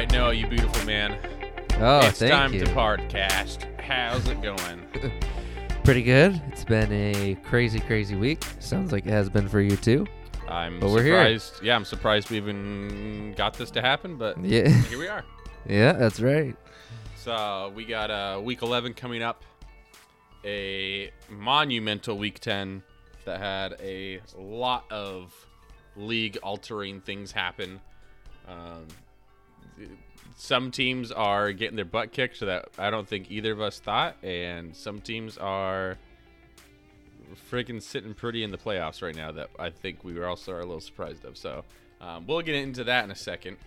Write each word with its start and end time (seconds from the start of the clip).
Right, 0.00 0.12
Noah, 0.12 0.32
you 0.32 0.46
beautiful 0.46 0.82
man. 0.86 1.18
Oh, 1.78 1.98
it's 2.06 2.20
thank 2.20 2.32
time 2.32 2.54
you. 2.54 2.60
to 2.60 2.66
podcast. 2.72 3.66
How's 3.82 4.26
it 4.28 4.40
going? 4.40 4.80
Pretty 5.84 6.02
good. 6.02 6.40
It's 6.48 6.64
been 6.64 6.90
a 6.90 7.34
crazy, 7.44 7.80
crazy 7.80 8.16
week. 8.16 8.42
Sounds 8.60 8.92
like 8.92 9.04
it 9.04 9.10
has 9.10 9.28
been 9.28 9.46
for 9.46 9.60
you 9.60 9.76
too. 9.76 10.06
I'm 10.48 10.80
But 10.80 10.88
we're 10.88 11.02
here. 11.02 11.16
surprised. 11.16 11.62
Yeah, 11.62 11.76
I'm 11.76 11.84
surprised 11.84 12.30
we 12.30 12.38
even 12.38 13.34
got 13.36 13.52
this 13.52 13.70
to 13.72 13.82
happen, 13.82 14.16
but 14.16 14.38
Yeah, 14.42 14.68
here 14.68 14.98
we 14.98 15.06
are. 15.06 15.22
yeah, 15.68 15.92
that's 15.92 16.18
right. 16.18 16.56
So 17.16 17.70
we 17.76 17.84
got 17.84 18.10
uh, 18.10 18.40
week 18.42 18.62
11 18.62 18.94
coming 18.94 19.22
up, 19.22 19.44
a 20.46 21.10
monumental 21.28 22.16
week 22.16 22.40
10 22.40 22.82
that 23.26 23.38
had 23.38 23.74
a 23.82 24.18
lot 24.38 24.90
of 24.90 25.34
league-altering 25.94 27.02
things 27.02 27.32
happen. 27.32 27.82
Um, 28.48 28.86
some 30.36 30.70
teams 30.70 31.12
are 31.12 31.52
getting 31.52 31.76
their 31.76 31.84
butt 31.84 32.12
kicked 32.12 32.38
so 32.38 32.46
that 32.46 32.68
I 32.78 32.90
don't 32.90 33.06
think 33.06 33.30
either 33.30 33.52
of 33.52 33.60
us 33.60 33.78
thought, 33.78 34.16
and 34.22 34.74
some 34.74 35.00
teams 35.00 35.36
are 35.36 35.98
freaking 37.50 37.82
sitting 37.82 38.14
pretty 38.14 38.42
in 38.42 38.50
the 38.50 38.58
playoffs 38.58 39.02
right 39.02 39.14
now 39.14 39.30
that 39.32 39.50
I 39.58 39.70
think 39.70 40.02
we 40.02 40.14
were 40.14 40.26
also 40.26 40.52
are 40.52 40.60
a 40.60 40.64
little 40.64 40.80
surprised 40.80 41.24
of. 41.24 41.36
So 41.36 41.64
um, 42.00 42.26
we'll 42.26 42.40
get 42.42 42.54
into 42.54 42.84
that 42.84 43.04
in 43.04 43.10
a 43.10 43.16
second, 43.16 43.58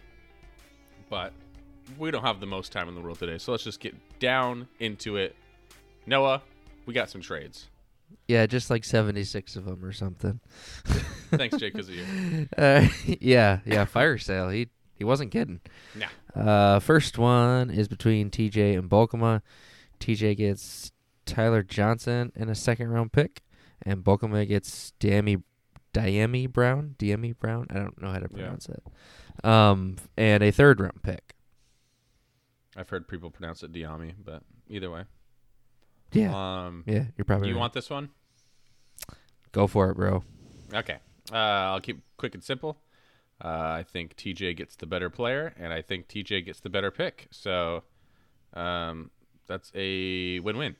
but 1.10 1.34
we 1.98 2.12
don't 2.12 2.24
have 2.24 2.40
the 2.40 2.46
most 2.46 2.72
time 2.72 2.88
in 2.90 2.96
the 2.96 3.02
world 3.02 3.20
today, 3.20 3.38
so 3.38 3.52
let's 3.52 3.64
just 3.64 3.80
get 3.80 3.96
down 4.20 4.68
into 4.80 5.18
it. 5.18 5.36
Noah, 6.06 6.42
we 6.86 6.94
got 6.94 7.10
some 7.10 7.22
trades. 7.22 7.68
Yeah, 8.28 8.46
just 8.46 8.70
like 8.70 8.84
seventy-six 8.84 9.56
of 9.56 9.66
them 9.66 9.84
or 9.84 9.92
something. 9.92 10.40
Thanks, 11.32 11.58
Jake, 11.58 11.74
because 11.74 11.90
of 11.90 11.96
you. 11.96 12.48
Uh, 12.58 12.88
yeah, 13.06 13.60
yeah. 13.66 13.86
Fire 13.86 14.18
sale. 14.18 14.50
He 14.50 14.70
he 14.96 15.04
wasn't 15.04 15.32
kidding. 15.32 15.60
Nah. 15.96 16.40
Uh, 16.42 16.80
first 16.80 17.18
one 17.18 17.70
is 17.70 17.88
between 17.88 18.30
TJ 18.30 18.78
and 18.78 18.90
Bulkema. 18.90 19.42
TJ 20.00 20.38
gets 20.38 20.92
Tyler 21.26 21.64
Johnson 21.64 22.32
and 22.36 22.50
a 22.50 22.56
second 22.56 22.90
round 22.90 23.12
pick, 23.12 23.42
and 23.82 24.04
Bulkema 24.04 24.48
gets 24.48 24.94
Dyami 25.00 25.44
Dyami 25.94 26.52
Brown. 26.52 26.96
Dyami 26.98 27.38
Brown. 27.38 27.68
I 27.70 27.76
don't 27.76 28.02
know 28.02 28.10
how 28.12 28.20
to 28.20 28.28
Yeah. 28.32 28.38
pronounce 28.38 28.68
it. 28.68 28.84
Um, 29.46 29.98
and 30.18 30.42
a 30.44 30.52
third 30.52 30.80
round 30.80 31.04
pick. 31.04 31.36
I've 32.76 32.90
heard 32.90 33.08
people 33.08 33.30
pronounce 33.30 33.62
it 33.62 33.72
Dyami, 33.72 34.14
but 34.24 34.42
either 34.68 34.90
way. 34.90 35.04
Yeah, 36.12 36.66
Um, 36.66 36.84
yeah. 36.88 37.06
You're 37.18 37.26
probably 37.26 37.46
do 37.46 37.50
you 37.50 37.56
right. 37.56 37.60
want 37.62 37.74
this 37.74 37.90
one? 37.90 38.10
go 39.52 39.68
for 39.68 39.92
it, 39.92 39.96
bro. 39.96 40.24
Okay. 40.74 40.98
Uh, 41.32 41.36
I'll 41.36 41.80
keep 41.82 42.02
quick 42.18 42.34
and 42.34 42.44
simple. 42.44 42.80
Uh, 43.44 43.48
I 43.80 43.84
think 43.84 44.16
TJ 44.16 44.56
gets 44.56 44.76
the 44.78 44.86
better 44.86 45.10
player, 45.10 45.54
and 45.58 45.74
I 45.74 45.82
think 45.82 46.08
TJ 46.08 46.46
gets 46.46 46.60
the 46.62 46.70
better 46.70 46.92
pick. 46.92 47.28
So 47.32 47.84
um, 48.54 49.12
that's 49.48 49.72
a 49.76 50.40
win-win. 50.40 50.76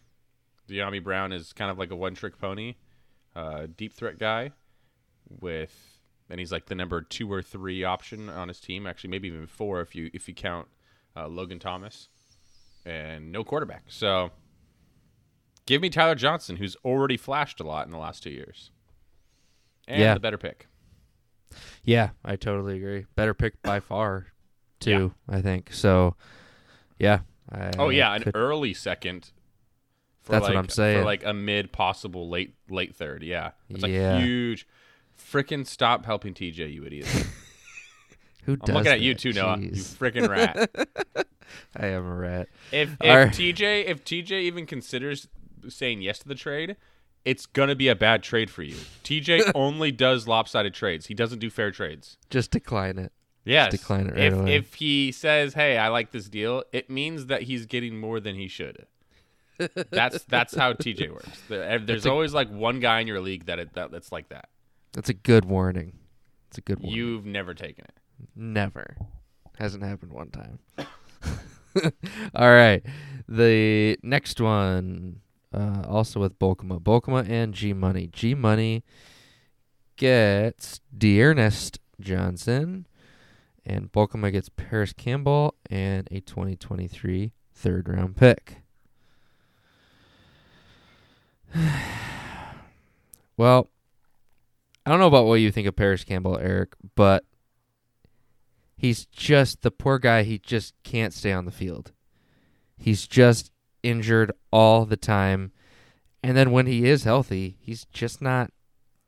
Dyami 0.70 1.04
Brown 1.04 1.34
is 1.34 1.52
kind 1.52 1.70
of 1.70 1.78
like 1.78 1.92
a 1.92 1.96
one-trick 1.96 2.40
pony, 2.40 2.76
uh, 3.36 3.68
deep 3.76 3.94
threat 3.94 4.18
guy, 4.18 4.52
with 5.42 6.00
and 6.30 6.40
he's 6.40 6.54
like 6.54 6.68
the 6.68 6.76
number 6.76 7.02
two 7.02 7.32
or 7.32 7.42
three 7.42 7.84
option 7.84 8.30
on 8.30 8.48
his 8.48 8.62
team. 8.62 8.88
Actually, 8.88 9.10
maybe 9.10 9.28
even 9.28 9.46
four 9.46 9.82
if 9.82 9.94
you 9.94 10.10
if 10.14 10.28
you 10.30 10.34
count 10.34 10.68
uh, 11.18 11.28
Logan 11.28 11.60
Thomas, 11.60 12.08
and 12.86 13.30
no 13.32 13.44
quarterback. 13.44 13.84
So 13.90 14.32
give 15.66 15.82
me 15.82 15.90
Tyler 15.90 16.16
Johnson, 16.16 16.56
who's 16.56 16.78
already 16.86 17.18
flashed 17.18 17.60
a 17.60 17.64
lot 17.64 17.86
in 17.86 17.92
the 17.92 17.98
last 17.98 18.24
two 18.24 18.30
years, 18.32 18.72
and 19.86 20.00
Yeah. 20.00 20.14
the 20.14 20.20
better 20.22 20.38
pick. 20.38 20.68
Yeah, 21.84 22.10
I 22.24 22.36
totally 22.36 22.78
agree. 22.78 23.06
Better 23.16 23.34
pick 23.34 23.62
by 23.62 23.80
far, 23.80 24.28
too. 24.80 25.14
I 25.30 25.42
think 25.42 25.74
so. 25.74 26.16
Yeah. 27.00 27.20
I 27.52 27.72
Oh 27.78 27.90
yeah, 27.90 28.14
an 28.16 28.24
could- 28.24 28.36
early 28.36 28.74
second. 28.74 29.32
For 30.22 30.32
That's 30.32 30.44
what 30.44 30.56
I'm 30.56 30.70
saying. 30.70 31.00
For 31.00 31.06
like 31.06 31.26
a 31.26 31.34
mid 31.34 31.72
possible 31.74 32.30
late 32.30 32.54
late 32.70 32.96
third. 32.96 33.24
Yeah, 33.24 33.52
it's 33.70 33.86
Yeah. 33.86 34.14
like 34.16 34.24
huge. 34.24 34.66
Freaking 35.20 35.68
stop 35.68 36.06
helping 36.06 36.34
TJ, 36.34 36.74
you 36.74 36.86
idiot. 36.86 37.06
who 38.46 38.56
does? 38.56 38.70
I'm 38.70 38.76
looking 38.76 38.92
at 38.94 39.02
you 39.02 39.14
that? 39.14 39.20
too, 39.20 39.34
Noah. 39.34 39.58
You 39.60 39.72
freaking 39.72 40.30
rat. 40.30 40.70
I 41.76 41.88
am 41.88 42.06
a 42.06 42.16
rat. 42.16 42.48
If, 42.72 42.96
if 43.02 43.10
Our- 43.12 43.28
TJ 43.28 43.86
if 43.86 44.04
TJ 44.06 44.32
even 44.44 44.66
considers 44.66 45.28
saying 45.68 46.02
yes 46.02 46.20
to 46.20 46.28
the 46.30 46.36
trade, 46.36 46.78
it's 47.26 47.46
gonna 47.46 47.76
be 47.76 47.88
a 47.88 47.96
bad 47.96 48.24
trade 48.24 48.50
for 48.50 48.64
you. 48.64 48.76
TJ 49.04 49.52
only 49.56 49.92
does 49.92 50.28
lopsided 50.28 50.74
trades. 50.74 51.08
He 51.08 51.14
doesn't 51.14 51.40
do 51.40 51.50
fair 51.50 51.72
trades. 51.72 52.18
Just 52.30 52.52
decline 52.52 52.98
it. 53.00 53.12
Yes. 53.46 53.72
decline 53.72 54.08
it 54.08 54.14
right 54.14 54.20
if 54.22 54.34
away. 54.34 54.56
if 54.56 54.74
he 54.76 55.12
says, 55.12 55.54
"Hey, 55.54 55.78
I 55.78 55.90
like 55.90 56.12
this 56.12 56.30
deal," 56.30 56.64
it 56.72 56.90
means 56.90 57.26
that 57.26 57.44
he's 57.44 57.66
getting 57.66 57.98
more 58.00 58.20
than 58.22 58.36
he 58.36 58.48
should. 58.48 58.86
that's 59.92 60.24
that's 60.24 60.56
how 60.56 60.74
TJ 60.74 61.12
works. 61.12 61.52
Eh, 61.52 61.80
there's 61.86 62.06
a- 62.06 62.12
always 62.12 62.34
like 62.34 62.50
one 62.50 62.80
guy 62.80 63.00
in 63.02 63.08
your 63.08 63.20
league 63.20 63.46
that, 63.46 63.60
it, 63.60 63.74
that 63.74 63.92
that's 63.92 64.12
like 64.12 64.30
that. 64.30 64.50
That's 64.94 65.10
a 65.10 65.14
good 65.14 65.46
warning. 65.46 65.94
It's 66.48 66.58
a 66.58 66.62
good 66.62 66.80
warning. 66.80 66.96
You've 66.98 67.26
never 67.26 67.54
taken 67.54 67.86
it. 67.86 67.94
Never. 68.36 68.96
Hasn't 69.58 69.84
happened 69.84 70.14
one 70.14 70.30
time. 70.30 70.60
All 72.36 72.52
right. 72.52 72.84
The 73.28 73.98
next 74.04 74.40
one, 74.40 75.22
uh, 75.54 75.84
also 75.88 76.20
with 76.20 76.40
Bulkema. 76.40 76.80
Bulkema 76.82 77.30
and 77.30 77.54
G 77.54 77.74
Money. 77.74 78.08
G 78.08 78.34
Money 78.34 78.84
gets 79.98 80.82
D'Ernest 80.96 81.80
Johnson, 82.00 82.88
and 83.66 83.92
Bulkema 83.92 84.32
gets 84.32 84.50
Parris 84.50 84.94
Campbell 84.94 85.56
and 85.70 86.08
a 86.12 86.20
2023 86.22 87.32
third 87.54 87.88
round 87.88 88.16
pick. 88.18 88.58
well, 93.38 93.70
I 94.86 94.90
don't 94.90 95.00
know 95.00 95.08
about 95.08 95.26
what 95.26 95.36
you 95.36 95.52
think 95.52 95.68
of 95.68 95.76
Parris 95.76 96.04
Campbell, 96.04 96.38
Eric, 96.38 96.74
but 96.96 97.24
he's 98.76 99.06
just 99.06 99.62
the 99.62 99.72
poor 99.72 100.00
guy. 100.00 100.24
He 100.24 100.40
just 100.40 100.74
can't 100.84 101.14
stay 101.14 101.32
on 101.32 101.46
the 101.46 101.52
field. 101.52 101.94
He's 102.78 103.08
just 103.08 103.53
injured 103.84 104.32
all 104.52 104.86
the 104.86 104.98
time. 104.98 105.52
And 106.24 106.36
then 106.38 106.52
when 106.52 106.66
he 106.66 106.86
is 106.86 107.04
healthy, 107.04 107.58
he's 107.60 107.86
just 107.86 108.22
not 108.22 108.52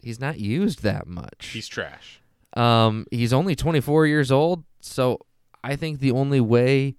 he's 0.01 0.19
not 0.19 0.39
used 0.39 0.83
that 0.83 1.07
much. 1.07 1.47
He's 1.53 1.67
trash. 1.67 2.21
Um, 2.55 3.05
he's 3.11 3.33
only 3.33 3.55
24 3.55 4.07
years 4.07 4.31
old, 4.31 4.63
so 4.79 5.19
I 5.63 5.75
think 5.75 5.99
the 5.99 6.11
only 6.11 6.39
way 6.39 6.95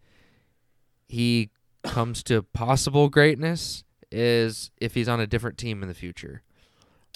he 1.09 1.51
comes 1.83 2.23
to 2.25 2.43
possible 2.43 3.09
greatness 3.09 3.85
is 4.11 4.71
if 4.79 4.95
he's 4.95 5.09
on 5.09 5.21
a 5.21 5.27
different 5.27 5.57
team 5.57 5.83
in 5.83 5.89
the 5.89 5.95
future. 5.95 6.43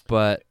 But 0.07 0.45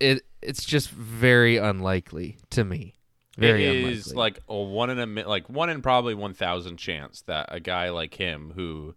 it 0.00 0.24
it's 0.42 0.64
just 0.64 0.90
very 0.90 1.56
unlikely 1.56 2.38
to 2.50 2.64
me. 2.64 2.94
Very 3.36 3.66
it 3.66 3.76
unlikely. 3.76 3.92
is 3.98 4.14
like 4.14 4.40
a 4.48 4.56
one 4.56 4.90
in 4.90 4.98
a 4.98 5.28
like 5.28 5.48
one 5.48 5.70
in 5.70 5.82
probably 5.82 6.14
one 6.14 6.34
thousand 6.34 6.76
chance 6.76 7.22
that 7.22 7.46
a 7.50 7.60
guy 7.60 7.90
like 7.90 8.14
him 8.14 8.52
who 8.54 8.94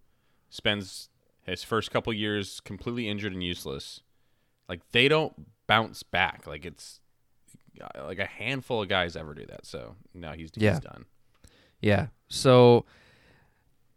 spends 0.52 1.08
his 1.44 1.64
first 1.64 1.90
couple 1.90 2.12
years 2.12 2.60
completely 2.60 3.08
injured 3.08 3.32
and 3.32 3.42
useless, 3.42 4.02
like 4.68 4.80
they 4.92 5.08
don't 5.08 5.32
bounce 5.66 6.02
back. 6.02 6.46
Like 6.46 6.64
it's 6.66 7.00
like 8.06 8.18
a 8.18 8.26
handful 8.26 8.82
of 8.82 8.88
guys 8.88 9.16
ever 9.16 9.32
do 9.34 9.46
that. 9.46 9.64
So 9.66 9.96
now 10.14 10.34
he's, 10.34 10.50
Yeah. 10.54 10.72
he's 10.74 10.80
done. 10.80 11.06
Yeah. 11.80 12.08
So, 12.28 12.84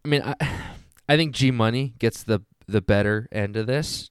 I 0.03 0.07
mean, 0.07 0.21
I, 0.23 0.35
I 1.09 1.17
think 1.17 1.35
G 1.35 1.51
Money 1.51 1.93
gets 1.99 2.23
the 2.23 2.39
the 2.67 2.81
better 2.81 3.27
end 3.31 3.55
of 3.57 3.67
this, 3.67 4.09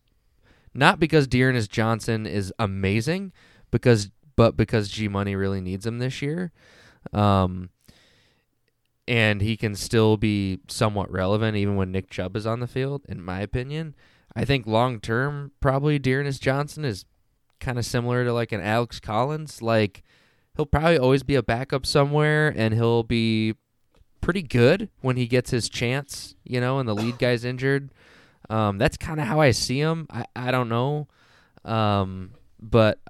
not 0.75 1.01
because 1.01 1.27
D'Ernest 1.27 1.73
Johnson 1.73 2.25
is 2.25 2.53
amazing, 2.61 3.33
because 3.73 4.11
but 4.37 4.57
because 4.57 4.89
G 4.91 5.09
Money 5.09 5.35
really 5.35 5.61
needs 5.61 5.85
him 5.87 5.99
this 5.99 6.23
year, 6.23 6.53
um, 7.13 7.71
and 9.07 9.41
he 9.41 9.57
can 9.57 9.75
still 9.75 10.17
be 10.17 10.61
somewhat 10.69 11.11
relevant 11.11 11.57
even 11.57 11.77
when 11.77 11.93
Nick 11.93 12.11
Chubb 12.11 12.37
is 12.37 12.47
on 12.47 12.61
the 12.61 12.67
field. 12.67 13.05
In 13.09 13.23
my 13.23 13.41
opinion, 13.41 13.95
I 14.35 14.45
think 14.45 14.67
long 14.67 15.01
term, 15.01 15.53
probably 15.61 15.99
D'Ernest 15.99 16.43
Johnson 16.43 16.85
is 16.85 17.05
kind 17.61 17.79
of 17.79 17.85
similar 17.85 18.25
to 18.25 18.33
like 18.33 18.53
an 18.53 18.61
Alex 18.61 19.01
Collins, 19.01 19.63
like. 19.63 20.03
He'll 20.57 20.67
probably 20.67 20.99
always 20.99 21.25
be 21.25 21.35
a 21.35 21.43
backup 21.43 21.85
somewhere, 21.85 22.55
and 22.57 22.73
he'll 22.75 23.03
be 23.03 23.57
pretty 24.21 24.43
good 24.43 24.89
when 25.01 25.17
he 25.17 25.27
gets 25.27 25.51
his 25.51 25.69
chance, 25.69 26.35
you 26.45 26.61
know, 26.61 26.79
and 26.79 26.89
the 26.89 26.95
lead 26.95 27.19
guy's 27.19 27.45
injured. 27.45 27.91
Um, 28.49 28.79
that's 28.79 28.97
kind 28.97 29.21
of 29.21 29.27
how 29.27 29.41
I 29.41 29.51
see 29.51 29.81
him. 29.81 30.07
I, 30.11 30.25
I 30.37 30.51
don't 30.51 30.69
know. 30.69 31.09
Um, 31.65 32.35
but 32.61 33.01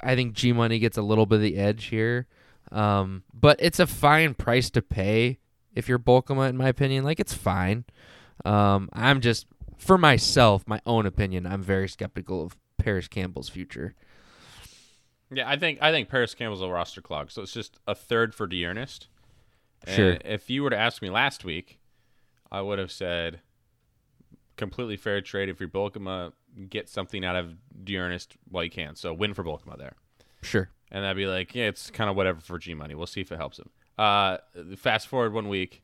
I 0.00 0.14
think 0.14 0.34
G 0.34 0.52
Money 0.52 0.78
gets 0.78 0.96
a 0.96 1.02
little 1.02 1.26
bit 1.26 1.36
of 1.36 1.42
the 1.42 1.56
edge 1.56 1.86
here. 1.86 2.26
Um, 2.74 3.22
but 3.32 3.56
it's 3.60 3.78
a 3.78 3.86
fine 3.86 4.34
price 4.34 4.68
to 4.70 4.82
pay 4.82 5.38
if 5.74 5.88
you're 5.88 5.98
Bulkema, 5.98 6.48
in 6.48 6.56
my 6.56 6.68
opinion. 6.68 7.04
Like, 7.04 7.20
it's 7.20 7.32
fine. 7.34 7.84
Um, 8.44 8.88
I'm 8.92 9.20
just, 9.20 9.46
for 9.78 9.96
myself, 9.96 10.64
my 10.66 10.80
own 10.84 11.06
opinion, 11.06 11.46
I'm 11.46 11.62
very 11.62 11.88
skeptical 11.88 12.42
of 12.44 12.56
Parris 12.78 13.06
Campbell's 13.08 13.48
future. 13.48 13.94
Yeah, 15.32 15.48
I 15.48 15.56
think 15.56 15.78
I 15.80 15.90
think 15.90 16.08
Parris 16.08 16.34
Campbell's 16.34 16.60
a 16.62 16.68
roster 16.68 17.00
clog. 17.00 17.30
So 17.30 17.42
it's 17.42 17.52
just 17.52 17.78
a 17.86 17.94
third 17.94 18.34
for 18.34 18.46
D'Ernest, 18.46 19.08
And 19.86 19.96
Sure. 19.96 20.16
if 20.24 20.50
you 20.50 20.62
were 20.62 20.70
to 20.70 20.76
ask 20.76 21.00
me 21.02 21.10
last 21.10 21.44
week, 21.44 21.78
I 22.52 22.60
would 22.60 22.78
have 22.78 22.92
said 22.92 23.40
completely 24.56 24.96
fair 24.96 25.20
trade 25.20 25.48
if 25.48 25.58
you're 25.60 25.68
Bulkema, 25.68 26.32
get 26.68 26.88
something 26.88 27.24
out 27.24 27.36
of 27.36 27.56
D'Ernest 27.84 28.36
while 28.48 28.64
you 28.64 28.70
can. 28.70 28.94
So 28.96 29.12
win 29.12 29.34
for 29.34 29.42
Bulkema 29.44 29.76
there. 29.78 29.94
Sure. 30.42 30.68
And 30.90 31.04
I'd 31.04 31.16
be 31.16 31.26
like, 31.26 31.54
yeah, 31.54 31.64
it's 31.66 31.90
kind 31.90 32.08
of 32.08 32.16
whatever 32.16 32.40
for 32.40 32.58
G 32.58 32.74
Money. 32.74 32.94
We'll 32.94 33.06
see 33.06 33.20
if 33.20 33.32
it 33.32 33.36
helps 33.36 33.58
him. 33.58 33.70
Uh, 33.98 34.38
fast 34.76 35.08
forward 35.08 35.32
one 35.32 35.48
week. 35.48 35.82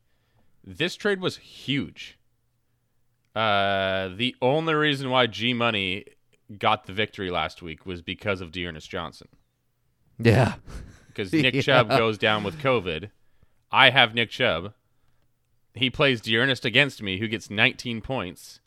This 0.65 0.95
trade 0.97 1.21
was 1.21 1.37
huge. 1.39 2.19
Uh, 3.35 4.09
the 4.17 4.35
only 4.43 4.75
reason 4.75 5.11
why 5.11 5.27
G 5.27 5.53
Money 5.55 6.05
got 6.59 6.87
the 6.87 6.93
victory 6.93 7.31
last 7.31 7.63
week 7.63 7.87
was 7.87 8.03
because 8.03 8.41
of 8.41 8.51
D'Ernest 8.53 8.89
Johnson. 8.91 9.29
Yeah. 10.19 10.55
Because 11.09 11.33
Nick 11.33 11.55
Yeah. 11.55 11.63
Chubb 11.63 11.89
goes 11.89 12.19
down 12.19 12.45
with 12.45 12.61
COVID. 12.61 13.11
I 13.73 13.91
have 13.91 14.15
Nick 14.15 14.31
Chubb. 14.31 14.75
He 15.75 15.91
plays 15.91 16.21
D'Ernest 16.21 16.65
against 16.65 17.03
me, 17.03 17.19
who 17.19 17.27
gets 17.27 17.51
19 17.51 18.01
points, 18.01 18.61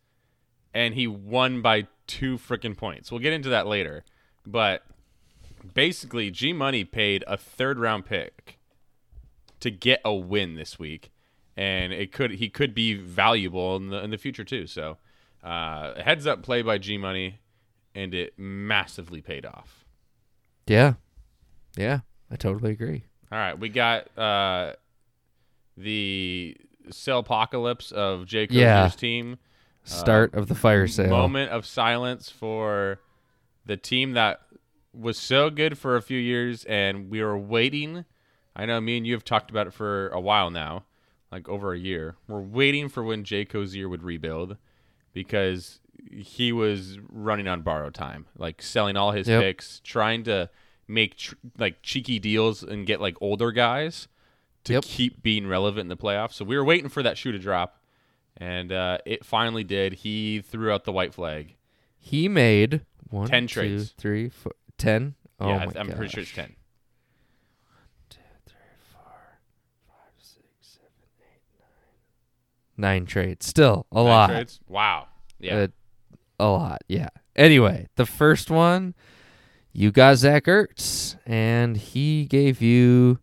and 0.74 0.94
he 0.94 1.08
won 1.08 1.62
by 1.62 1.88
two 2.06 2.38
freaking 2.38 2.76
points. 2.76 3.10
We'll 3.12 3.22
get 3.22 3.32
into 3.32 3.48
that 3.48 3.66
later. 3.66 4.04
But 4.46 4.84
basically, 5.74 6.32
G 6.32 6.54
Money 6.54 6.84
paid 6.84 7.24
a 7.28 7.38
third 7.38 7.80
round 7.80 8.06
pick 8.06 8.60
to 9.60 9.72
get 9.72 10.02
a 10.04 10.14
win 10.14 10.56
this 10.56 10.78
week, 10.80 11.12
and 11.56 11.94
it 11.94 12.12
could 12.12 12.32
he 12.32 12.50
could 12.50 12.74
be 12.74 12.94
valuable 12.94 13.76
in 13.76 13.90
the 13.90 14.04
in 14.04 14.10
the 14.10 14.18
future 14.18 14.44
too. 14.44 14.68
So, 14.68 14.98
uh, 15.44 16.02
heads 16.02 16.26
up 16.28 16.44
play 16.44 16.62
by 16.62 16.78
G 16.78 16.98
Money, 16.98 17.40
and 17.96 18.14
it 18.14 18.34
massively 18.38 19.22
paid 19.22 19.46
off. 19.46 19.86
Yeah. 20.68 20.94
Yeah. 21.76 22.00
I 22.32 22.36
totally 22.36 22.72
agree. 22.72 23.04
All 23.32 23.38
right, 23.38 23.58
we 23.58 23.70
got 23.70 24.16
uh, 24.18 24.74
the 25.78 26.58
sell 26.92 27.20
apocalypse 27.20 27.92
of 27.92 28.26
Jay 28.26 28.48
Yeah. 28.50 28.88
team. 28.90 29.38
Start 29.84 30.34
of 30.34 30.48
the 30.48 30.56
fire 30.56 30.88
sale. 30.88 31.10
Moment 31.10 31.52
of 31.52 31.66
silence 31.66 32.30
for 32.30 33.00
the 33.66 33.76
team 33.76 34.14
that 34.14 34.42
was 34.94 35.18
so 35.18 35.50
good 35.50 35.78
for 35.78 35.96
a 35.96 36.02
few 36.02 36.20
years, 36.20 36.64
and 36.66 37.10
we 37.10 37.22
were 37.24 37.38
waiting. 37.38 38.06
I 38.56 38.66
know 38.66 38.80
me 38.80 38.98
and 38.98 39.08
you 39.08 39.14
have 39.14 39.26
talked 39.26 39.50
about 39.50 39.68
it 39.68 39.74
for 39.74 40.10
a 40.10 40.20
while 40.20 40.50
now, 40.52 40.84
like 41.32 41.50
over 41.50 41.74
a 41.74 41.80
year. 41.80 42.16
We're 42.28 42.40
waiting 42.42 42.90
for 42.90 43.04
when 43.04 43.24
Jay 43.24 43.46
Cozier 43.46 43.90
would 43.90 44.04
rebuild 44.04 44.58
because 45.14 45.80
he 46.12 46.52
was 46.52 47.00
running 47.10 47.48
on 47.48 47.62
borrowed 47.62 47.94
time, 47.96 48.26
like 48.38 48.62
selling 48.62 48.96
all 48.98 49.12
his 49.12 49.28
Yep. 49.28 49.42
picks, 49.42 49.80
trying 49.84 50.24
to 50.26 50.50
make 50.88 51.16
tr- 51.18 51.36
like 51.58 51.82
cheeky 51.82 52.20
deals 52.20 52.62
and 52.62 52.86
get 52.86 53.00
like 53.02 53.16
older 53.22 53.52
guys 53.52 54.08
to 54.66 54.74
Yep. 54.74 54.84
keep 54.84 55.24
being 55.24 55.48
relevant 55.48 55.82
in 55.82 55.88
the 55.90 55.98
playoffs. 55.98 56.34
So 56.34 56.46
we 56.46 56.56
were 56.58 56.64
waiting 56.66 56.90
for 56.90 57.02
that 57.04 57.18
shoe 57.18 57.32
to 57.32 57.40
drop, 57.40 57.80
and 58.38 58.72
uh, 58.72 58.98
it 59.06 59.26
finally 59.26 59.64
did. 59.64 59.94
He 59.94 60.42
threw 60.42 60.72
out 60.72 60.84
the 60.84 60.92
white 60.92 61.14
flag. 61.14 61.56
He 61.98 62.28
made 62.28 62.82
one, 63.10 63.28
10 63.28 63.48
trades. 63.48 63.94
three, 63.98 64.30
four, 64.30 64.54
ten. 64.84 65.16
Oh 65.40 65.50
yeah, 65.50 65.66
my 65.66 65.72
I'm 65.76 65.88
pretty 65.90 66.10
sure 66.10 66.22
it's 66.24 66.32
ten. 66.32 66.56
Nine 72.78 73.06
trades. 73.06 73.46
Still 73.46 73.86
a 73.92 73.96
Nine 73.96 74.06
lot. 74.06 74.30
trades? 74.30 74.60
Wow. 74.68 75.08
Yeah. 75.40 75.56
Uh, 75.58 75.68
a 76.40 76.48
lot. 76.48 76.82
Yeah. 76.88 77.10
Anyway, 77.36 77.88
the 77.96 78.06
first 78.06 78.50
one, 78.50 78.96
you 79.72 79.92
got 79.92 80.18
Zach 80.18 80.46
Ertz, 80.46 81.16
and 81.26 81.78
he 81.78 82.26
gave 82.26 82.62
you. 82.62 83.20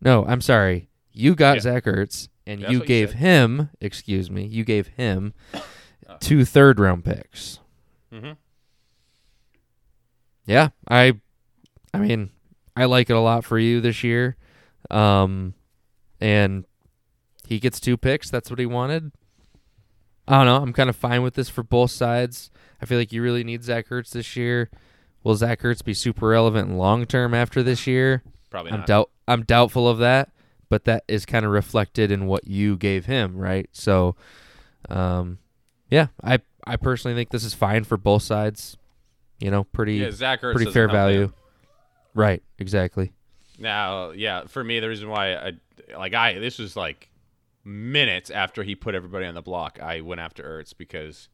No, 0.00 0.24
I'm 0.26 0.40
sorry. 0.40 0.88
You 1.12 1.34
got 1.34 1.56
Yeah. 1.56 1.60
Zach 1.60 1.84
Ertz, 1.84 2.28
and 2.46 2.62
That's 2.62 2.72
you 2.72 2.78
what 2.80 2.84
you 2.84 2.88
gave 2.88 3.12
him. 3.14 3.70
Excuse 3.80 4.30
me. 4.30 4.44
You 4.44 4.64
gave 4.64 4.88
him 4.88 5.32
two 6.20 6.44
third 6.44 6.78
round 6.80 7.04
picks. 7.04 7.60
hmm 8.12 8.32
Yeah, 10.46 10.70
I. 10.88 11.14
I 11.92 11.98
mean, 11.98 12.30
I 12.76 12.84
like 12.84 13.08
it 13.08 13.14
a 13.14 13.20
lot 13.20 13.44
for 13.44 13.58
you 13.58 13.80
this 13.80 14.04
year, 14.04 14.36
um, 14.90 15.54
and 16.20 16.66
he 17.46 17.58
gets 17.58 17.80
two 17.80 17.96
picks. 17.96 18.28
That's 18.28 18.50
what 18.50 18.58
he 18.58 18.66
wanted. 18.66 19.12
I 20.28 20.38
don't 20.38 20.46
know. 20.46 20.56
I'm 20.56 20.72
kind 20.72 20.90
of 20.90 20.96
fine 20.96 21.22
with 21.22 21.34
this 21.34 21.48
for 21.48 21.62
both 21.62 21.90
sides. 21.90 22.50
I 22.82 22.84
feel 22.84 22.98
like 22.98 23.12
you 23.12 23.22
really 23.22 23.44
need 23.44 23.62
Zach 23.62 23.88
Ertz 23.88 24.10
this 24.10 24.36
year. 24.36 24.70
Will 25.22 25.36
Zach 25.36 25.62
Ertz 25.62 25.82
be 25.82 25.94
super 25.94 26.28
relevant 26.28 26.76
long 26.76 27.06
term 27.06 27.32
after 27.32 27.62
this 27.62 27.86
year? 27.86 28.22
Probably 28.50 28.72
I'm 28.72 28.80
not. 28.80 28.86
doubt. 28.86 29.10
I'm 29.26 29.42
doubtful 29.42 29.88
of 29.88 29.98
that, 29.98 30.30
but 30.68 30.84
that 30.84 31.04
is 31.08 31.24
kind 31.26 31.44
of 31.44 31.52
reflected 31.52 32.10
in 32.10 32.26
what 32.26 32.46
you 32.46 32.76
gave 32.76 33.06
him, 33.06 33.36
right? 33.36 33.68
So, 33.72 34.16
um, 34.88 35.38
yeah, 35.90 36.08
I 36.22 36.40
I 36.66 36.76
personally 36.76 37.16
think 37.16 37.30
this 37.30 37.44
is 37.44 37.54
fine 37.54 37.84
for 37.84 37.96
both 37.96 38.22
sides. 38.22 38.76
You 39.38 39.50
know, 39.50 39.64
pretty 39.64 39.94
yeah, 39.96 40.10
Zach 40.10 40.40
Ertz 40.42 40.54
pretty 40.54 40.70
fair 40.70 40.88
value. 40.88 41.24
him. 41.24 41.34
Right, 42.14 42.42
exactly. 42.58 43.12
Now, 43.58 44.10
yeah, 44.10 44.44
for 44.46 44.62
me, 44.64 44.80
the 44.80 44.88
reason 44.88 45.08
why 45.08 45.34
I 45.34 45.52
like 45.96 46.14
I 46.14 46.38
this 46.38 46.58
was 46.58 46.76
like 46.76 47.10
minutes 47.64 48.30
after 48.30 48.62
he 48.62 48.74
put 48.74 48.94
everybody 48.94 49.26
on 49.26 49.34
the 49.34 49.42
block, 49.42 49.78
I 49.82 50.00
went 50.00 50.20
after 50.20 50.42
Ertz 50.42 50.72
because 50.76 51.28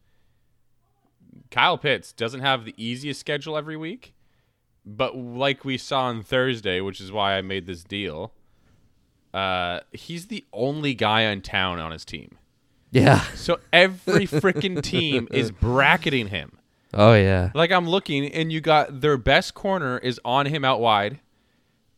Kyle 1.51 1.79
Pitts 1.79 2.13
doesn't 2.13 2.41
have 2.41 2.65
the 2.65 2.75
easiest 2.77 3.21
schedule 3.21 3.57
every 3.57 3.77
week, 3.77 4.15
but 4.85 5.17
like 5.17 5.65
we 5.65 5.79
saw 5.79 6.05
on 6.05 6.23
Thursday, 6.23 6.81
which 6.81 7.01
is 7.01 7.13
why 7.13 7.37
I 7.37 7.43
made 7.43 7.67
this 7.67 7.85
deal. 7.85 8.33
Uh, 9.33 9.81
he's 9.93 10.27
the 10.27 10.45
only 10.53 10.93
guy 10.95 11.23
in 11.23 11.41
town 11.41 11.79
on 11.79 11.91
his 11.91 12.05
team, 12.05 12.37
Yeah. 12.91 13.21
so 13.35 13.59
every 13.73 14.27
freaking 14.27 14.83
team 14.83 15.27
is 15.31 15.51
bracketing 15.51 16.29
him. 16.29 16.59
Oh 16.95 17.15
yeah. 17.15 17.51
Like 17.55 17.71
I'm 17.73 17.89
looking, 17.89 18.27
and 18.33 18.53
you 18.53 18.61
got 18.61 19.01
their 19.01 19.17
best 19.17 19.55
corner 19.55 19.99
is 19.99 20.21
on 20.25 20.47
him 20.47 20.65
out 20.65 20.81
wide, 20.81 21.21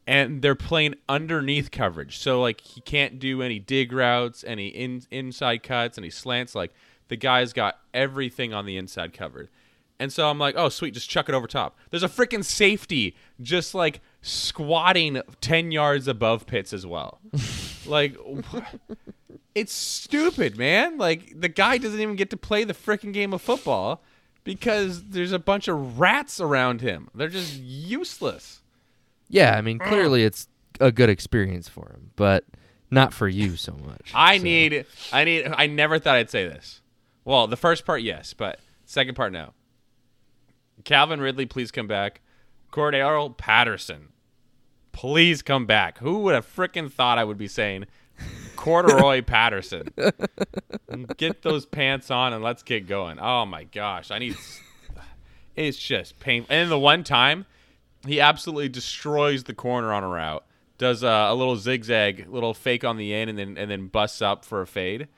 and 0.06 0.42
they're 0.42 0.54
playing 0.54 0.94
underneath 1.08 1.70
coverage. 1.70 2.18
So 2.18 2.40
like 2.40 2.60
he 2.60 2.80
can't 2.80 3.18
do 3.18 3.42
any 3.42 3.58
dig 3.58 3.92
routes, 3.92 4.44
any 4.46 4.68
in, 4.68 5.02
inside 5.10 5.62
cuts, 5.62 5.98
any 5.98 6.10
slants. 6.10 6.54
Like 6.54 6.72
the 7.08 7.16
guy's 7.16 7.52
got 7.52 7.78
everything 7.92 8.52
on 8.54 8.66
the 8.66 8.76
inside 8.76 9.12
covered. 9.12 9.48
And 10.00 10.12
so 10.12 10.28
I'm 10.28 10.38
like, 10.38 10.54
oh 10.56 10.68
sweet, 10.68 10.94
just 10.94 11.08
chuck 11.08 11.28
it 11.28 11.34
over 11.34 11.46
top. 11.46 11.76
There's 11.90 12.02
a 12.02 12.08
freaking 12.08 12.44
safety 12.44 13.16
just 13.40 13.74
like 13.74 14.00
squatting 14.22 15.20
ten 15.40 15.70
yards 15.72 16.08
above 16.08 16.46
Pitts 16.46 16.72
as 16.72 16.86
well. 16.86 17.20
like. 17.86 18.16
wh- 18.52 18.58
It's 19.54 19.72
stupid, 19.72 20.58
man. 20.58 20.98
Like 20.98 21.40
the 21.40 21.48
guy 21.48 21.78
doesn't 21.78 22.00
even 22.00 22.16
get 22.16 22.30
to 22.30 22.36
play 22.36 22.64
the 22.64 22.74
freaking 22.74 23.12
game 23.12 23.32
of 23.32 23.40
football 23.40 24.02
because 24.44 25.04
there's 25.08 25.32
a 25.32 25.38
bunch 25.38 25.68
of 25.68 25.98
rats 25.98 26.40
around 26.40 26.80
him. 26.80 27.08
They're 27.14 27.28
just 27.28 27.54
useless. 27.60 28.60
Yeah, 29.28 29.56
I 29.56 29.60
mean, 29.62 29.78
clearly 29.78 30.22
it's 30.24 30.48
a 30.80 30.92
good 30.92 31.08
experience 31.08 31.68
for 31.68 31.88
him, 31.90 32.10
but 32.16 32.44
not 32.90 33.12
for 33.12 33.26
you 33.26 33.56
so 33.56 33.72
much. 33.72 34.12
I 34.14 34.38
So- 34.38 34.44
need 34.44 34.86
I 35.12 35.24
need 35.24 35.46
I 35.46 35.66
never 35.66 35.98
thought 35.98 36.16
I'd 36.16 36.30
say 36.30 36.46
this. 36.46 36.80
Well, 37.24 37.46
the 37.46 37.56
first 37.56 37.84
part 37.86 38.02
yes, 38.02 38.34
but 38.34 38.60
second 38.84 39.14
part 39.14 39.32
no. 39.32 39.54
Calvin 40.84 41.20
Ridley, 41.20 41.46
please 41.46 41.70
come 41.70 41.86
back. 41.86 42.20
Cordarrelle 42.70 43.36
Patterson, 43.36 44.08
please 44.92 45.40
come 45.42 45.64
back. 45.64 45.98
Who 45.98 46.18
would 46.20 46.34
have 46.34 46.46
frickin' 46.46 46.92
thought 46.92 47.18
I 47.18 47.24
would 47.24 47.38
be 47.38 47.48
saying 47.48 47.86
Corduroy 48.56 49.22
Patterson? 49.22 49.88
Get 51.16 51.42
those 51.42 51.66
pants 51.66 52.10
on 52.10 52.32
and 52.32 52.42
let's 52.42 52.62
get 52.62 52.86
going. 52.86 53.18
Oh 53.18 53.44
my 53.44 53.64
gosh, 53.64 54.10
I 54.10 54.18
need. 54.18 54.36
It's 55.56 55.78
just 55.78 56.18
painful. 56.18 56.54
And 56.54 56.70
the 56.70 56.78
one 56.78 57.04
time, 57.04 57.46
he 58.06 58.20
absolutely 58.20 58.68
destroys 58.68 59.44
the 59.44 59.54
corner 59.54 59.92
on 59.92 60.02
a 60.02 60.08
route. 60.08 60.44
Does 60.78 61.02
a, 61.02 61.28
a 61.30 61.34
little 61.34 61.56
zigzag, 61.56 62.28
little 62.28 62.54
fake 62.54 62.84
on 62.84 62.96
the 62.96 63.14
end, 63.14 63.30
and 63.30 63.38
then 63.38 63.56
and 63.56 63.70
then 63.70 63.86
busts 63.86 64.20
up 64.20 64.44
for 64.44 64.60
a 64.60 64.66
fade. 64.66 65.08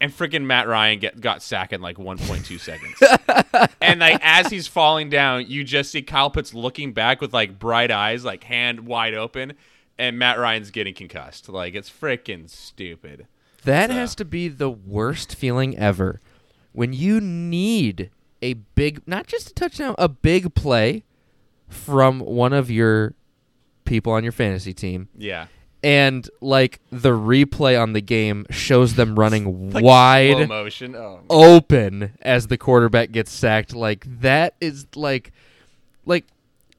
And 0.00 0.10
freaking 0.10 0.42
Matt 0.44 0.66
Ryan 0.66 0.98
get 0.98 1.20
got 1.20 1.42
sacked 1.42 1.72
in 1.72 1.80
like 1.80 1.96
1.2 1.96 2.58
seconds. 2.60 3.72
and 3.80 4.00
like 4.00 4.18
as 4.20 4.48
he's 4.48 4.66
falling 4.66 5.10
down, 5.10 5.46
you 5.46 5.62
just 5.62 5.92
see 5.92 6.02
Kyle 6.02 6.28
Pitts 6.28 6.52
looking 6.52 6.92
back 6.92 7.20
with 7.20 7.32
like 7.32 7.58
bright 7.60 7.92
eyes, 7.92 8.24
like 8.24 8.42
hand 8.42 8.80
wide 8.80 9.14
open, 9.14 9.52
and 9.98 10.18
Matt 10.18 10.38
Ryan's 10.38 10.70
getting 10.70 10.94
concussed. 10.94 11.48
Like 11.48 11.74
it's 11.74 11.90
freaking 11.90 12.48
stupid. 12.48 13.26
That 13.64 13.90
So- 13.90 13.94
has 13.94 14.14
to 14.16 14.24
be 14.24 14.48
the 14.48 14.70
worst 14.70 15.34
feeling 15.34 15.76
ever. 15.78 16.20
When 16.72 16.92
you 16.92 17.20
need 17.20 18.10
a 18.40 18.54
big, 18.54 19.02
not 19.06 19.26
just 19.26 19.50
a 19.50 19.54
touchdown, 19.54 19.94
a 19.98 20.08
big 20.08 20.54
play 20.54 21.04
from 21.68 22.20
one 22.20 22.52
of 22.52 22.70
your 22.70 23.14
people 23.84 24.12
on 24.12 24.22
your 24.22 24.32
fantasy 24.32 24.72
team, 24.72 25.08
Yeah. 25.16 25.46
and 25.82 26.28
like 26.40 26.80
the 26.90 27.10
replay 27.10 27.80
on 27.80 27.92
the 27.92 28.00
game 28.00 28.46
shows 28.50 28.94
them 28.94 29.14
running 29.18 29.70
Like 29.70 29.84
wide 29.84 30.48
motion. 30.48 30.94
Oh, 30.96 31.20
open 31.30 32.12
as 32.22 32.46
the 32.48 32.56
quarterback 32.58 33.12
gets 33.12 33.30
sacked. 33.30 33.74
Like 33.74 34.04
that 34.20 34.54
is 34.60 34.86
like 34.96 35.32
like 36.06 36.24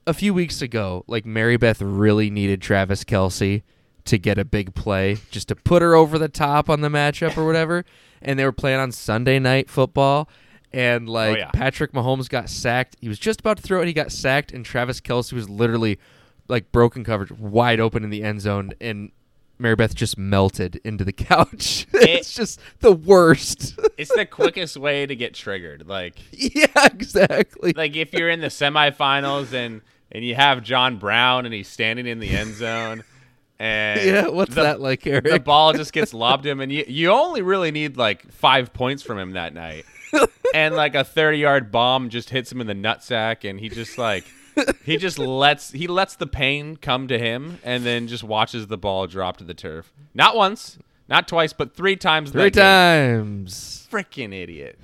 a 0.06 0.14
few 0.14 0.34
weeks 0.34 0.62
ago, 0.62 1.04
like 1.08 1.26
Mary 1.26 1.58
Beth 1.58 1.82
really 1.82 2.30
needed 2.30 2.62
Travis 2.62 3.04
Kelce 3.04 3.64
to 4.06 4.18
get 4.18 4.38
a 4.38 4.46
big 4.46 4.76
play, 4.76 5.18
just 5.32 5.48
to 5.48 5.56
put 5.56 5.82
her 5.82 5.96
over 5.96 6.20
the 6.20 6.28
top 6.28 6.70
on 6.70 6.82
the 6.82 6.90
matchup 6.90 7.38
or 7.38 7.46
whatever. 7.46 7.86
And 8.26 8.40
they 8.40 8.46
were 8.46 8.54
playing 8.54 8.80
on 8.80 8.94
Sunday 8.94 9.38
night 9.38 9.70
football. 9.70 10.30
And 10.72 11.10
oh, 11.10 11.12
like 11.12 11.38
yeah. 11.40 11.52
Patrick 11.52 11.92
Mahomes 11.92 12.30
got 12.30 12.48
sacked. 12.48 12.96
He 13.02 13.10
was 13.10 13.20
just 13.20 13.42
about 13.42 13.58
to 13.58 13.64
throw 13.64 13.82
it. 13.82 13.88
He 13.88 13.92
got 13.92 14.14
sacked, 14.14 14.54
and 14.54 14.64
Travis 14.64 15.02
Kelce 15.02 15.34
was 15.34 15.50
literally 15.50 16.00
like 16.48 16.72
broken 16.72 17.04
coverage, 17.04 17.32
wide 17.32 17.82
open 17.82 18.02
in 18.06 18.12
the 18.12 18.24
end 18.24 18.40
zone, 18.40 18.72
and 18.80 19.12
Mary 19.60 19.76
Beth 19.76 19.96
just 19.96 20.18
melted 20.18 20.80
into 20.84 21.04
the 21.04 21.12
couch. 21.14 21.88
it's 21.94 22.34
just 22.34 22.60
the 22.80 22.92
worst. 22.92 23.80
it's 23.98 24.14
the 24.14 24.26
quickest 24.26 24.78
way 24.78 25.06
to 25.06 25.16
get 25.16 25.34
triggered. 25.34 25.88
Like 25.88 26.16
yeah, 26.32 26.68
exactly. 26.86 27.74
Like 27.76 27.96
if 27.96 28.14
you're 28.14 28.30
in 28.30 28.42
the 28.42 28.48
semifinals 28.48 29.54
and 29.54 29.82
and 30.14 30.24
you 30.24 30.36
have 30.36 30.64
John 30.64 30.98
Brown 30.98 31.46
and 31.46 31.54
he's 31.54 31.68
standing 31.68 32.08
in 32.08 32.20
the 32.20 32.30
end 32.30 32.56
zone. 32.56 33.04
And 33.60 34.02
yeah, 34.02 34.28
what's 34.28 34.56
the, 34.56 34.64
that 34.64 34.82
like, 34.82 35.06
Eric? 35.08 35.24
The 35.24 35.40
ball 35.40 35.72
just 35.74 35.94
gets 35.94 36.14
lobbed 36.14 36.46
him, 36.46 36.60
and 36.60 36.70
you 36.70 36.84
you 36.88 37.12
only 37.12 37.42
really 37.42 37.72
need 37.72 37.96
like 37.96 38.30
five 38.30 38.74
points 38.74 39.04
from 39.04 39.18
him 39.18 39.34
that 39.34 39.54
night, 39.54 39.86
and 40.54 40.76
like 40.76 40.96
a 40.96 41.04
thirty 41.04 41.38
yard 41.38 41.72
bomb 41.72 42.10
just 42.10 42.32
hits 42.32 42.52
him 42.52 42.60
in 42.60 42.68
the 42.68 42.74
nutsack, 42.74 43.48
and 43.48 43.60
he 43.60 43.70
just 43.70 43.98
like 43.98 44.26
he 44.84 44.98
just 44.98 45.18
lets 45.20 45.72
he 45.72 45.88
lets 45.88 46.16
the 46.16 46.28
pain 46.28 46.76
come 46.76 47.08
to 47.08 47.18
him, 47.18 47.60
and 47.64 47.86
then 47.86 48.08
just 48.08 48.24
watches 48.24 48.68
the 48.68 48.78
ball 48.78 49.08
drop 49.08 49.38
to 49.38 49.44
the 49.44 49.54
turf. 49.54 49.94
Not 50.14 50.36
once, 50.36 50.78
not 51.08 51.28
twice, 51.28 51.54
but 51.54 51.76
three 51.76 51.96
times. 51.96 52.32
Three 52.32 52.52
times. 52.52 53.88
Freaking 53.90 54.34
idiot. 54.34 54.80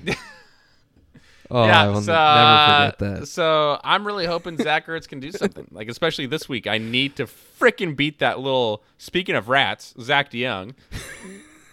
Oh, 1.51 1.65
yeah, 1.65 1.83
I 1.83 1.87
will 1.87 2.01
so, 2.01 2.13
never 2.13 2.93
forget 2.93 2.99
that. 2.99 3.23
Uh, 3.23 3.25
so 3.25 3.79
I'm 3.83 4.05
really 4.05 4.25
hoping 4.25 4.57
Zach 4.57 4.85
Ertz 4.87 5.07
can 5.07 5.19
do 5.19 5.31
something. 5.31 5.67
like 5.71 5.89
especially 5.89 6.27
this 6.27 6.47
week, 6.47 6.67
I 6.67 6.77
need 6.77 7.15
to 7.15 7.25
freaking 7.25 7.95
beat 7.95 8.19
that 8.19 8.39
little. 8.39 8.83
Speaking 8.97 9.35
of 9.35 9.49
rats, 9.49 9.95
Zach 9.99 10.31
DeYoung. 10.31 10.73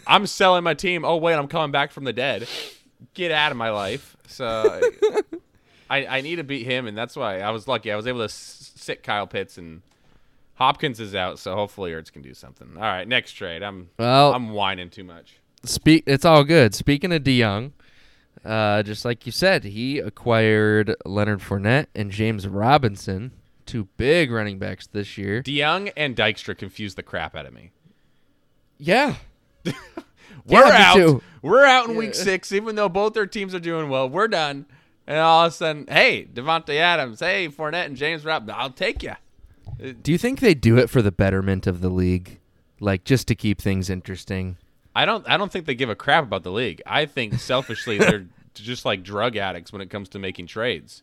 I'm 0.07 0.27
selling 0.27 0.65
my 0.65 0.75
team. 0.75 1.05
Oh 1.05 1.17
wait, 1.17 1.35
I'm 1.35 1.49
coming 1.49 1.73
back 1.73 1.93
from 1.93 2.05
the 2.05 2.13
dead. 2.13 2.49
Get 3.15 3.33
out 3.33 3.51
of 3.51 3.59
my 3.59 3.71
life. 3.71 4.17
So 4.29 4.81
I, 5.91 6.07
I 6.07 6.21
need 6.21 6.37
to 6.37 6.45
beat 6.45 6.65
him, 6.67 6.87
and 6.87 6.97
that's 6.97 7.17
why 7.17 7.41
I 7.41 7.51
was 7.51 7.69
lucky. 7.69 7.93
I 7.93 7.97
was 7.97 8.07
able 8.07 8.21
to 8.21 8.25
s- 8.25 8.73
sit 8.77 9.03
Kyle 9.03 9.27
Pitts, 9.27 9.59
and 9.59 9.83
Hopkins 10.55 11.01
is 11.01 11.15
out, 11.15 11.39
so 11.39 11.55
hopefully 11.55 11.93
Ertz 11.93 12.13
can 12.13 12.23
do 12.23 12.35
something. 12.35 12.69
All 12.77 12.83
right, 12.83 13.07
next 13.07 13.33
trade. 13.33 13.63
I'm 13.63 13.91
well, 13.99 14.33
I'm 14.33 14.51
whining 14.51 14.91
too 14.91 15.05
much. 15.05 15.37
Speak. 15.65 16.05
It's 16.07 16.25
all 16.25 16.45
good. 16.45 16.75
Speaking 16.75 17.13
of 17.13 17.23
DeYoung. 17.23 17.73
Uh, 18.45 18.83
just 18.83 19.05
like 19.05 19.27
you 19.27 19.33
said, 19.33 19.65
he 19.65 19.99
acquired 19.99 20.95
Leonard 21.05 21.41
Fournette 21.41 21.87
and 21.95 22.11
James 22.11 22.47
Robinson, 22.47 23.33
two 23.65 23.89
big 23.97 24.31
running 24.31 24.59
backs 24.59 24.87
this 24.87 25.19
year. 25.19 25.43
DeYoung 25.43 25.91
and 25.97 26.15
Dykstra 26.17 26.57
confused 26.57 26.97
the 26.97 27.03
crap 27.03 27.35
out 27.35 27.47
of 27.47 27.53
me. 27.53 27.71
Yeah. 28.79 29.17
We're 30.47 30.65
Yeah, 30.67 30.93
out. 30.97 31.23
We're 31.43 31.65
out 31.65 31.87
in 31.87 31.93
Yeah. 31.93 31.99
week 31.99 32.15
six, 32.15 32.53
even 32.53 32.77
though 32.77 32.89
both 32.89 33.15
their 33.15 33.27
teams 33.27 33.55
are 33.55 33.61
doing 33.61 33.89
well. 33.89 34.09
We're 34.09 34.29
done. 34.29 34.67
And 35.09 35.19
all 35.19 35.45
of 35.47 35.53
a 35.53 35.55
sudden, 35.55 35.87
hey, 35.89 36.27
Davante 36.33 36.77
Adams, 36.77 37.21
hey, 37.21 37.49
Fournette 37.49 37.87
and 37.87 37.97
James 37.97 38.25
Robinson, 38.25 38.57
I'll 38.59 38.71
take 38.71 39.03
you. 39.03 39.15
Do 40.03 40.13
you 40.13 40.19
think 40.19 40.41
they 40.41 40.55
do 40.55 40.79
it 40.79 40.89
for 40.91 41.03
the 41.03 41.13
betterment 41.13 41.67
of 41.67 41.81
the 41.81 41.89
league? 41.91 42.39
Like 42.81 43.05
just 43.05 43.27
to 43.29 43.35
keep 43.35 43.61
things 43.61 43.89
interesting? 43.91 44.57
I 44.97 45.05
don't. 45.05 45.29
I 45.29 45.37
don't 45.37 45.53
think 45.53 45.67
they 45.67 45.75
give 45.75 45.91
a 45.91 45.95
crap 45.95 46.25
about 46.25 46.43
the 46.43 46.51
league. 46.53 46.81
I 46.87 47.05
think 47.07 47.35
selfishly 47.41 47.99
they're 47.99 48.27
just 48.55 48.85
like 48.85 49.03
drug 49.03 49.37
addicts 49.37 49.73
when 49.73 49.83
it 49.83 49.91
comes 49.91 50.09
to 50.11 50.19
making 50.19 50.47
trades. 50.47 51.03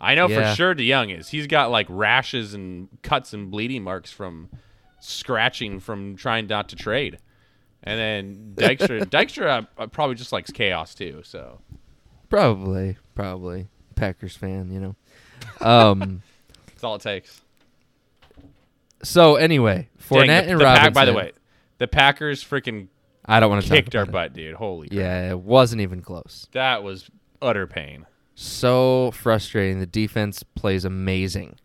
I 0.00 0.14
know 0.14 0.28
Yeah. 0.28 0.50
for 0.50 0.56
sure 0.56 0.74
DeYoung 0.74 1.16
is. 1.18 1.28
He's 1.28 1.46
got 1.46 1.70
like 1.70 1.86
rashes 1.88 2.52
and 2.54 2.88
cuts 3.02 3.32
and 3.32 3.50
bleeding 3.50 3.82
marks 3.82 4.10
from 4.12 4.48
scratching 5.00 5.80
from 5.80 6.16
trying 6.16 6.46
not 6.46 6.68
to 6.70 6.76
trade. 6.76 7.18
And 7.82 7.98
then 7.98 8.52
Dykstra, 8.56 9.00
Dykstra 9.06 9.66
uh, 9.78 9.86
probably 9.86 10.14
just 10.16 10.32
likes 10.32 10.50
chaos 10.50 10.94
too. 10.94 11.22
So 11.24 11.60
Probably, 12.28 12.96
probably. 13.14 13.68
Packers 13.96 14.36
fan, 14.36 14.70
you 14.70 14.80
know. 14.80 14.96
Um. 15.66 16.22
that's 16.66 16.84
all 16.84 16.94
it 16.96 17.02
takes. 17.02 17.40
so 19.02 19.36
anyway, 19.36 19.88
Fournette 19.98 20.26
Dang, 20.26 20.46
the, 20.46 20.50
and 20.52 20.60
the 20.60 20.64
Robinson. 20.64 20.84
Pack, 20.84 20.94
by 20.94 21.04
the 21.06 21.12
way, 21.14 21.32
the 21.78 21.88
Packers 21.88 22.44
freaking 22.44 22.88
I 23.30 23.40
don't 23.40 23.48
want 23.50 23.62
to 23.62 23.68
talk 23.68 23.76
kicked 23.76 23.94
our 23.94 24.06
butt, 24.06 24.32
dude. 24.34 24.54
Holy 24.56 24.88
crap. 24.88 24.98
Yeah, 24.98 25.30
it 25.30 25.38
wasn't 25.40 25.80
even 25.82 26.02
close. 26.02 26.48
That 26.52 26.82
was 26.82 27.10
utter 27.40 27.66
pain. 27.66 28.06
So 28.34 29.10
frustrating. 29.12 29.78
The 29.80 29.86
defense 29.86 30.42
plays 30.42 30.84
amazing, 30.84 31.56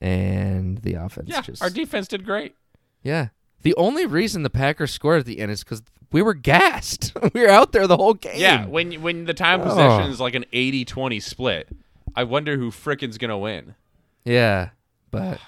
and 0.00 0.78
the 0.78 0.94
offense 0.94 1.28
Yeah, 1.28 1.40
just 1.42 1.62
our 1.62 1.70
defense 1.70 2.08
did 2.08 2.24
great. 2.24 2.54
yeah. 3.02 3.28
The 3.62 3.74
only 3.76 4.06
reason 4.06 4.42
the 4.42 4.50
Packers 4.50 4.90
scored 4.90 5.20
at 5.20 5.26
the 5.26 5.38
end 5.38 5.52
is 5.52 5.62
because 5.62 5.82
we 6.10 6.20
were 6.20 6.34
gassed. 6.34 7.12
we 7.32 7.42
were 7.42 7.48
out 7.48 7.70
there 7.70 7.86
the 7.86 7.96
whole 7.96 8.14
game. 8.14 8.32
Yeah, 8.40 8.66
when 8.66 9.00
when 9.02 9.24
the 9.24 9.34
time 9.34 9.60
possession 9.60 10.10
is 10.10 10.18
like 10.18 10.34
an 10.34 10.44
80-20 10.52 11.22
split, 11.22 11.68
I 12.16 12.24
wonder 12.24 12.56
who 12.56 12.72
frickin's 12.72 13.18
gonna 13.18 13.38
win. 13.38 13.76
Yeah, 14.24 14.70
but 15.12 15.38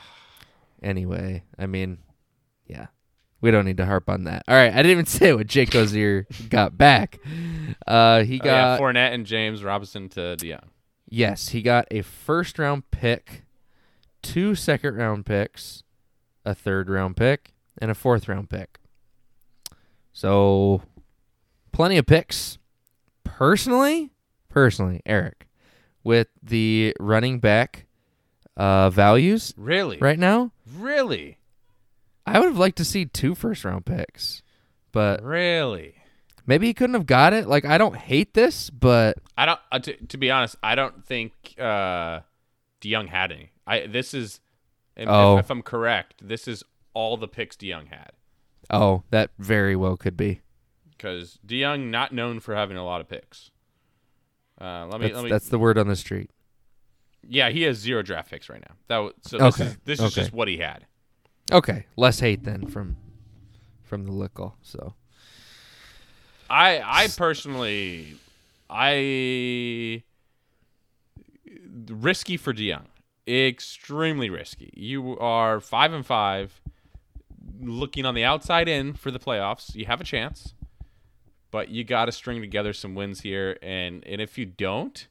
anyway, 0.80 1.42
I 1.58 1.66
mean, 1.66 1.98
we 3.44 3.50
don't 3.50 3.66
need 3.66 3.76
to 3.76 3.84
harp 3.84 4.08
on 4.08 4.24
that. 4.24 4.42
All 4.48 4.54
right, 4.56 4.72
I 4.72 4.76
didn't 4.76 4.90
even 4.92 5.06
say 5.20 5.34
what 5.34 5.46
Jake 5.46 5.74
Ozier 5.74 6.26
got 6.48 6.78
back. 6.78 7.20
Uh, 7.86 8.22
he 8.24 8.40
Oh, 8.40 8.46
yeah, 8.46 8.76
got 8.78 8.80
Fournette 8.80 9.12
and 9.12 9.26
James 9.26 9.62
Robinson 9.62 10.08
to 10.10 10.20
DeYoung. 10.36 10.64
yes, 11.08 11.48
he 11.50 11.60
got 11.60 11.86
a 11.90 12.00
first 12.02 12.58
round 12.58 12.90
pick, 12.90 13.42
two 14.22 14.54
second 14.54 14.96
round 14.96 15.26
picks, 15.26 15.82
a 16.46 16.54
third 16.54 16.88
round 16.88 17.16
pick, 17.18 17.52
and 17.78 17.90
a 17.90 17.94
fourth 17.94 18.28
round 18.28 18.48
pick. 18.48 18.78
So, 20.12 20.82
plenty 21.72 21.98
of 21.98 22.06
picks. 22.06 22.58
Personally, 23.24 24.12
personally, 24.48 25.00
Eric, 25.04 25.48
with 26.04 26.28
the 26.42 26.94
running 27.00 27.40
back 27.40 27.86
uh, 28.56 28.90
values 28.90 29.52
Really? 29.56 29.98
right 29.98 30.18
now, 30.18 30.52
Really? 30.78 31.38
I 32.26 32.38
would 32.38 32.46
have 32.46 32.58
liked 32.58 32.78
to 32.78 32.84
see 32.84 33.04
two 33.06 33.34
first 33.34 33.64
round 33.64 33.84
picks, 33.84 34.42
but 34.92 35.22
Really? 35.22 35.94
maybe 36.46 36.66
he 36.66 36.74
couldn't 36.74 36.94
have 36.94 37.06
got 37.06 37.32
it. 37.32 37.46
Like 37.46 37.64
I 37.64 37.76
don't 37.78 37.96
hate 37.96 38.34
this, 38.34 38.70
but 38.70 39.18
I 39.36 39.46
don't. 39.46 39.60
Uh, 39.70 39.78
to, 39.80 40.06
to 40.06 40.16
be 40.16 40.30
honest, 40.30 40.56
I 40.62 40.74
don't 40.74 41.04
think 41.04 41.32
uh, 41.58 42.20
DeYoung 42.80 43.08
had 43.08 43.30
any. 43.32 43.50
I 43.66 43.86
this 43.86 44.14
is, 44.14 44.40
if, 44.96 45.08
Oh. 45.08 45.38
if 45.38 45.50
I'm 45.50 45.62
correct, 45.62 46.26
this 46.26 46.48
is 46.48 46.62
all 46.94 47.16
the 47.16 47.28
picks 47.28 47.56
DeYoung 47.56 47.88
had. 47.88 48.12
oh, 48.70 49.02
that 49.10 49.30
very 49.38 49.76
well 49.76 49.96
could 49.96 50.16
be. 50.16 50.40
because 50.96 51.38
DeYoung 51.46 51.90
not 51.90 52.12
known 52.12 52.40
for 52.40 52.54
having 52.54 52.76
a 52.78 52.84
lot 52.84 53.00
of 53.02 53.08
picks. 53.08 53.50
Uh, 54.60 54.86
let 54.86 55.00
me 55.00 55.08
That's, 55.08 55.16
let 55.16 55.24
me. 55.24 55.30
that's 55.30 55.48
the 55.48 55.58
word 55.58 55.76
on 55.76 55.88
the 55.88 55.96
street. 55.96 56.30
yeah, 57.28 57.50
he 57.50 57.62
has 57.62 57.76
zero 57.76 58.02
draft 58.02 58.30
picks 58.30 58.48
right 58.48 58.60
now. 58.60 58.76
That 58.88 58.96
w- 58.96 59.14
so 59.22 59.36
this 59.38 59.54
Okay, 59.60 59.64
is 59.70 59.78
this 59.84 59.98
is 60.00 60.06
okay. 60.06 60.14
just 60.22 60.32
what 60.32 60.46
he 60.48 60.58
had. 60.58 60.86
Okay, 61.52 61.86
less 61.96 62.20
hate 62.20 62.44
then 62.44 62.66
from 62.66 62.96
from 63.82 64.04
the 64.04 64.12
lickle. 64.12 64.54
So 64.62 64.94
I 66.48 66.80
I 66.84 67.08
personally 67.08 68.16
I 68.68 70.02
risky 71.88 72.36
for 72.36 72.52
DeYoung, 72.52 72.86
extremely 73.26 74.30
risky. 74.30 74.72
You 74.74 75.18
are 75.18 75.60
five 75.60 75.92
and 75.92 76.04
five, 76.04 76.60
looking 77.60 78.06
on 78.06 78.14
the 78.14 78.24
outside 78.24 78.68
in 78.68 78.94
for 78.94 79.10
the 79.10 79.18
playoffs. 79.18 79.74
You 79.74 79.86
have 79.86 80.00
a 80.00 80.04
chance, 80.04 80.54
but 81.50 81.68
you 81.68 81.84
got 81.84 82.06
to 82.06 82.12
string 82.12 82.40
together 82.40 82.72
some 82.72 82.94
wins 82.94 83.20
here, 83.20 83.58
and 83.62 84.04
and 84.06 84.20
if 84.20 84.38
you 84.38 84.46
don't, 84.46 85.06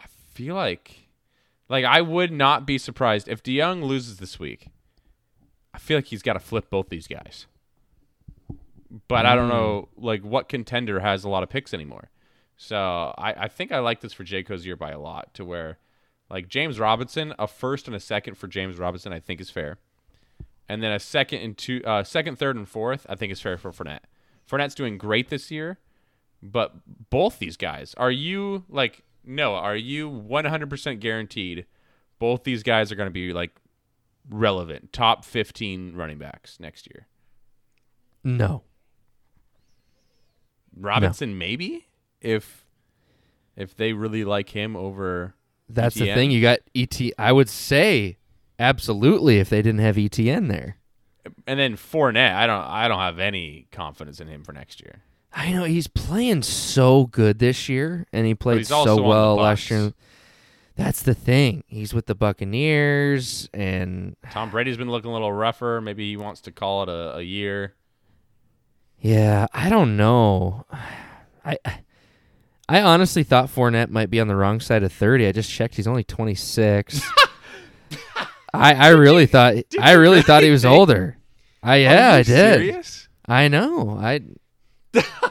I 0.00 0.06
feel 0.34 0.56
like 0.56 1.08
like 1.68 1.84
I 1.84 2.00
would 2.00 2.32
not 2.32 2.66
be 2.66 2.76
surprised 2.78 3.28
if 3.28 3.42
DeYoung 3.42 3.82
loses 3.84 4.18
this 4.18 4.38
week. 4.38 4.68
I 5.76 5.78
feel 5.78 5.98
like 5.98 6.06
he's 6.06 6.22
got 6.22 6.32
to 6.32 6.40
flip 6.40 6.70
both 6.70 6.88
these 6.88 7.06
guys 7.06 7.46
but 9.08 9.26
I 9.26 9.34
don't 9.34 9.48
know 9.48 9.88
like 9.96 10.22
what 10.22 10.48
contender 10.48 11.00
has 11.00 11.24
a 11.24 11.28
lot 11.28 11.42
of 11.42 11.48
picks 11.48 11.74
anymore. 11.74 12.10
So 12.56 13.14
I, 13.18 13.32
I 13.32 13.48
think 13.48 13.72
I 13.72 13.80
like 13.80 14.00
this 14.00 14.12
for 14.12 14.24
Jay 14.24 14.42
Cozier 14.42 14.76
by 14.76 14.90
a 14.90 14.98
lot 14.98 15.34
to 15.34 15.44
where 15.44 15.78
like 16.30 16.48
James 16.48 16.78
Robinson, 16.78 17.34
a 17.38 17.46
first 17.46 17.86
and 17.86 17.94
a 17.94 18.00
second 18.00 18.36
for 18.36 18.48
James 18.48 18.78
Robinson, 18.78 19.12
I 19.12 19.20
think 19.20 19.40
is 19.40 19.50
fair. 19.50 19.78
And 20.68 20.82
then 20.82 20.90
a 20.90 20.98
second 20.98 21.40
and 21.40 21.56
two 21.56 21.82
uh, 21.84 22.02
second, 22.02 22.38
third, 22.38 22.56
and 22.56 22.68
fourth, 22.68 23.06
I 23.08 23.14
think 23.14 23.32
is 23.32 23.40
fair 23.40 23.56
for 23.58 23.70
Fournette. 23.70 24.00
Fournette's 24.50 24.74
doing 24.74 24.98
great 24.98 25.28
this 25.28 25.50
year, 25.50 25.78
but 26.42 26.74
both 27.10 27.38
these 27.38 27.56
guys, 27.56 27.94
are 27.96 28.10
you 28.10 28.64
like 28.68 29.02
no, 29.24 29.54
are 29.54 29.76
you 29.76 30.08
one 30.08 30.44
hundred 30.44 30.70
percent 30.70 31.00
guaranteed 31.00 31.66
both 32.18 32.44
these 32.44 32.62
guys 32.62 32.90
are 32.90 32.94
gonna 32.94 33.10
be 33.10 33.32
like 33.32 33.54
relevant, 34.28 34.92
top 34.92 35.24
fifteen 35.24 35.94
running 35.94 36.18
backs 36.18 36.58
next 36.60 36.88
year? 36.92 37.06
no, 38.24 38.62
Robinson 40.76 41.38
maybe 41.38 41.86
if 42.20 42.66
if 43.56 43.76
they 43.76 43.92
really 43.92 44.24
like 44.24 44.50
him 44.50 44.76
over 44.76 45.34
that's 45.68 45.96
the 45.96 46.12
thing. 46.12 46.30
You 46.30 46.40
got 46.40 46.60
ET. 46.74 47.00
I 47.18 47.32
would 47.32 47.48
say 47.48 48.18
absolutely 48.58 49.38
if 49.38 49.48
they 49.48 49.62
didn't 49.62 49.80
have 49.80 49.96
ETN 49.96 50.48
there. 50.48 50.76
and 51.46 51.58
then 51.58 51.76
Fournette, 51.76 52.34
I 52.34 52.46
don't 52.46 52.62
I 52.62 52.88
don't 52.88 53.00
have 53.00 53.18
any 53.18 53.66
confidence 53.72 54.20
in 54.20 54.28
him 54.28 54.44
for 54.44 54.52
next 54.52 54.80
year. 54.80 55.02
I 55.32 55.52
know 55.52 55.64
he's 55.64 55.86
playing 55.86 56.42
so 56.42 57.06
good 57.06 57.38
this 57.38 57.68
year, 57.68 58.06
and 58.12 58.26
he 58.26 58.34
played 58.34 58.66
so 58.66 59.02
well 59.02 59.36
last 59.36 59.70
year. 59.70 59.92
That's 60.76 61.02
the 61.02 61.14
thing. 61.14 61.64
He's 61.66 61.94
with 61.94 62.06
the 62.06 62.14
Buccaneers, 62.14 63.48
and 63.54 64.14
Tom 64.30 64.50
Brady's 64.50 64.76
been 64.76 64.90
looking 64.90 65.10
a 65.10 65.12
little 65.14 65.32
rougher. 65.32 65.80
Maybe 65.80 66.08
he 66.10 66.16
wants 66.18 66.42
to 66.42 66.52
call 66.52 66.82
it 66.82 66.88
a, 66.90 67.16
a 67.16 67.22
year. 67.22 67.74
yeah, 69.00 69.46
I 69.54 69.68
don't 69.70 69.96
know. 69.96 70.66
I 71.44 71.56
I 72.68 72.82
honestly 72.82 73.22
thought 73.22 73.48
Fournette 73.48 73.88
might 73.90 74.10
be 74.10 74.20
on 74.20 74.28
the 74.28 74.36
wrong 74.36 74.60
side 74.60 74.82
of 74.82 74.92
thirty. 74.92 75.26
I 75.26 75.32
just 75.32 75.50
checked; 75.50 75.76
he's 75.76 75.86
only 75.86 76.04
twenty 76.04 76.34
six. 76.34 77.00
I 78.52 78.74
I 78.74 78.88
really 78.90 79.26
thought 79.26 79.54
I 79.80 79.92
you 79.94 79.98
really 80.00 80.22
thought 80.22 80.42
he 80.42 80.50
was 80.50 80.62
think- 80.62 80.74
older. 80.74 81.16
I 81.62 81.76
yeah, 81.76 82.10
Are 82.10 82.12
you 82.12 82.18
I 82.18 82.22
did. 82.22 82.54
Serious? 82.58 83.08
I 83.26 83.48
know. 83.48 83.98
I 84.00 84.20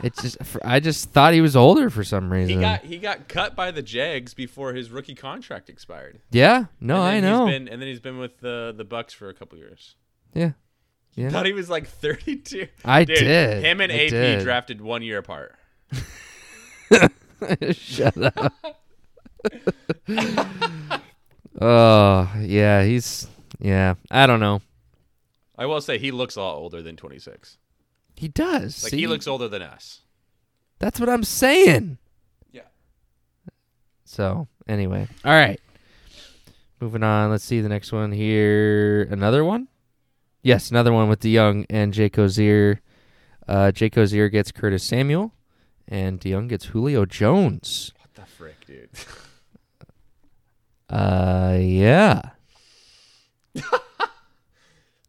it's 0.03 0.21
just 0.21 0.37
I 0.63 0.79
just 0.79 1.09
thought 1.11 1.33
he 1.33 1.41
was 1.41 1.55
older 1.55 1.89
for 1.89 2.03
some 2.03 2.31
reason. 2.31 2.55
He 2.55 2.61
got 2.61 2.83
he 2.83 2.97
got 2.97 3.27
cut 3.27 3.55
by 3.55 3.71
the 3.71 3.81
Jags 3.81 4.33
before 4.33 4.73
his 4.73 4.91
rookie 4.91 5.15
contract 5.15 5.69
expired. 5.69 6.19
yeah, 6.31 6.65
no, 6.79 7.01
I 7.01 7.19
know. 7.19 7.45
He's 7.47 7.53
been, 7.55 7.67
and 7.69 7.81
then 7.81 7.87
he's 7.89 7.99
been 7.99 8.17
with 8.19 8.39
the 8.39 8.73
the 8.75 8.85
Bucs 8.85 9.11
for 9.11 9.29
a 9.29 9.33
couple 9.33 9.57
years. 9.57 9.95
yeah, 10.33 10.51
yeah. 11.15 11.29
Thought 11.29 11.45
he 11.45 11.53
was 11.53 11.69
like 11.69 11.87
32. 11.87 12.67
I 12.83 13.03
Dude, 13.05 13.17
did. 13.17 13.63
Him 13.63 13.81
and 13.81 13.91
I 13.91 13.95
AP 14.05 14.09
did. 14.09 14.43
drafted 14.43 14.81
one 14.81 15.01
year 15.01 15.17
apart. 15.19 15.55
Shut 17.71 18.17
up. 18.17 18.53
oh 21.61 22.31
yeah, 22.39 22.83
he's 22.83 23.27
yeah. 23.59 23.95
I 24.11 24.27
don't 24.27 24.39
know. 24.39 24.61
I 25.57 25.65
will 25.65 25.81
say 25.81 25.97
he 25.97 26.11
looks 26.11 26.35
a 26.35 26.41
lot 26.41 26.55
older 26.55 26.81
than 26.81 26.97
26. 26.97 27.57
He 28.15 28.27
does. 28.27 28.83
Like 28.83 28.91
See? 28.91 28.97
he 28.97 29.07
looks 29.07 29.27
older 29.27 29.47
than 29.47 29.61
us. 29.61 30.01
That's 30.79 30.99
what 30.99 31.09
I'm 31.09 31.23
saying. 31.23 31.97
Yeah. 32.51 32.61
So 34.03 34.47
anyway, 34.67 35.07
all 35.23 35.33
right. 35.33 35.59
Moving 36.79 37.03
on. 37.03 37.29
Let's 37.31 37.43
see 37.43 37.61
the 37.61 37.69
next 37.69 37.91
one 37.91 38.11
here. 38.11 39.03
Another 39.03 39.43
one. 39.43 39.67
Yes, 40.43 40.69
another 40.69 40.93
one 40.93 41.09
with 41.09 41.21
DeYoung 41.21 41.65
and 41.69 41.93
Jake 41.93 42.19
Ozier. 42.19 42.81
Uh, 43.47 43.71
Jake 43.71 43.97
Ozier 43.97 44.29
gets 44.29 44.51
Curtis 44.51 44.83
Samuel, 44.83 45.33
and 45.87 46.19
DeYoung 46.19 46.49
gets 46.49 46.65
Julio 46.65 47.05
Jones. 47.05 47.93
What 47.99 48.13
the 48.13 48.25
frick, 48.31 48.65
dude? 48.65 48.89
Uh, 50.87 51.57
yeah. 51.59 52.21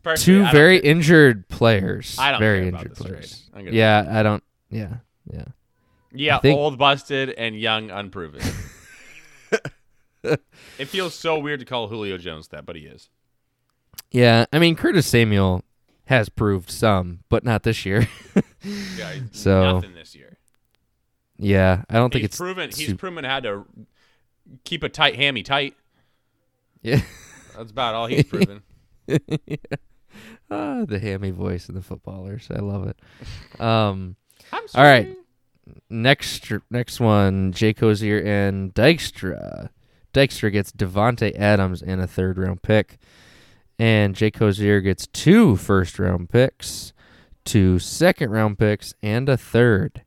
Personally, 0.07 0.45
Two 0.45 0.53
very 0.53 0.81
care. 0.81 0.91
injured 0.93 1.49
players. 1.49 2.17
I 2.17 2.31
don't 2.31 2.39
very 2.39 2.69
injured 2.69 2.95
players. 2.95 3.51
Yeah, 3.61 4.07
I 4.09 4.23
don't. 4.23 4.41
Yeah, 4.71 4.99
yeah. 5.29 5.47
Yeah, 6.13 6.39
think- 6.39 6.57
old 6.57 6.79
busted 6.79 7.31
and 7.31 7.59
young 7.59 7.91
unproven. 7.91 8.41
it 10.23 10.87
feels 10.87 11.13
so 11.13 11.41
weird 11.41 11.59
to 11.59 11.67
call 11.67 11.89
Julio 11.89 12.19
Jones 12.19 12.47
that, 12.49 12.65
but 12.65 12.77
he 12.77 12.83
is. 12.83 13.09
Yeah, 14.13 14.47
I 14.53 14.61
mean 14.61 14.77
Curtis 14.77 15.09
Samuel 15.09 15.65
has 16.04 16.28
proved 16.28 16.71
some, 16.71 17.25
but 17.28 17.43
not 17.45 17.65
this 17.65 17.85
year. 17.85 18.09
Yeah, 18.63 19.13
So- 19.33 19.75
nothing 19.75 19.95
this 19.95 20.15
year. 20.15 20.39
yeah, 21.37 21.83
I 21.91 21.95
don't 21.95 22.13
think 22.13 22.23
He's 22.23 22.30
it's 22.30 22.37
proven. 22.37 22.71
He's 22.71 22.95
proven 22.95 23.25
how 23.25 23.41
to 23.41 23.65
keep 24.63 24.85
a 24.85 24.89
tight 24.89 25.17
hammy 25.17 25.43
tight. 25.43 25.75
Yeah. 26.83 27.00
That's 27.57 27.73
about 27.73 27.95
all 27.97 28.07
he's 28.07 28.23
proven. 28.25 28.63
Ah, 30.50 30.84
the 30.86 30.99
hammy 30.99 31.30
voice 31.30 31.69
of 31.69 31.75
the 31.75 31.82
footballers. 31.82 32.49
I 32.54 32.60
love 32.60 32.86
it. 32.89 33.60
Um, 33.60 34.17
I'm 34.52 34.62
All 34.75 34.84
right. 34.84 35.08
next 35.91 36.50
next 36.71 37.00
one, 37.00 37.52
Jake 37.52 37.82
Ozier 37.82 38.23
and 38.25 38.73
Dykstra. 38.75 39.71
Dykstra 40.15 40.52
gets 40.52 40.73
Davante 40.73 41.34
Adams 41.39 41.82
and 41.82 42.00
a 42.00 42.06
third 42.06 42.39
round 42.39 42.62
pick, 42.62 42.99
and 43.78 44.15
Jake 44.15 44.41
Ozier 44.41 44.80
gets 44.80 45.06
two 45.08 45.56
first 45.56 45.99
round 45.99 46.30
picks, 46.30 46.93
two 47.45 47.78
second 47.78 48.30
round 48.30 48.58
picks, 48.58 48.95
and 49.02 49.28
a 49.28 49.36
third. 49.36 50.02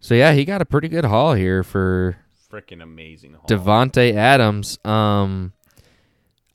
So 0.00 0.14
yeah, 0.14 0.32
he 0.32 0.44
got 0.44 0.62
a 0.62 0.64
pretty 0.66 0.88
good 0.88 1.04
haul 1.04 1.34
here 1.34 1.62
for 1.62 2.16
Freaking 2.50 2.82
amazing. 2.82 3.34
haul. 3.34 3.44
Davante 3.46 4.14
Adams. 4.14 4.78
Um, 4.84 5.52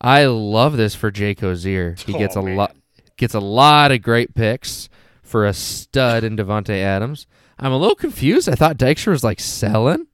I 0.04 0.26
love 0.26 0.76
this 0.78 0.96
for 0.96 1.10
Jake 1.12 1.42
Ozier. 1.42 1.96
He 2.06 2.14
gets 2.18 2.36
Oh, 2.36 2.42
a 2.42 2.54
lot 2.54 2.76
gets 3.18 3.34
a 3.34 3.40
lot 3.40 3.92
of 3.92 4.02
great 4.02 4.34
picks 4.36 4.90
for 5.22 5.46
a 5.46 5.54
stud 5.54 6.24
in 6.24 6.36
Davante 6.36 6.76
Adams. 6.78 7.26
I'm 7.58 7.72
a 7.72 7.78
little 7.78 7.96
confused. 7.96 8.50
I 8.50 8.56
thought 8.56 8.78
Dykstra 8.78 9.10
was 9.10 9.24
like 9.24 9.40
selling, 9.40 10.08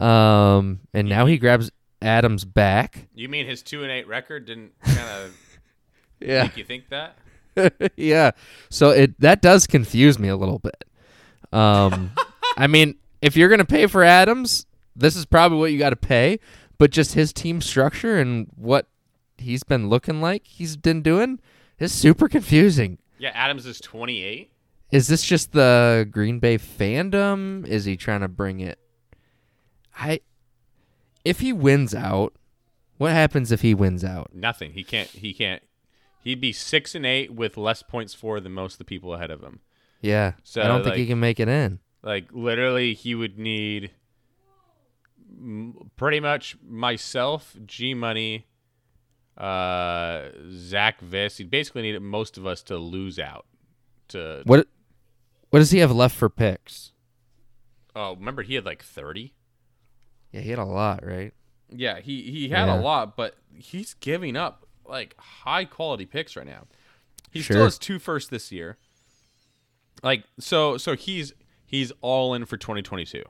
um, 0.00 0.80
and 0.94 1.08
now 1.08 1.26
he 1.26 1.36
grabs 1.36 1.70
Adams 2.00 2.44
back. 2.44 3.08
You 3.14 3.28
mean 3.28 3.46
his 3.46 3.62
two 3.62 3.82
and 3.82 3.90
eight 3.90 4.06
record 4.08 4.46
didn't 4.46 4.72
kind 4.82 4.98
of 5.24 5.36
Yeah, 6.20 6.44
make 6.44 6.56
you 6.56 6.64
think 6.64 6.84
that? 6.90 7.16
yeah. 7.96 8.30
So 8.70 8.90
it 8.90 9.20
that 9.20 9.42
does 9.42 9.66
confuse 9.66 10.18
me 10.18 10.28
a 10.28 10.36
little 10.36 10.58
bit. 10.60 10.84
Um, 11.52 12.12
I 12.56 12.66
mean, 12.66 12.94
if 13.20 13.36
you're 13.36 13.48
gonna 13.48 13.64
pay 13.64 13.86
for 13.86 14.02
Adams, 14.02 14.66
this 14.96 15.16
is 15.16 15.26
probably 15.26 15.58
what 15.58 15.72
you 15.72 15.78
got 15.78 15.90
to 15.90 15.96
pay. 15.96 16.38
But 16.78 16.90
just 16.90 17.14
his 17.14 17.32
team 17.32 17.60
structure 17.60 18.18
and 18.18 18.48
what 18.56 18.86
he's 19.38 19.62
been 19.64 19.88
looking 19.88 20.20
like, 20.20 20.46
he's 20.46 20.76
been 20.76 21.02
doing, 21.02 21.40
is 21.78 21.92
super 21.92 22.28
confusing. 22.28 22.98
Yeah, 23.18 23.30
Adams 23.34 23.66
is 23.66 23.80
28. 23.80 24.50
Is 24.90 25.08
this 25.08 25.22
just 25.24 25.52
the 25.52 26.06
Green 26.10 26.38
Bay 26.38 26.58
fandom? 26.58 27.66
Is 27.66 27.84
he 27.84 27.96
trying 27.96 28.20
to 28.20 28.28
bring 28.28 28.60
it? 28.60 28.78
I, 29.96 30.20
if 31.24 31.40
he 31.40 31.52
wins 31.52 31.94
out, 31.94 32.34
what 32.98 33.12
happens 33.12 33.50
if 33.50 33.62
he 33.62 33.74
wins 33.74 34.04
out? 34.04 34.30
Nothing. 34.34 34.72
He 34.72 34.84
can't. 34.84 35.08
He 35.08 35.32
can't. 35.32 35.62
He'd 36.22 36.40
be 36.40 36.52
six 36.52 36.94
and 36.94 37.04
eight 37.04 37.32
with 37.32 37.56
less 37.56 37.82
points 37.82 38.14
for 38.14 38.38
than 38.38 38.52
most 38.52 38.74
of 38.74 38.78
the 38.78 38.84
people 38.84 39.14
ahead 39.14 39.30
of 39.30 39.42
him. 39.42 39.60
Yeah, 40.00 40.32
So, 40.42 40.60
I 40.62 40.66
don't 40.66 40.82
think 40.82 40.96
he 40.96 41.06
can 41.06 41.20
make 41.20 41.38
it 41.40 41.48
in. 41.48 41.78
Like 42.02 42.28
literally, 42.32 42.92
he 42.94 43.14
would 43.14 43.38
need 43.38 43.92
pretty 45.96 46.20
much 46.20 46.56
myself, 46.66 47.56
G 47.64 47.94
Money, 47.94 48.46
uh, 49.38 50.28
Zach 50.50 51.00
Viss. 51.00 51.38
He'd 51.38 51.50
basically 51.50 51.82
needed 51.82 52.02
most 52.02 52.36
of 52.38 52.46
us 52.46 52.62
to 52.64 52.76
lose 52.76 53.18
out. 53.18 53.46
To 54.08 54.42
What, 54.44 54.66
what 55.50 55.58
does 55.60 55.70
he 55.70 55.78
have 55.78 55.92
left 55.92 56.14
for 56.16 56.28
picks? 56.28 56.92
oh, 57.94 58.14
remember 58.16 58.42
he 58.42 58.54
had 58.54 58.64
like 58.64 58.82
thirty. 58.82 59.34
Yeah, 60.32 60.40
he 60.40 60.50
had 60.50 60.58
a 60.58 60.64
lot, 60.64 61.04
right? 61.04 61.32
Yeah, 61.70 62.00
he 62.00 62.22
he 62.30 62.48
had 62.48 62.66
Yeah. 62.66 62.78
a 62.78 62.80
lot, 62.80 63.16
but 63.16 63.36
he's 63.54 63.94
giving 63.94 64.36
up 64.36 64.66
like 64.86 65.14
high 65.18 65.64
quality 65.64 66.06
picks 66.06 66.36
right 66.36 66.46
now. 66.46 66.66
He 67.30 67.40
Sure. 67.42 67.54
still 67.54 67.64
has 67.64 67.78
two 67.78 67.98
first 67.98 68.30
this 68.30 68.50
year. 68.52 68.76
Like 70.02 70.24
so 70.38 70.76
so 70.76 70.94
he's 70.96 71.32
he's 71.64 71.92
all 72.00 72.34
in 72.34 72.44
for 72.44 72.56
2022. 72.56 73.22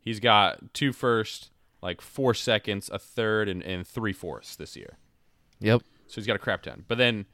He's 0.00 0.20
got 0.20 0.72
two 0.72 0.92
first, 0.92 1.50
like 1.82 2.00
four 2.00 2.32
seconds, 2.32 2.88
a 2.92 2.98
third, 2.98 3.48
and, 3.48 3.62
and 3.62 3.86
three 3.86 4.12
fourths 4.12 4.56
this 4.56 4.76
year. 4.76 4.98
Yep. 5.60 5.82
So 6.06 6.14
he's 6.16 6.26
got 6.26 6.36
a 6.36 6.40
crap 6.40 6.62
ton. 6.62 6.84
But 6.86 6.98
then 6.98 7.26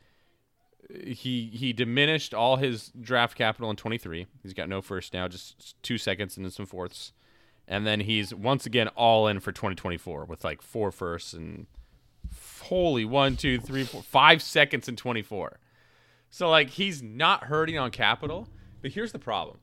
uh, 0.90 1.06
he 1.06 1.50
he 1.52 1.72
diminished 1.72 2.34
all 2.34 2.56
his 2.56 2.92
draft 3.00 3.36
capital 3.36 3.70
in 3.70 3.76
23. 3.76 4.26
He's 4.42 4.54
got 4.54 4.68
no 4.68 4.80
first 4.80 5.12
now, 5.12 5.28
just 5.28 5.82
two 5.82 5.98
seconds 5.98 6.36
and 6.36 6.44
then 6.44 6.50
some 6.50 6.66
fourths. 6.66 7.12
And 7.68 7.86
then 7.86 8.00
he's 8.00 8.34
once 8.34 8.66
again 8.66 8.88
all 8.88 9.28
in 9.28 9.40
for 9.40 9.52
2024 9.52 10.24
with 10.24 10.44
like 10.44 10.62
four 10.62 10.90
firsts 10.90 11.32
and 11.32 11.66
holy 12.62 13.04
one, 13.04 13.36
two, 13.36 13.58
three, 13.58 13.84
four, 13.84 14.02
five 14.02 14.42
seconds 14.42 14.88
and 14.88 14.98
24. 14.98 15.58
So 16.30 16.48
like 16.50 16.70
he's 16.70 17.02
not 17.02 17.44
hurting 17.44 17.78
on 17.78 17.90
capital. 17.90 18.48
But 18.82 18.90
here's 18.92 19.12
the 19.12 19.18
problem. 19.18 19.58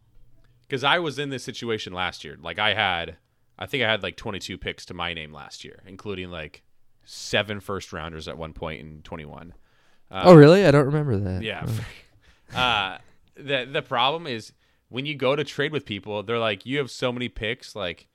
Because 0.61 0.83
I 0.83 0.99
was 0.99 1.19
in 1.19 1.29
this 1.29 1.43
situation 1.43 1.93
last 1.93 2.23
year. 2.23 2.37
Like 2.41 2.57
I 2.57 2.73
had, 2.73 3.17
I 3.57 3.65
think 3.65 3.83
I 3.83 3.91
had 3.91 4.01
like 4.01 4.15
22 4.15 4.57
picks 4.57 4.85
to 4.85 4.93
my 4.93 5.13
name 5.13 5.33
last 5.33 5.65
year, 5.65 5.83
including 5.85 6.31
like 6.31 6.63
seven 7.09 7.59
first 7.59 7.91
rounders 7.91 8.27
at 8.27 8.37
one 8.37 8.53
point 8.53 8.81
in 8.81 9.01
21. 9.01 9.53
oh, 10.11 10.35
really? 10.35 10.65
I 10.65 10.71
don't 10.71 10.85
remember 10.85 11.17
that. 11.17 11.41
Yeah. 11.41 11.65
Oh. 12.53 12.57
uh, 12.57 12.97
the 13.35 13.67
the 13.71 13.81
problem 13.81 14.27
is 14.27 14.53
when 14.89 15.05
you 15.05 15.15
go 15.15 15.35
to 15.35 15.43
trade 15.43 15.71
with 15.71 15.85
people, 15.85 16.21
they're 16.21 16.39
like, 16.39 16.65
you 16.65 16.77
have 16.77 16.91
so 16.91 17.11
many 17.11 17.27
picks, 17.27 17.75
like 17.75 18.07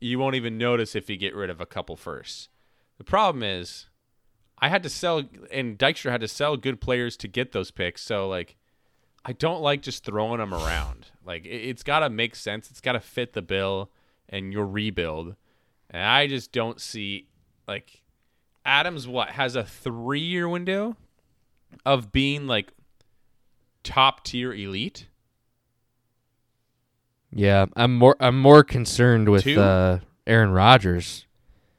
you 0.00 0.18
won't 0.18 0.34
even 0.34 0.58
notice 0.58 0.94
if 0.94 1.08
you 1.08 1.16
get 1.16 1.34
rid 1.34 1.50
of 1.50 1.60
a 1.60 1.66
couple 1.66 1.96
firsts. 1.96 2.48
The 2.98 3.04
problem 3.04 3.42
is, 3.42 3.86
I 4.58 4.68
had 4.68 4.82
to 4.82 4.90
sell, 4.90 5.22
and 5.50 5.78
Dykstra 5.78 6.10
had 6.10 6.20
to 6.20 6.28
sell 6.28 6.56
good 6.56 6.80
players 6.80 7.16
to 7.18 7.28
get 7.28 7.52
those 7.52 7.70
picks. 7.70 8.02
So 8.02 8.28
like, 8.28 8.56
I 9.24 9.32
don't 9.32 9.62
like 9.62 9.80
just 9.82 10.04
throwing 10.04 10.38
them 10.38 10.52
around. 10.52 11.06
Like 11.24 11.46
it, 11.46 11.48
it's 11.48 11.82
got 11.82 12.00
to 12.00 12.10
make 12.10 12.34
sense. 12.36 12.70
It's 12.70 12.80
got 12.82 12.92
to 12.92 13.00
fit 13.00 13.32
the 13.32 13.42
bill 13.42 13.90
and 14.28 14.52
your 14.52 14.66
rebuild. 14.66 15.36
And 15.88 16.02
I 16.02 16.26
just 16.26 16.52
don't 16.52 16.80
see 16.80 17.28
like 17.66 18.02
Adams. 18.70 19.08
What 19.08 19.30
has 19.30 19.56
a 19.56 19.64
three 19.64 20.20
year 20.20 20.48
window? 20.48 20.96
of 21.84 22.12
being 22.12 22.46
like 22.46 22.72
top 23.82 24.24
tier 24.24 24.52
elite. 24.52 25.06
Yeah, 27.32 27.66
I'm 27.76 27.96
more 27.96 28.16
I'm 28.20 28.40
more 28.40 28.64
concerned 28.64 29.28
with 29.28 29.46
uh, 29.46 29.98
Aaron 30.26 30.50
Rodgers. 30.50 31.26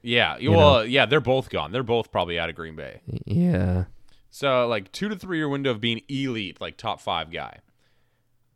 Yeah, 0.02 0.38
You 0.38 0.52
well, 0.52 0.86
yeah, 0.86 1.06
they're 1.06 1.20
both 1.22 1.50
gone. 1.50 1.72
They're 1.72 1.84
both 1.84 2.12
probably 2.12 2.40
out 2.40 2.50
of 2.50 2.56
Green 2.56 2.76
Bay. 2.76 3.02
Yeah. 3.26 3.84
So 4.32 4.68
like 4.68 4.92
two 4.92 5.10
to 5.10 5.16
three 5.16 5.38
year 5.38 5.50
window 5.50 5.72
of 5.72 5.82
being 5.82 6.02
elite, 6.08 6.60
like 6.60 6.78
top 6.78 7.02
five 7.02 7.32
guy. 7.32 7.58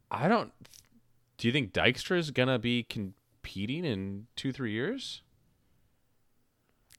I 0.10 0.28
don't. 0.28 0.52
Do 1.38 1.48
you 1.48 1.52
think 1.52 1.74
Dykstra 1.74 2.18
is 2.18 2.32
gonna 2.32 2.58
be 2.60 2.84
competing 2.84 3.84
in 3.86 4.28
two 4.36 4.52
three 4.52 4.72
years? 4.72 5.22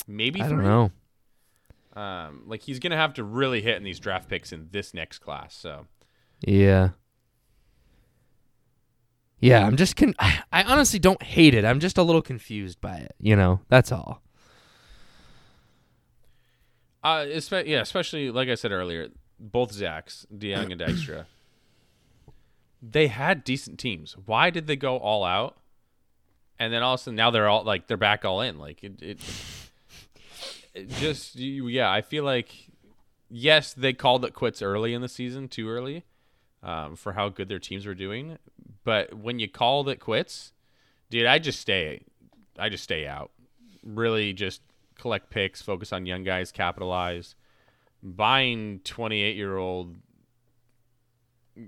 Maybe 0.07 0.41
I 0.41 0.49
three. 0.49 0.57
don't 0.57 0.65
know. 0.65 0.91
Um, 1.97 2.43
like 2.47 2.63
he's 2.63 2.79
gonna 2.79 2.97
have 2.97 3.15
to 3.15 3.25
really 3.25 3.63
hit 3.63 3.77
in 3.77 3.83
these 3.83 3.99
draft 3.99 4.29
picks 4.29 4.53
in 4.53 4.69
this 4.71 4.93
next 4.93 5.19
class. 5.21 5.55
So 5.55 5.87
Yeah. 6.43 6.91
Yeah, 9.39 9.67
I'm 9.67 9.77
just 9.77 9.97
con- 9.97 10.15
I, 10.19 10.63
honestly 10.65 10.99
don't 10.99 11.23
hate 11.23 11.55
it. 11.55 11.65
I'm 11.65 11.81
just 11.81 11.99
a 11.99 12.03
little 12.03 12.23
confused 12.23 12.81
by 12.81 12.97
it, 12.97 13.15
you 13.21 13.37
know. 13.37 13.61
That's 13.69 13.93
all. 13.93 14.23
Uh, 17.05 17.25
espe- 17.27 17.67
yeah, 17.67 17.81
especially 17.81 18.31
like 18.31 18.49
I 18.49 18.55
said 18.55 18.73
earlier, 18.73 19.09
both 19.39 19.73
Zachs, 19.73 20.27
DeYoung 20.35 20.73
and 20.73 20.81
Dykstra, 20.81 21.27
they 22.83 23.07
had 23.09 23.45
decent 23.45 23.79
teams. 23.79 24.17
Why 24.25 24.51
did 24.51 24.67
they 24.67 24.77
go 24.77 24.97
all 24.97 25.23
out? 25.23 25.57
And 26.59 26.73
then 26.73 26.83
all 26.83 26.95
of 26.95 27.01
a 27.01 27.03
sudden 27.05 27.17
now 27.17 27.31
they're 27.31 27.49
all 27.49 27.63
like 27.65 27.87
they're 27.87 27.97
back 27.97 28.25
all 28.25 28.41
in. 28.41 28.59
Like 28.59 28.83
it, 28.83 29.03
it 29.03 29.21
just 30.87 31.37
yeah. 31.37 31.91
I 31.91 32.03
feel 32.03 32.25
like 32.25 32.71
yes, 33.31 33.73
they 33.75 33.93
called 33.93 34.25
it 34.25 34.35
quits 34.35 34.63
early 34.63 34.95
in 34.95 35.03
the 35.03 35.09
season, 35.09 35.49
too 35.49 35.69
early, 35.69 36.05
um, 36.63 36.97
for 36.97 37.13
how 37.13 37.29
good 37.29 37.49
their 37.49 37.59
teams 37.59 37.87
were 37.87 37.95
doing. 37.95 38.39
But 38.85 39.15
when 39.15 39.39
you 39.39 39.49
called 39.49 39.89
it 39.89 40.01
quits, 40.01 40.53
dude, 41.11 41.27
I 41.27 41.39
just 41.39 41.61
stay, 41.61 42.03
I 42.59 42.69
just 42.69 42.85
stay 42.85 43.07
out. 43.07 43.31
Really, 43.83 44.33
just 44.33 44.63
collect 44.97 45.31
picks, 45.31 45.63
focus 45.63 45.93
on 45.93 46.07
young 46.07 46.25
guys, 46.25 46.53
capitalize. 46.53 47.35
Buying 48.03 48.81
28 48.85 49.37
year 49.37 49.57
old 49.57 49.97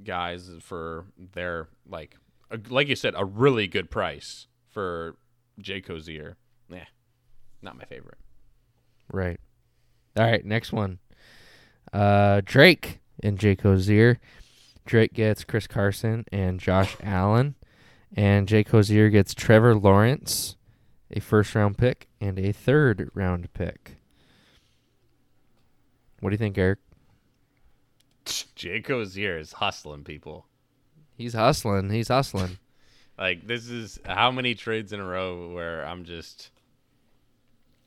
guys 0.05 0.51
for 0.61 1.07
their 1.33 1.69
like 1.89 2.17
a, 2.51 2.59
like 2.69 2.89
you 2.89 2.97
said 2.97 3.15
a 3.17 3.25
really 3.25 3.67
good 3.67 3.91
price 3.91 4.47
for 4.71 5.17
Jay 5.59 5.81
Cozier. 5.81 6.37
Yeah, 6.69 6.85
not 7.63 7.77
my 7.77 7.85
favorite. 7.85 8.19
Right. 9.13 9.41
All 10.17 10.25
right, 10.25 10.45
next 10.45 10.73
one. 10.73 10.99
Uh 11.93 12.43
Drake 12.45 13.01
and 13.23 13.39
Jay 13.39 13.57
Cozier. 13.57 14.19
Drake 14.87 15.13
gets 15.13 15.45
Chris 15.45 15.67
Carson 15.67 16.25
and 16.33 16.61
Josh 16.61 16.97
Allen. 17.03 17.55
And 18.17 18.49
Jay 18.49 18.65
Cozier 18.65 19.11
gets 19.11 19.35
Trevor 19.35 19.75
Lawrence, 19.75 20.57
a 21.11 21.21
first 21.21 21.55
round 21.55 21.77
pick, 21.77 22.09
and 22.21 22.39
a 22.39 22.53
third 22.53 23.11
round 23.15 23.53
pick. 23.53 23.97
What 26.21 26.31
do 26.31 26.35
you 26.35 26.39
think, 26.39 26.57
Eric? 26.57 26.79
Jay 28.55 28.81
Cozier 28.81 29.39
is 29.39 29.53
hustling 29.53 30.05
people. 30.05 30.47
He's 31.17 31.35
hustling. 31.35 31.91
He's 31.91 32.09
hustling. 32.09 32.59
Like 33.19 33.49
this 33.49 33.69
is 33.69 33.99
how 34.07 34.31
many 34.31 34.55
trades 34.55 34.93
in 34.93 35.01
a 35.01 35.05
row 35.05 35.53
where 35.53 35.85
I'm 35.85 36.05
just 36.05 36.53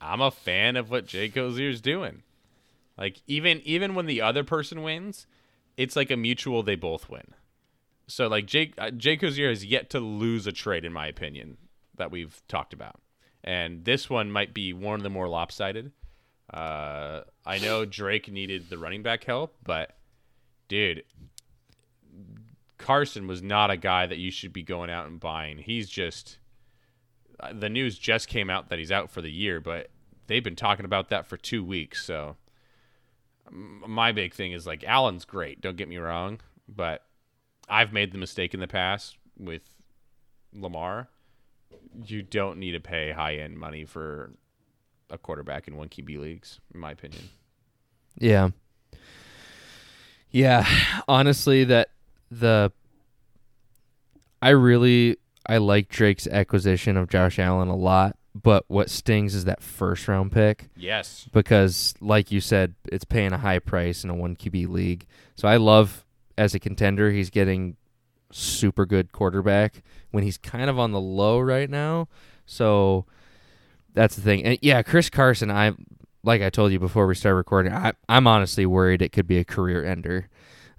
I'm 0.01 0.21
a 0.21 0.31
fan 0.31 0.75
of 0.75 0.89
what 0.89 1.05
Jay 1.05 1.29
Cozier's 1.29 1.81
doing. 1.81 2.23
Like 2.97 3.21
even 3.27 3.61
even 3.63 3.95
when 3.95 4.05
the 4.05 4.21
other 4.21 4.43
person 4.43 4.83
wins, 4.83 5.27
it's 5.77 5.95
like 5.95 6.11
a 6.11 6.17
mutual 6.17 6.63
they 6.63 6.75
both 6.75 7.09
win. 7.09 7.33
So 8.07 8.27
like 8.27 8.45
Jake 8.45 8.73
uh, 8.77 8.91
Jay 8.91 9.15
Cozier 9.15 9.49
has 9.49 9.63
yet 9.63 9.89
to 9.91 9.99
lose 9.99 10.47
a 10.47 10.51
trade 10.51 10.85
in 10.85 10.93
my 10.93 11.07
opinion 11.07 11.57
that 11.97 12.11
we've 12.11 12.41
talked 12.47 12.73
about. 12.73 12.99
And 13.43 13.85
this 13.85 14.09
one 14.09 14.31
might 14.31 14.53
be 14.53 14.73
one 14.73 14.99
of 14.99 15.03
the 15.03 15.09
more 15.09 15.27
lopsided. 15.27 15.91
Uh, 16.53 17.21
I 17.45 17.59
know 17.59 17.85
Drake 17.85 18.31
needed 18.31 18.69
the 18.69 18.77
running 18.77 19.03
back 19.03 19.23
help, 19.23 19.55
but 19.63 19.97
dude, 20.67 21.03
Carson 22.77 23.27
was 23.27 23.41
not 23.41 23.71
a 23.71 23.77
guy 23.77 24.05
that 24.05 24.17
you 24.17 24.31
should 24.31 24.51
be 24.51 24.63
going 24.63 24.89
out 24.89 25.07
and 25.07 25.19
buying. 25.19 25.59
He's 25.59 25.89
just 25.89 26.37
the 27.53 27.69
news 27.69 27.97
just 27.97 28.27
came 28.27 28.49
out 28.49 28.69
that 28.69 28.79
he's 28.79 28.91
out 28.91 29.09
for 29.09 29.21
the 29.21 29.31
year, 29.31 29.59
but 29.59 29.89
they've 30.27 30.43
been 30.43 30.55
talking 30.55 30.85
about 30.85 31.09
that 31.09 31.25
for 31.25 31.37
2 31.37 31.63
weeks, 31.63 32.05
so 32.05 32.37
my 33.51 34.11
big 34.11 34.33
thing 34.33 34.51
is 34.51 34.65
like 34.65 34.83
Allen's 34.83 35.25
great, 35.25 35.61
don't 35.61 35.77
get 35.77 35.89
me 35.89 35.97
wrong, 35.97 36.39
but 36.67 37.03
I've 37.67 37.91
made 37.91 38.11
the 38.11 38.17
mistake 38.17 38.53
in 38.53 38.59
the 38.59 38.67
past 38.67 39.17
with 39.37 39.63
Lamar. 40.53 41.09
You 42.05 42.21
don't 42.21 42.59
need 42.59 42.71
to 42.71 42.79
pay 42.79 43.11
high-end 43.11 43.57
money 43.57 43.85
for 43.85 44.31
a 45.09 45.17
quarterback 45.17 45.67
in 45.67 45.75
one 45.75 45.89
QB 45.89 46.19
leagues, 46.19 46.59
in 46.73 46.79
my 46.79 46.91
opinion. 46.91 47.23
Yeah. 48.17 48.49
Yeah, 50.29 50.65
honestly 51.07 51.65
that 51.65 51.89
the 52.29 52.71
I 54.41 54.49
really 54.49 55.17
I 55.47 55.57
like 55.57 55.89
Drake's 55.89 56.27
acquisition 56.27 56.97
of 56.97 57.09
Josh 57.09 57.39
Allen 57.39 57.67
a 57.67 57.75
lot, 57.75 58.15
but 58.39 58.63
what 58.67 58.89
stings 58.89 59.33
is 59.35 59.45
that 59.45 59.61
first 59.61 60.07
round 60.07 60.31
pick 60.31 60.69
Yes. 60.75 61.27
because 61.33 61.93
like 61.99 62.31
you 62.31 62.39
said, 62.41 62.75
it's 62.91 63.03
paying 63.05 63.33
a 63.33 63.37
high 63.37 63.59
price 63.59 64.03
in 64.03 64.09
a 64.09 64.15
1 64.15 64.35
QB 64.35 64.67
league. 64.69 65.05
So 65.35 65.47
I 65.47 65.57
love 65.57 66.05
as 66.37 66.53
a 66.55 66.59
contender 66.59 67.11
he's 67.11 67.29
getting 67.29 67.75
super 68.31 68.85
good 68.85 69.11
quarterback 69.11 69.83
when 70.11 70.23
he's 70.23 70.37
kind 70.37 70.69
of 70.69 70.79
on 70.79 70.91
the 70.91 71.01
low 71.01 71.39
right 71.39 71.69
now. 71.69 72.07
So 72.45 73.05
that's 73.93 74.15
the 74.15 74.21
thing. 74.21 74.43
And 74.45 74.57
yeah, 74.61 74.81
Chris 74.83 75.09
Carson, 75.09 75.51
I 75.51 75.73
like 76.23 76.41
I 76.41 76.49
told 76.49 76.71
you 76.71 76.79
before 76.79 77.07
we 77.07 77.15
started 77.15 77.35
recording, 77.35 77.73
I, 77.73 77.93
I'm 78.07 78.27
honestly 78.27 78.65
worried 78.65 79.01
it 79.01 79.11
could 79.11 79.27
be 79.27 79.37
a 79.39 79.43
career 79.43 79.83
ender. 79.83 80.29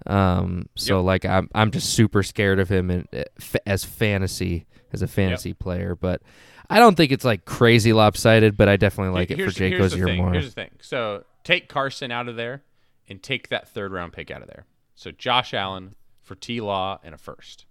Um, 0.07 0.67
so 0.75 0.97
Yep. 0.99 1.05
like 1.05 1.25
I'm 1.25 1.49
I'm 1.55 1.71
just 1.71 1.93
super 1.93 2.23
scared 2.23 2.59
of 2.59 2.69
him 2.69 2.91
in, 2.91 3.07
uh, 3.13 3.23
as 3.65 3.83
fantasy 3.85 4.65
as 4.91 5.01
a 5.01 5.07
fantasy 5.07 5.53
player, 5.53 5.95
but 5.95 6.21
I 6.69 6.79
don't 6.79 6.95
think 6.95 7.11
it's 7.11 7.25
like 7.25 7.45
crazy 7.45 7.93
lopsided, 7.93 8.57
but 8.57 8.67
I 8.69 8.77
definitely 8.77 9.13
like 9.13 9.31
it 9.31 9.35
for 9.35 9.41
here's, 9.43 9.55
Jay 9.55 9.69
here's 9.69 9.91
the 9.93 10.03
thing. 10.03 10.17
more. 10.17 10.33
Here's 10.33 10.45
the 10.45 10.51
thing. 10.51 10.71
So 10.81 11.23
take 11.43 11.67
Carson 11.69 12.11
out 12.11 12.27
of 12.27 12.35
there 12.35 12.63
and 13.09 13.21
take 13.21 13.49
that 13.49 13.67
third 13.69 13.91
round 13.91 14.13
pick 14.13 14.29
out 14.31 14.41
of 14.41 14.47
there. 14.47 14.65
So 14.95 15.11
Josh 15.11 15.53
Allen 15.53 15.95
for 16.21 16.35
T 16.35 16.61
Law 16.61 16.99
and 17.03 17.15
a 17.15 17.17
first. 17.17 17.65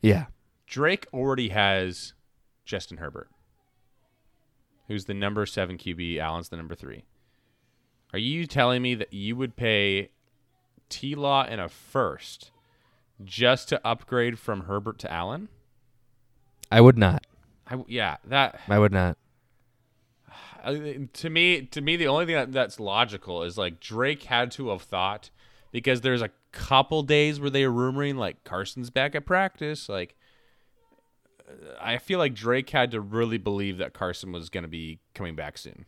Yeah, 0.00 0.26
Drake 0.66 1.06
already 1.12 1.50
has 1.50 2.14
Justin 2.64 2.96
Herbert, 2.98 3.28
who's 4.88 5.04
the 5.06 5.14
number 5.14 5.46
seven 5.46 5.78
QB. 5.78 6.18
Allen's 6.18 6.48
the 6.48 6.56
number 6.56 6.74
three. 6.74 7.04
Are 8.12 8.18
you 8.18 8.46
telling 8.46 8.82
me 8.82 8.94
that 8.96 9.12
you 9.12 9.36
would 9.36 9.56
pay 9.56 10.10
T 10.92 11.14
Law 11.14 11.42
and 11.42 11.58
a 11.58 11.70
first 11.70 12.50
just 13.24 13.70
to 13.70 13.80
upgrade 13.84 14.38
from 14.38 14.64
Herbert 14.64 14.98
to 15.00 15.10
Allen? 15.10 15.48
I 16.70 16.82
would 16.82 16.98
not. 16.98 17.26
I, 17.66 17.82
yeah, 17.88 18.18
that 18.26 18.60
I 18.68 18.78
would 18.78 18.92
not. 18.92 19.16
Uh, 20.64 20.76
to 21.12 21.28
me 21.28 21.62
to 21.62 21.80
me 21.80 21.96
the 21.96 22.06
only 22.06 22.24
thing 22.24 22.36
that, 22.36 22.52
that's 22.52 22.78
logical 22.78 23.42
is 23.42 23.58
like 23.58 23.80
Drake 23.80 24.22
had 24.22 24.52
to 24.52 24.68
have 24.68 24.82
thought 24.82 25.30
because 25.72 26.02
there's 26.02 26.22
a 26.22 26.30
couple 26.52 27.02
days 27.02 27.40
where 27.40 27.50
they 27.50 27.66
were 27.66 27.92
rumoring 27.92 28.14
like 28.14 28.44
Carson's 28.44 28.88
back 28.88 29.16
at 29.16 29.26
practice 29.26 29.88
like 29.88 30.14
uh, 31.48 31.74
I 31.80 31.98
feel 31.98 32.20
like 32.20 32.34
Drake 32.34 32.70
had 32.70 32.92
to 32.92 33.00
really 33.00 33.38
believe 33.38 33.78
that 33.78 33.92
Carson 33.92 34.30
was 34.30 34.50
going 34.50 34.62
to 34.62 34.68
be 34.68 35.00
coming 35.14 35.34
back 35.34 35.58
soon. 35.58 35.84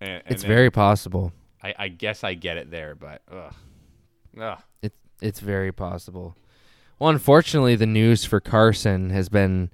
And, 0.00 0.10
and 0.10 0.22
It's 0.28 0.44
very 0.44 0.70
possible. 0.70 1.34
I, 1.62 1.74
I 1.78 1.88
guess 1.88 2.24
I 2.24 2.32
get 2.32 2.56
it 2.56 2.70
there, 2.70 2.94
but 2.94 3.20
ugh. 3.30 3.54
Ugh. 4.40 4.58
It's 4.82 4.96
it's 5.20 5.40
very 5.40 5.72
possible. 5.72 6.36
Well, 6.98 7.10
unfortunately, 7.10 7.76
the 7.76 7.86
news 7.86 8.24
for 8.24 8.40
Carson 8.40 9.10
has 9.10 9.28
been 9.28 9.70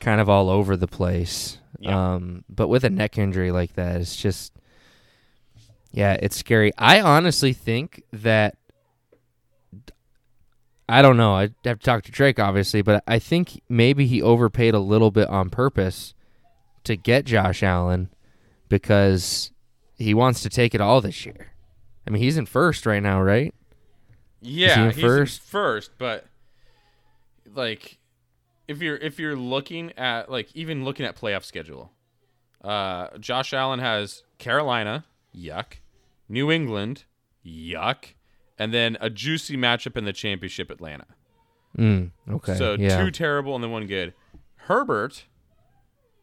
kind 0.00 0.20
of 0.20 0.28
all 0.28 0.48
over 0.48 0.76
the 0.76 0.86
place. 0.86 1.58
Yeah. 1.78 2.14
Um, 2.14 2.44
but 2.48 2.68
with 2.68 2.84
a 2.84 2.90
neck 2.90 3.18
injury 3.18 3.50
like 3.50 3.74
that, 3.74 4.00
it's 4.00 4.16
just 4.16 4.52
yeah, 5.92 6.16
it's 6.20 6.36
scary. 6.36 6.72
I 6.76 7.00
honestly 7.00 7.52
think 7.52 8.02
that 8.12 8.56
I 10.88 11.02
don't 11.02 11.16
know. 11.16 11.34
I'd 11.34 11.54
have 11.64 11.78
to 11.78 11.84
talk 11.84 12.02
to 12.04 12.12
Drake, 12.12 12.38
obviously, 12.38 12.82
but 12.82 13.02
I 13.06 13.18
think 13.18 13.62
maybe 13.68 14.06
he 14.06 14.20
overpaid 14.20 14.74
a 14.74 14.80
little 14.80 15.10
bit 15.10 15.28
on 15.28 15.50
purpose 15.50 16.14
to 16.84 16.96
get 16.96 17.24
Josh 17.24 17.62
Allen 17.62 18.10
because 18.68 19.50
he 19.96 20.12
wants 20.12 20.42
to 20.42 20.50
take 20.50 20.74
it 20.74 20.80
all 20.80 21.00
this 21.00 21.24
year. 21.24 21.53
I 22.06 22.10
mean, 22.10 22.22
he's 22.22 22.36
in 22.36 22.46
first 22.46 22.86
right 22.86 23.02
now, 23.02 23.22
right? 23.22 23.54
Yeah, 24.40 24.84
in 24.84 24.90
he's 24.92 25.02
first? 25.02 25.42
in 25.42 25.46
first, 25.46 25.90
but 25.98 26.26
like 27.54 27.98
if 28.68 28.82
you're 28.82 28.96
if 28.96 29.18
you're 29.18 29.36
looking 29.36 29.92
at 29.92 30.30
like 30.30 30.48
even 30.54 30.84
looking 30.84 31.06
at 31.06 31.16
playoff 31.16 31.44
schedule, 31.44 31.92
uh, 32.62 33.16
Josh 33.18 33.52
Allen 33.52 33.80
has 33.80 34.22
Carolina, 34.38 35.04
yuck, 35.34 35.74
New 36.28 36.50
England, 36.50 37.04
yuck. 37.44 38.14
And 38.56 38.72
then 38.72 38.96
a 39.00 39.10
juicy 39.10 39.56
matchup 39.56 39.96
in 39.96 40.04
the 40.04 40.12
championship, 40.12 40.70
Atlanta. 40.70 41.06
Mm, 41.76 42.12
okay. 42.30 42.54
So 42.54 42.74
yeah. 42.74 43.02
two 43.02 43.10
terrible 43.10 43.54
and 43.54 43.64
then 43.64 43.72
one 43.72 43.86
good. 43.86 44.14
Herbert 44.56 45.24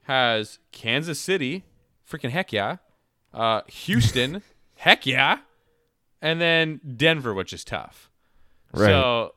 has 0.04 0.60
Kansas 0.72 1.20
City, 1.20 1.66
freaking 2.10 2.30
heck 2.30 2.54
yeah. 2.54 2.78
Uh, 3.34 3.62
Houston, 3.68 4.42
heck 4.76 5.06
yeah. 5.06 5.40
And 6.22 6.40
then 6.40 6.80
Denver, 6.98 7.34
which 7.34 7.52
is 7.54 7.64
tough. 7.64 8.10
Right. 8.74 8.88
So 8.88 9.34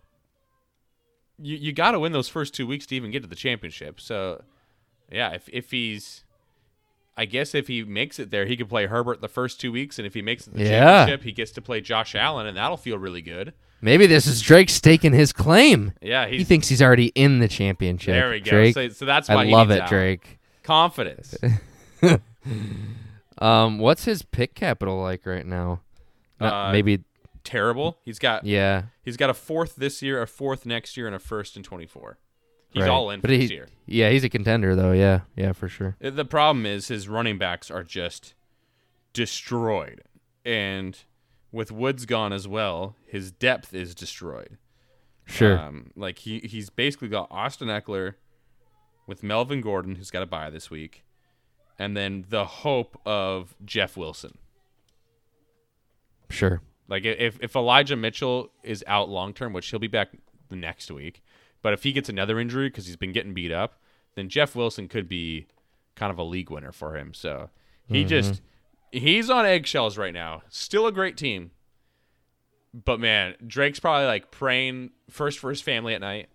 you 1.38 1.56
you 1.56 1.72
got 1.72 1.92
to 1.92 1.98
win 2.00 2.12
those 2.12 2.28
first 2.28 2.54
two 2.54 2.66
weeks 2.66 2.86
to 2.86 2.94
even 2.96 3.10
get 3.10 3.22
to 3.22 3.28
the 3.28 3.34
championship. 3.36 4.00
So 4.00 4.42
yeah, 5.10 5.30
if 5.30 5.48
if 5.52 5.70
he's 5.70 6.24
I 7.16 7.24
guess 7.26 7.54
if 7.54 7.68
he 7.68 7.84
makes 7.84 8.18
it 8.18 8.30
there, 8.30 8.44
he 8.46 8.56
could 8.56 8.68
play 8.68 8.86
Herbert 8.86 9.20
the 9.20 9.28
first 9.28 9.60
two 9.60 9.70
weeks, 9.72 9.98
and 9.98 10.06
if 10.06 10.14
he 10.14 10.22
makes 10.22 10.46
it 10.46 10.54
the 10.54 10.64
Yeah. 10.64 10.70
championship, 11.06 11.22
he 11.24 11.32
gets 11.32 11.52
to 11.52 11.62
play 11.62 11.80
Josh 11.80 12.14
Allen, 12.14 12.46
and 12.46 12.56
that'll 12.56 12.76
feel 12.76 12.98
really 12.98 13.22
good. 13.22 13.54
Maybe 13.80 14.06
this 14.06 14.26
is 14.26 14.40
Drake 14.42 14.68
staking 14.70 15.12
his 15.12 15.32
claim. 15.32 15.92
Yeah, 16.00 16.26
He 16.26 16.42
thinks 16.42 16.68
he's 16.68 16.80
already 16.82 17.08
in 17.14 17.38
the 17.38 17.48
championship. 17.48 18.14
there 18.14 18.30
we 18.30 18.40
go. 18.40 18.50
Drake. 18.50 18.74
So, 18.74 18.88
so 18.88 19.04
that's 19.04 19.28
why 19.28 19.42
I 19.42 19.44
he 19.46 19.52
love 19.52 19.70
it. 19.70 19.86
Drake. 19.86 20.38
Confidence. 20.62 21.36
Um, 23.38 23.78
what's 23.80 24.04
his 24.04 24.22
pick 24.22 24.54
capital 24.54 25.00
like 25.02 25.26
right 25.26 25.44
now? 25.44 25.80
Uh, 26.40 26.70
maybe. 26.72 27.04
Terrible. 27.44 27.98
He's 28.04 28.18
got 28.18 28.44
Yeah. 28.46 28.84
he's 29.04 29.16
got 29.18 29.28
a 29.28 29.34
fourth 29.34 29.76
this 29.76 30.00
year, 30.00 30.22
a 30.22 30.26
fourth 30.26 30.64
next 30.64 30.96
year, 30.96 31.06
and 31.06 31.14
a 31.14 31.18
first 31.18 31.56
in 31.56 31.62
twenty 31.62 31.86
four. 31.86 32.18
He's 32.70 32.82
right. 32.82 32.90
all 32.90 33.10
in 33.10 33.20
for 33.20 33.28
but 33.28 33.38
this 33.38 33.50
he, 33.50 33.54
year. 33.54 33.68
Yeah, 33.86 34.10
he's 34.10 34.24
a 34.24 34.28
contender 34.30 34.74
though. 34.74 34.92
Yeah. 34.92 35.20
Yeah, 35.36 35.52
for 35.52 35.68
sure. 35.68 35.96
Uh, 36.02 36.10
The 36.10 36.24
problem 36.24 36.64
is 36.66 36.88
his 36.88 37.08
running 37.08 37.36
backs 37.38 37.70
are 37.70 37.84
just 37.84 38.34
destroyed, 39.12 40.02
and 40.44 40.98
with 41.52 41.70
Woods 41.70 42.06
gone 42.06 42.32
as 42.32 42.48
well, 42.48 42.96
his 43.06 43.30
depth 43.30 43.74
is 43.74 43.94
destroyed. 43.94 44.58
Sure. 45.26 45.58
Um, 45.58 45.90
like 45.94 46.18
he 46.20 46.40
he's 46.40 46.70
basically 46.70 47.08
got 47.08 47.28
Austin 47.30 47.68
Ekeler 47.68 48.14
with 49.06 49.22
Melvin 49.22 49.60
Gordon, 49.60 49.96
who's 49.96 50.10
got 50.10 50.22
a 50.22 50.26
bye 50.26 50.50
this 50.50 50.70
week, 50.70 51.04
and 51.78 51.96
then 51.96 52.24
the 52.28 52.44
hope 52.44 53.00
of 53.06 53.54
Jeff 53.64 53.96
Wilson. 53.96 54.38
Sure. 56.30 56.60
Like 56.88 57.04
if 57.04 57.38
if 57.42 57.56
Elijah 57.56 57.96
Mitchell 57.96 58.50
is 58.62 58.84
out 58.86 59.08
long 59.08 59.32
term, 59.32 59.52
which 59.52 59.68
he'll 59.70 59.78
be 59.80 59.86
back 59.88 60.10
the 60.50 60.56
next 60.56 60.90
week, 60.90 61.22
but 61.62 61.72
if 61.72 61.82
he 61.82 61.92
gets 61.92 62.08
another 62.08 62.38
injury 62.38 62.68
because 62.68 62.86
he's 62.86 62.96
been 62.96 63.12
getting 63.12 63.32
beat 63.34 63.50
up, 63.52 63.80
then 64.16 64.28
Jeff 64.28 64.54
Wilson 64.54 64.88
could 64.88 65.08
be 65.08 65.46
kind 65.96 66.12
of 66.12 66.18
a 66.18 66.22
league 66.24 66.50
winner 66.50 66.72
for 66.72 66.96
him. 66.96 67.14
So 67.14 67.48
he 67.88 68.04
just 68.04 68.42
he's 68.92 69.30
on 69.30 69.46
eggshells 69.46 69.96
right 69.96 70.12
now. 70.12 70.42
Still 70.50 70.86
a 70.86 70.92
great 70.92 71.16
team, 71.16 71.52
but 72.72 73.00
man, 73.00 73.34
Drake's 73.46 73.80
probably 73.80 74.06
like 74.06 74.30
praying 74.30 74.90
first 75.10 75.38
for 75.38 75.50
his 75.50 75.60
family 75.60 75.94
at 75.94 76.00
night, 76.00 76.28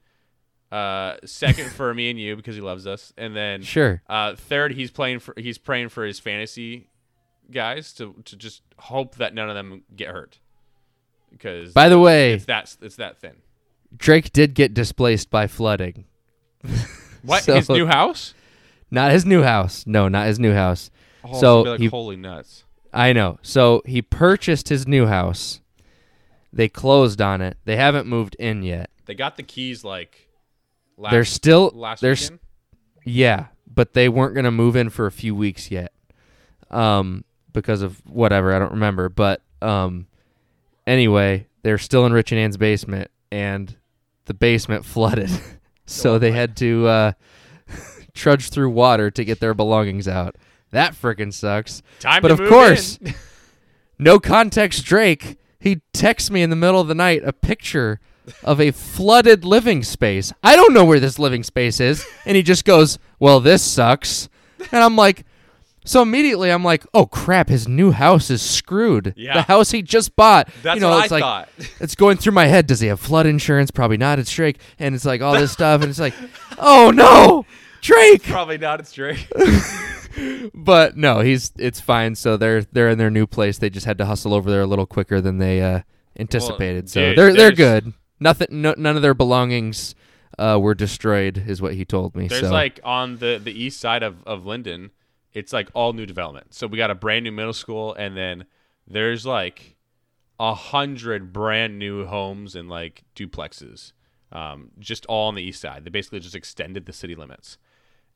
uh, 0.71 1.17
second 1.25 1.71
for 1.73 1.93
me 1.93 2.09
and 2.09 2.19
you 2.19 2.35
because 2.35 2.55
he 2.55 2.61
loves 2.61 2.87
us, 2.87 3.13
and 3.17 3.35
then 3.35 3.61
Sure. 3.61 4.01
uh, 4.09 4.35
third, 4.35 4.73
he's 4.73 4.89
playing 4.91 5.19
for 5.19 5.33
he's 5.37 5.57
praying 5.57 5.89
for 5.89 6.05
his 6.05 6.19
fantasy 6.19 6.88
guys 7.51 7.93
to 7.93 8.15
to 8.25 8.35
just 8.35 8.61
hope 8.77 9.15
that 9.15 9.33
none 9.33 9.49
of 9.49 9.55
them 9.55 9.83
get 9.95 10.09
hurt. 10.09 10.39
Because 11.31 11.73
By 11.73 11.89
the 11.89 11.99
way, 11.99 12.33
it's 12.33 12.45
that 12.45 12.75
it's 12.81 12.95
that 12.97 13.19
thin. 13.19 13.35
Drake 13.95 14.31
did 14.33 14.53
get 14.53 14.73
displaced 14.73 15.29
by 15.29 15.47
flooding. 15.47 16.05
What 17.21 17.43
So- 17.43 17.55
his 17.55 17.67
new 17.69 17.85
house? 17.85 18.33
Not 18.89 19.11
his 19.11 19.25
new 19.25 19.43
house. 19.43 19.85
No, 19.85 20.07
not 20.07 20.27
his 20.27 20.39
new 20.39 20.53
house. 20.53 20.89
Oh, 21.23 21.39
So 21.39 21.61
like, 21.63 21.79
he- 21.81 21.87
holy 21.87 22.15
nuts! 22.15 22.63
I 22.93 23.11
know. 23.13 23.39
So 23.41 23.81
he 23.85 24.01
purchased 24.01 24.69
his 24.69 24.87
new 24.87 25.05
house. 25.05 25.59
They 26.53 26.69
closed 26.69 27.21
on 27.21 27.41
it. 27.41 27.57
They 27.65 27.75
haven't 27.75 28.07
moved 28.07 28.35
in 28.39 28.63
yet. 28.63 28.89
They 29.05 29.15
got 29.15 29.35
the 29.37 29.43
keys 29.43 29.83
like 29.83 30.29
last 30.97 31.11
they're 31.11 31.25
still 31.25 31.71
last 31.75 31.99
they're 32.01 32.13
weekend. 32.13 32.39
yeah, 33.03 33.47
but 33.67 33.93
they 33.93 34.07
weren't 34.09 34.33
going 34.33 34.45
to 34.45 34.51
move 34.51 34.75
in 34.77 34.89
for 34.89 35.05
a 35.05 35.11
few 35.11 35.35
weeks 35.35 35.69
yet. 35.69 35.91
Um 36.71 37.25
because 37.53 37.81
of 37.81 38.01
whatever, 38.05 38.53
I 38.53 38.59
don't 38.59 38.71
remember, 38.71 39.09
but 39.09 39.41
um 39.61 40.07
anyway, 40.87 41.47
they're 41.63 41.77
still 41.77 42.05
in 42.05 42.13
Rich 42.13 42.31
and 42.31 42.39
Ann's 42.39 42.57
basement 42.57 43.11
and 43.31 43.75
the 44.25 44.33
basement 44.33 44.85
flooded. 44.93 45.29
so 45.85 46.15
Oh 46.15 46.17
they 46.17 46.31
had 46.31 46.55
to 46.57 46.87
uh 46.87 47.11
trudge 48.13 48.49
through 48.49 48.69
water 48.69 49.11
to 49.11 49.25
get 49.25 49.39
their 49.39 49.53
belongings 49.53 50.07
out. 50.07 50.35
That 50.71 50.93
freaking 50.93 51.33
sucks. 51.33 51.81
Time 51.99 52.21
but 52.21 52.31
of 52.31 52.39
course, 52.47 52.99
no 53.97 54.19
context 54.19 54.85
Drake, 54.85 55.37
he 55.59 55.81
texts 55.93 56.29
me 56.29 56.41
in 56.41 56.49
the 56.49 56.55
middle 56.55 56.79
of 56.79 56.87
the 56.87 56.95
night 56.95 57.23
a 57.25 57.33
picture 57.33 57.99
of 58.43 58.59
a 58.61 58.71
flooded 58.71 59.43
living 59.43 59.83
space. 59.83 60.31
I 60.43 60.55
don't 60.55 60.73
know 60.73 60.85
where 60.85 60.99
this 60.99 61.19
living 61.19 61.43
space 61.43 61.79
is. 61.79 62.05
And 62.25 62.35
he 62.35 62.43
just 62.43 62.65
goes, 62.65 62.99
Well, 63.19 63.39
this 63.39 63.63
sucks. 63.63 64.29
And 64.71 64.83
I'm 64.83 64.95
like, 64.95 65.25
So 65.89 66.03
immediately 66.03 66.51
I'm 66.51 66.63
like, 66.63 66.85
Oh 66.93 67.07
crap, 67.07 67.49
his 67.49 67.67
new 67.67 67.91
house 67.91 68.29
is 68.29 68.43
screwed. 68.43 69.15
Yeah. 69.17 69.33
The 69.33 69.41
house 69.41 69.71
he 69.71 69.81
just 69.81 70.15
bought. 70.15 70.47
That's 70.61 70.75
you 70.75 70.81
know, 70.81 70.91
what 70.91 71.05
it's 71.05 71.11
I 71.11 71.15
like 71.15 71.23
thought. 71.23 71.49
it's 71.79 71.95
going 71.95 72.17
through 72.17 72.33
my 72.33 72.45
head. 72.45 72.67
Does 72.67 72.79
he 72.79 72.87
have 72.89 72.99
flood 72.99 73.25
insurance? 73.25 73.71
Probably 73.71 73.97
not. 73.97 74.19
It's 74.19 74.31
Drake. 74.31 74.59
And 74.77 74.93
it's 74.93 75.03
like 75.03 75.21
all 75.21 75.33
this 75.33 75.51
stuff. 75.51 75.81
And 75.81 75.89
it's 75.89 75.99
like, 75.99 76.13
Oh 76.59 76.91
no, 76.91 77.43
Drake. 77.81 78.21
Probably 78.21 78.59
not. 78.59 78.79
It's 78.79 78.93
Drake. 78.93 79.27
but 80.53 80.95
no, 80.95 81.21
he's 81.21 81.51
it's 81.57 81.79
fine. 81.79 82.13
So 82.13 82.37
they're 82.37 82.61
they're 82.61 82.89
in 82.89 82.99
their 82.99 83.09
new 83.09 83.25
place. 83.25 83.57
They 83.57 83.71
just 83.71 83.87
had 83.87 83.97
to 83.97 84.05
hustle 84.05 84.35
over 84.35 84.51
there 84.51 84.61
a 84.61 84.67
little 84.67 84.85
quicker 84.85 85.21
than 85.21 85.39
they 85.39 85.59
uh, 85.61 85.81
anticipated. 86.19 86.87
so 86.87 87.01
dude, 87.01 87.17
they're 87.17 87.33
they're 87.33 87.51
good. 87.51 87.93
Nothing, 88.19 88.61
no, 88.61 88.75
none 88.77 88.95
of 88.95 89.01
their 89.01 89.15
belongings 89.15 89.95
uh, 90.37 90.59
were 90.61 90.75
destroyed, 90.75 91.45
is 91.47 91.63
what 91.63 91.73
he 91.73 91.83
told 91.83 92.15
me. 92.15 92.27
There's 92.27 92.41
so 92.41 92.51
like 92.51 92.79
on 92.83 93.17
the 93.17 93.41
the 93.43 93.51
east 93.51 93.79
side 93.79 94.03
of 94.03 94.21
of 94.27 94.45
Linden, 94.45 94.91
it's 95.33 95.53
like 95.53 95.69
all 95.73 95.93
new 95.93 96.05
development. 96.05 96.53
So 96.53 96.67
we 96.67 96.77
got 96.77 96.91
a 96.91 96.95
brand 96.95 97.23
new 97.23 97.31
middle 97.31 97.53
school, 97.53 97.93
and 97.93 98.15
then 98.17 98.45
there's 98.87 99.25
like 99.25 99.75
a 100.39 100.53
hundred 100.53 101.31
brand 101.33 101.77
new 101.77 102.05
homes 102.05 102.55
and 102.55 102.69
like 102.69 103.03
duplexes, 103.15 103.91
um, 104.31 104.71
just 104.79 105.05
all 105.07 105.27
on 105.27 105.35
the 105.35 105.43
east 105.43 105.61
side. 105.61 105.83
They 105.85 105.89
basically 105.89 106.19
just 106.19 106.35
extended 106.35 106.85
the 106.85 106.93
city 106.93 107.15
limits. 107.15 107.57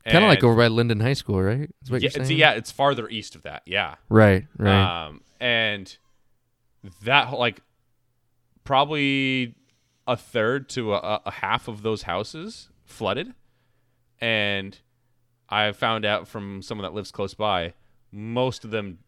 kind 0.06 0.24
of 0.24 0.30
like 0.30 0.44
over 0.44 0.56
by 0.56 0.68
Linden 0.68 1.00
High 1.02 1.14
School, 1.14 1.42
right? 1.42 1.70
Yeah, 1.90 1.98
you're 1.98 2.22
it's, 2.22 2.32
yeah, 2.32 2.52
it's 2.54 2.72
farther 2.72 3.08
east 3.10 3.36
of 3.36 3.44
that. 3.44 3.62
Yeah, 3.66 3.96
Right, 4.10 4.46
right. 4.58 5.08
um, 5.08 5.22
and 5.40 5.96
that 7.04 7.32
like 7.34 7.62
probably 8.64 9.56
a 10.08 10.16
third 10.18 10.70
to 10.70 10.94
a, 10.94 11.22
a 11.26 11.32
half 11.32 11.68
of 11.68 11.82
those 11.82 12.04
houses 12.04 12.70
flooded, 12.86 13.34
and 14.20 14.80
I 15.54 15.72
found 15.72 16.04
out 16.06 16.28
from 16.28 16.62
someone 16.62 16.84
that 16.84 16.94
lives 16.96 17.12
close 17.12 17.34
by, 17.34 17.74
most 18.12 18.66
of 18.66 18.72
them 18.72 19.00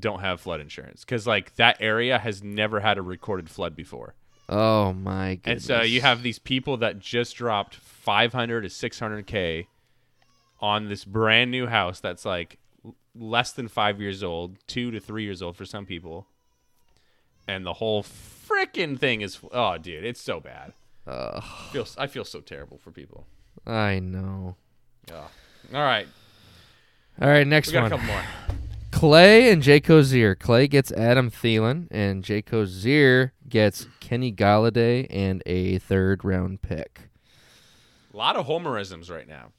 don't 0.00 0.20
have 0.20 0.40
flood 0.40 0.60
insurance 0.60 1.04
because 1.04 1.26
like 1.26 1.54
that 1.56 1.76
area 1.80 2.18
has 2.18 2.42
never 2.42 2.80
had 2.80 2.98
a 2.98 3.02
recorded 3.02 3.48
flood 3.48 3.76
before. 3.76 4.14
oh 4.48 4.92
my 4.92 5.38
And 5.44 5.62
so 5.62 5.82
you 5.82 6.00
have 6.00 6.22
these 6.22 6.38
people 6.38 6.76
that 6.78 6.98
just 6.98 7.36
dropped 7.36 7.76
500 7.76 8.62
to 8.62 8.68
600k 8.68 9.66
on 10.60 10.88
this 10.88 11.04
brand 11.04 11.50
new 11.50 11.66
house 11.66 12.00
that's 12.00 12.24
like 12.24 12.58
less 13.14 13.52
than 13.52 13.68
5 13.68 14.00
years 14.00 14.22
old, 14.22 14.56
2 14.66 14.90
to 14.90 15.00
3 15.00 15.22
years 15.24 15.40
old 15.40 15.56
for 15.56 15.64
some 15.64 15.86
people. 15.86 16.26
And 17.48 17.64
the 17.64 17.74
whole 17.74 18.02
freaking 18.02 18.98
thing 18.98 19.20
is 19.20 19.38
oh 19.52 19.78
dude, 19.78 20.04
it's 20.04 20.20
so 20.20 20.40
bad. 20.40 20.72
Ugh, 21.06 21.42
I 21.42 21.72
feel 21.72 21.86
I 21.96 22.06
feel 22.08 22.24
so 22.24 22.40
terrible 22.40 22.78
for 22.78 22.90
people. 22.90 23.26
I 23.64 24.00
know. 24.00 24.56
Yeah. 25.08 25.28
All 25.74 25.80
right. 25.82 26.06
All 27.20 27.28
right, 27.28 27.46
next 27.46 27.68
We 27.68 27.72
got 27.74 27.82
one. 27.84 27.92
a 27.92 27.96
couple 27.96 28.06
more. 28.14 28.22
Clay 28.92 29.50
and 29.50 29.62
Jay 29.62 29.80
Cozier. 29.80 30.34
Clay 30.34 30.68
gets 30.68 30.90
Adam 30.92 31.30
Thielen, 31.30 31.88
and 31.90 32.24
Jay 32.24 32.40
Cozier 32.42 33.32
gets 33.48 33.86
Kenny 34.00 34.32
Golladay 34.32 35.06
and 35.10 35.42
a 35.46 35.78
third 35.78 36.24
round 36.24 36.62
pick. 36.62 37.10
A 38.12 38.16
lot 38.16 38.36
of 38.36 38.46
homerisms 38.46 39.10
right 39.10 39.28
now. 39.28 39.52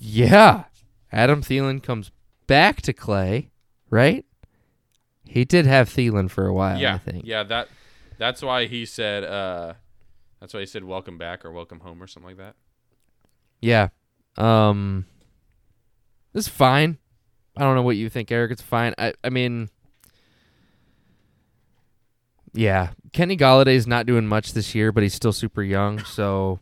Yeah. 0.00 0.64
Adam 1.12 1.42
Thielen 1.42 1.82
comes 1.82 2.10
back 2.46 2.80
to 2.82 2.92
Clay, 2.94 3.50
right? 3.90 4.24
He 5.24 5.44
did 5.44 5.66
have 5.66 5.88
Thielen 5.88 6.30
for 6.30 6.46
a 6.46 6.54
while, 6.54 6.78
yeah. 6.80 6.94
I 6.94 6.98
think. 6.98 7.24
Yeah, 7.26 7.42
that 7.44 7.68
that's 8.18 8.42
why 8.42 8.66
he 8.66 8.84
said 8.86 9.24
uh 9.24 9.74
that's 10.40 10.52
why 10.54 10.60
he 10.60 10.66
said 10.66 10.84
welcome 10.84 11.18
back 11.18 11.44
or 11.44 11.52
welcome 11.52 11.80
home 11.80 12.02
or 12.02 12.06
something 12.06 12.30
like 12.30 12.38
that. 12.38 12.54
Yeah. 13.60 13.88
Um 14.36 15.06
This 16.32 16.46
is 16.46 16.52
fine. 16.52 16.98
I 17.56 17.60
don't 17.62 17.74
know 17.74 17.82
what 17.82 17.96
you 17.96 18.08
think, 18.08 18.30
Eric. 18.32 18.52
It's 18.52 18.62
fine. 18.62 18.94
I 18.98 19.12
I 19.22 19.28
mean 19.30 19.68
Yeah. 22.54 22.90
Kenny 23.12 23.36
Golladay's 23.36 23.86
not 23.86 24.06
doing 24.06 24.26
much 24.26 24.52
this 24.52 24.74
year, 24.74 24.92
but 24.92 25.02
he's 25.02 25.14
still 25.14 25.32
super 25.32 25.62
young, 25.62 25.98
so 26.04 26.60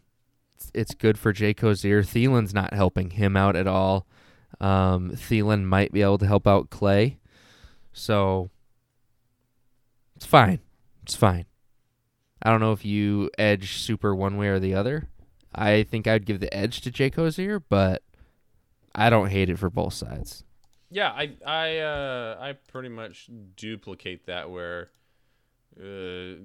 it's, 0.56 0.70
it's 0.74 0.94
good 0.94 1.18
for 1.18 1.33
Jay 1.33 1.54
Cozier. 1.54 2.02
Thielen's 2.02 2.54
not 2.54 2.74
helping 2.74 3.11
him 3.11 3.37
out 3.37 3.56
at 3.56 3.66
all. 3.66 4.06
Um 4.61 5.12
Thielen 5.12 5.64
might 5.64 5.92
be 5.92 6.02
able 6.02 6.18
to 6.18 6.26
help 6.26 6.46
out 6.46 6.70
Clay. 6.70 7.18
So 7.92 8.50
It's 10.16 10.26
fine. 10.26 10.61
It's 11.02 11.14
fine. 11.16 11.46
I 12.42 12.50
don't 12.50 12.61
know 12.61 12.72
if 12.72 12.85
you 12.85 13.30
edge 13.38 13.76
super 13.76 14.14
one 14.14 14.37
way 14.37 14.48
or 14.48 14.59
the 14.59 14.74
other. 14.74 15.09
I 15.54 15.83
think 15.83 16.06
I'd 16.06 16.26
give 16.26 16.40
the 16.40 16.52
edge 16.54 16.80
to 16.83 16.90
Jake 16.90 17.16
Hosier, 17.16 17.59
but 17.61 18.02
I 18.94 19.11
don't 19.11 19.29
hate 19.29 19.48
it 19.50 19.59
for 19.59 19.70
both 19.70 19.94
sides. 19.94 20.44
Yeah, 20.90 21.11
I 21.11 21.33
I 21.46 21.79
uh, 21.79 22.37
I 22.40 22.53
pretty 22.53 22.88
much 22.88 23.29
duplicate 23.57 24.26
that 24.26 24.50
where 24.50 24.90
uh, 25.79 26.37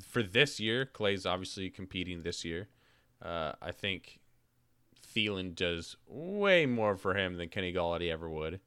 for 0.00 0.22
this 0.22 0.60
year, 0.60 0.86
Clay's 0.86 1.26
obviously 1.26 1.70
competing 1.70 2.22
this 2.22 2.44
year. 2.44 2.68
Uh, 3.20 3.52
I 3.60 3.72
think 3.72 4.20
Thielen 5.14 5.54
does 5.54 5.96
way 6.06 6.66
more 6.66 6.96
for 6.96 7.16
him 7.16 7.36
than 7.36 7.48
Kenny 7.48 7.72
Golladay 7.72 8.12
ever 8.12 8.30
would. 8.30 8.60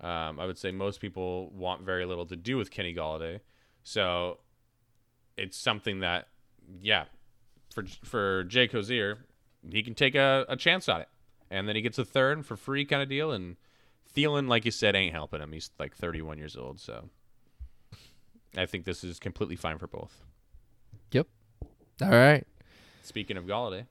Um, 0.00 0.38
I 0.38 0.44
would 0.44 0.58
say 0.58 0.70
most 0.70 1.00
people 1.00 1.50
want 1.50 1.82
very 1.82 2.04
little 2.04 2.26
to 2.26 2.36
do 2.36 2.58
with 2.58 2.70
Kenny 2.70 2.94
Golladay, 2.94 3.40
so 3.82 4.40
it's 5.38 5.56
something 5.56 6.00
that, 6.00 6.28
yeah, 6.82 7.04
for 7.74 7.84
for 8.04 8.44
Jake 8.44 8.72
Hosier, 8.72 9.24
he 9.70 9.82
can 9.82 9.94
take 9.94 10.14
a, 10.14 10.44
a 10.50 10.56
chance 10.56 10.86
on 10.90 11.00
it, 11.00 11.08
and 11.50 11.68
then 11.68 11.76
he 11.76 11.82
gets 11.82 11.98
a 11.98 12.04
third 12.04 12.44
for 12.46 12.56
free 12.56 12.84
kind 12.84 13.02
of 13.02 13.08
deal. 13.08 13.32
And 13.32 13.56
Thielen, 14.14 14.48
like 14.48 14.64
you 14.64 14.70
said, 14.70 14.94
ain't 14.96 15.12
helping 15.14 15.40
him. 15.40 15.52
He's 15.52 15.70
like 15.78 15.94
31 15.94 16.38
years 16.38 16.56
old, 16.56 16.80
so 16.80 17.08
I 18.56 18.66
think 18.66 18.84
this 18.84 19.04
is 19.04 19.18
completely 19.18 19.56
fine 19.56 19.78
for 19.78 19.86
both. 19.86 20.22
Yep. 21.12 21.26
All 22.02 22.08
right. 22.10 22.46
Speaking 23.02 23.36
of 23.36 23.44
Golladay, 23.44 23.86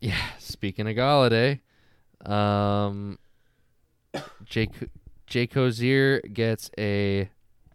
Yeah. 0.00 0.16
Speaking 0.38 0.88
of 0.88 0.94
Golladay, 0.94 1.60
um, 2.24 3.18
Jake 4.44 4.70
Jake 5.26 5.52
Hosier 5.54 6.20
gets 6.20 6.70
a 6.78 7.28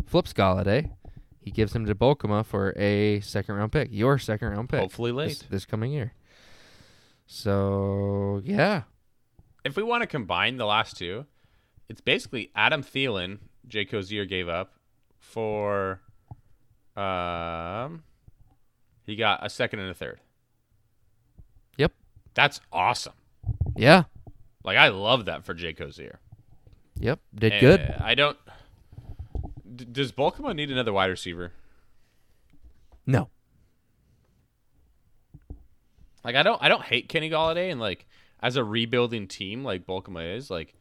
flips 0.05 0.33
Golladay. 0.33 0.91
He 1.39 1.51
gives 1.51 1.75
him 1.75 1.85
to 1.87 1.93
Bolkema 1.95 2.45
for 2.45 2.73
a 2.77 3.19
second 3.19 3.55
round 3.55 3.71
pick. 3.73 3.89
Your 3.91 4.17
second 4.17 4.49
round 4.49 4.69
pick. 4.69 4.79
hopefully 4.79 5.11
this, 5.11 5.41
late. 5.41 5.49
this 5.49 5.65
coming 5.65 5.91
year. 5.91 6.13
So 7.27 8.41
yeah, 8.43 8.83
If 9.63 9.75
we 9.77 9.83
want 9.83 10.01
to 10.01 10.07
combine 10.07 10.57
the 10.57 10.65
last 10.65 10.97
two, 10.97 11.25
it's 11.89 12.01
basically 12.01 12.51
Adam 12.55 12.83
Thielen, 12.83 13.39
Jake 13.67 13.91
Hosier 13.91 14.25
gave 14.25 14.49
up 14.49 14.73
for, 15.19 16.01
um, 16.97 18.03
he 19.05 19.15
got 19.15 19.45
a 19.45 19.49
second 19.49 19.79
and 19.79 19.89
a 19.89 19.93
third. 19.93 20.19
Yep. 21.77 21.93
That's 22.33 22.59
awesome. 22.71 23.13
yeah, 23.75 24.03
Like 24.63 24.77
I 24.77 24.89
love 24.89 25.25
that 25.25 25.45
for 25.45 25.53
Jake 25.53 25.79
Hosier. 25.79 26.19
yep. 26.99 27.19
Did 27.33 27.53
Uh, 27.53 27.59
good. 27.59 27.81
I 27.99 28.15
don't. 28.15 28.37
D- 29.75 29.85
does 29.85 30.11
Balkema 30.11 30.55
need 30.55 30.69
another 30.71 30.93
wide 30.93 31.07
receiver? 31.07 31.51
No. 33.07 33.29
Like 36.23 36.35
I 36.35 36.43
don't. 36.43 36.61
I 36.61 36.69
don't 36.69 36.83
hate 36.83 37.09
Kenny 37.09 37.29
Golladay, 37.29 37.71
and 37.71 37.79
like 37.79 38.05
as 38.43 38.55
a 38.57 38.63
rebuilding 38.63 39.27
team, 39.27 39.63
like 39.63 39.87
Balkema 39.87 40.35
is, 40.37 40.51
like 40.51 40.75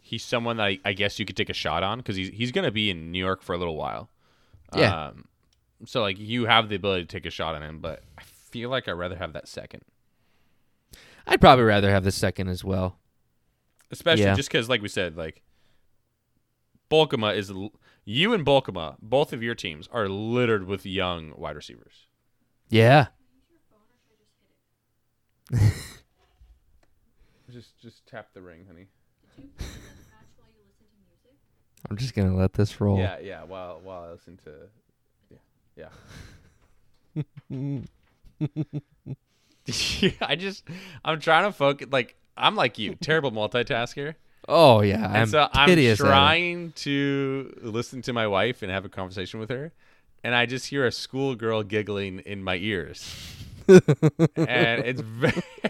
he's 0.00 0.24
someone 0.24 0.58
that 0.58 0.64
I, 0.64 0.78
I 0.84 0.92
guess 0.92 1.18
you 1.18 1.24
could 1.24 1.36
take 1.36 1.50
a 1.50 1.54
shot 1.54 1.82
on 1.82 1.98
because 1.98 2.14
he's 2.14 2.28
he's 2.28 2.52
gonna 2.52 2.70
be 2.70 2.90
in 2.90 3.10
New 3.10 3.18
York 3.18 3.42
for 3.42 3.54
a 3.54 3.58
little 3.58 3.76
while. 3.76 4.10
Yeah. 4.76 5.06
Um, 5.08 5.24
so 5.86 6.02
like 6.02 6.18
you 6.18 6.44
have 6.46 6.68
the 6.68 6.76
ability 6.76 7.06
to 7.06 7.08
take 7.08 7.26
a 7.26 7.30
shot 7.30 7.54
on 7.56 7.62
him, 7.62 7.80
but 7.80 8.02
I 8.18 8.22
feel 8.22 8.68
like 8.70 8.86
I'd 8.86 8.92
rather 8.92 9.16
have 9.16 9.32
that 9.32 9.48
second, 9.48 9.82
I'd 11.26 11.40
probably 11.40 11.64
rather 11.64 11.90
have 11.90 12.04
the 12.04 12.12
second 12.12 12.48
as 12.48 12.62
well. 12.62 12.98
especially 13.90 14.24
Yeah. 14.24 14.34
just 14.34 14.50
because, 14.50 14.68
like 14.68 14.82
we 14.82 14.88
said, 14.88 15.16
like 15.16 15.42
Balkema 16.90 17.34
is 17.36 17.52
you 18.04 18.32
and 18.34 18.44
Balkema, 18.44 18.96
both 19.00 19.32
of 19.32 19.42
your 19.42 19.54
teams 19.54 19.88
are 19.92 20.08
littered 20.08 20.66
with 20.66 20.84
young 20.86 21.32
wide 21.36 21.56
receivers. 21.56 22.06
Yeah. 22.68 23.06
Just 27.50 27.78
just 27.78 28.06
tap 28.06 28.28
the 28.34 28.42
ring, 28.42 28.64
honey. 28.66 28.86
I'm 31.88 31.96
just 31.96 32.14
gonna 32.14 32.36
let 32.36 32.52
this 32.52 32.80
roll. 32.80 32.98
Yeah, 32.98 33.18
yeah. 33.20 33.44
While 33.44 33.80
while 33.82 34.02
I 34.02 34.10
listen 34.10 34.38
to, 34.44 34.52
yeah, 35.76 35.88
yeah. 37.50 37.80
I 40.20 40.36
just 40.36 40.64
I'm 41.04 41.20
trying 41.20 41.44
to 41.44 41.52
focus. 41.52 41.88
Like 41.90 42.16
I'm 42.36 42.54
like 42.54 42.78
you, 42.78 42.94
terrible 42.96 43.32
multitasker. 43.32 44.14
Oh 44.46 44.82
yeah. 44.82 45.06
And 45.06 45.16
I'm 45.16 45.28
so 45.28 45.48
I'm 45.52 45.68
hideous 45.68 46.00
at 46.00 46.06
it. 46.06 46.08
trying 46.08 46.72
to 46.72 47.58
listen 47.62 48.02
to 48.02 48.12
my 48.12 48.26
wife 48.26 48.62
and 48.62 48.70
have 48.70 48.84
a 48.84 48.88
conversation 48.88 49.40
with 49.40 49.50
her, 49.50 49.72
and 50.22 50.34
I 50.34 50.46
just 50.46 50.66
hear 50.66 50.86
a 50.86 50.92
schoolgirl 50.92 51.62
giggling 51.64 52.20
in 52.20 52.42
my 52.42 52.56
ears. 52.56 53.14
And 53.68 54.84
it's 54.84 55.00
very, 55.00 55.42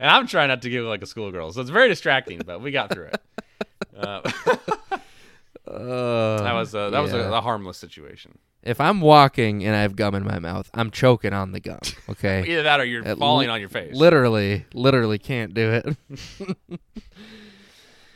and 0.00 0.10
I'm 0.10 0.26
trying 0.26 0.48
not 0.48 0.62
to 0.62 0.70
giggle 0.70 0.88
like 0.88 1.02
a 1.02 1.06
schoolgirl, 1.06 1.52
so 1.52 1.60
it's 1.60 1.70
very 1.70 1.88
distracting. 1.88 2.40
But 2.44 2.60
we 2.60 2.70
got 2.70 2.90
through 2.92 3.06
it. 3.06 3.20
Uh, 3.96 4.20
Uh, 5.66 6.42
that 6.42 6.52
was 6.52 6.74
a, 6.74 6.90
that 6.90 7.00
was 7.00 7.12
a, 7.14 7.20
a 7.32 7.40
harmless 7.40 7.78
situation. 7.78 8.38
If 8.62 8.80
I'm 8.80 9.00
walking 9.00 9.64
and 9.64 9.74
I 9.74 9.80
have 9.82 9.96
gum 9.96 10.14
in 10.14 10.22
my 10.24 10.38
mouth, 10.38 10.70
I'm 10.74 10.90
choking 10.90 11.32
on 11.32 11.52
the 11.52 11.60
gum. 11.60 11.78
Okay. 12.08 12.44
Either 12.48 12.62
that 12.64 12.80
or 12.80 12.84
you're 12.84 13.04
At 13.06 13.18
falling 13.18 13.48
li- 13.48 13.52
on 13.54 13.60
your 13.60 13.68
face. 13.70 13.94
literally, 13.94 14.66
literally 14.74 15.18
can't 15.18 15.52
do 15.54 15.70
it. 15.72 15.96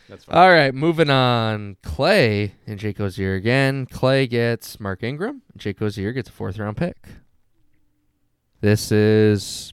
That's 0.08 0.24
fine. 0.24 0.36
All 0.38 0.48
right, 0.50 0.74
moving 0.74 1.10
on. 1.10 1.76
Clay 1.82 2.54
and 2.66 2.78
Jake 2.78 2.98
Ozier 3.00 3.34
again. 3.34 3.84
Clay 3.86 4.26
gets 4.26 4.80
Mark 4.80 5.02
Ingram. 5.02 5.42
Jake 5.56 5.82
Ozier 5.82 6.12
gets 6.12 6.28
a 6.30 6.32
fourth 6.32 6.58
round 6.58 6.76
pick. 6.78 6.96
This 8.60 8.90
is 8.90 9.72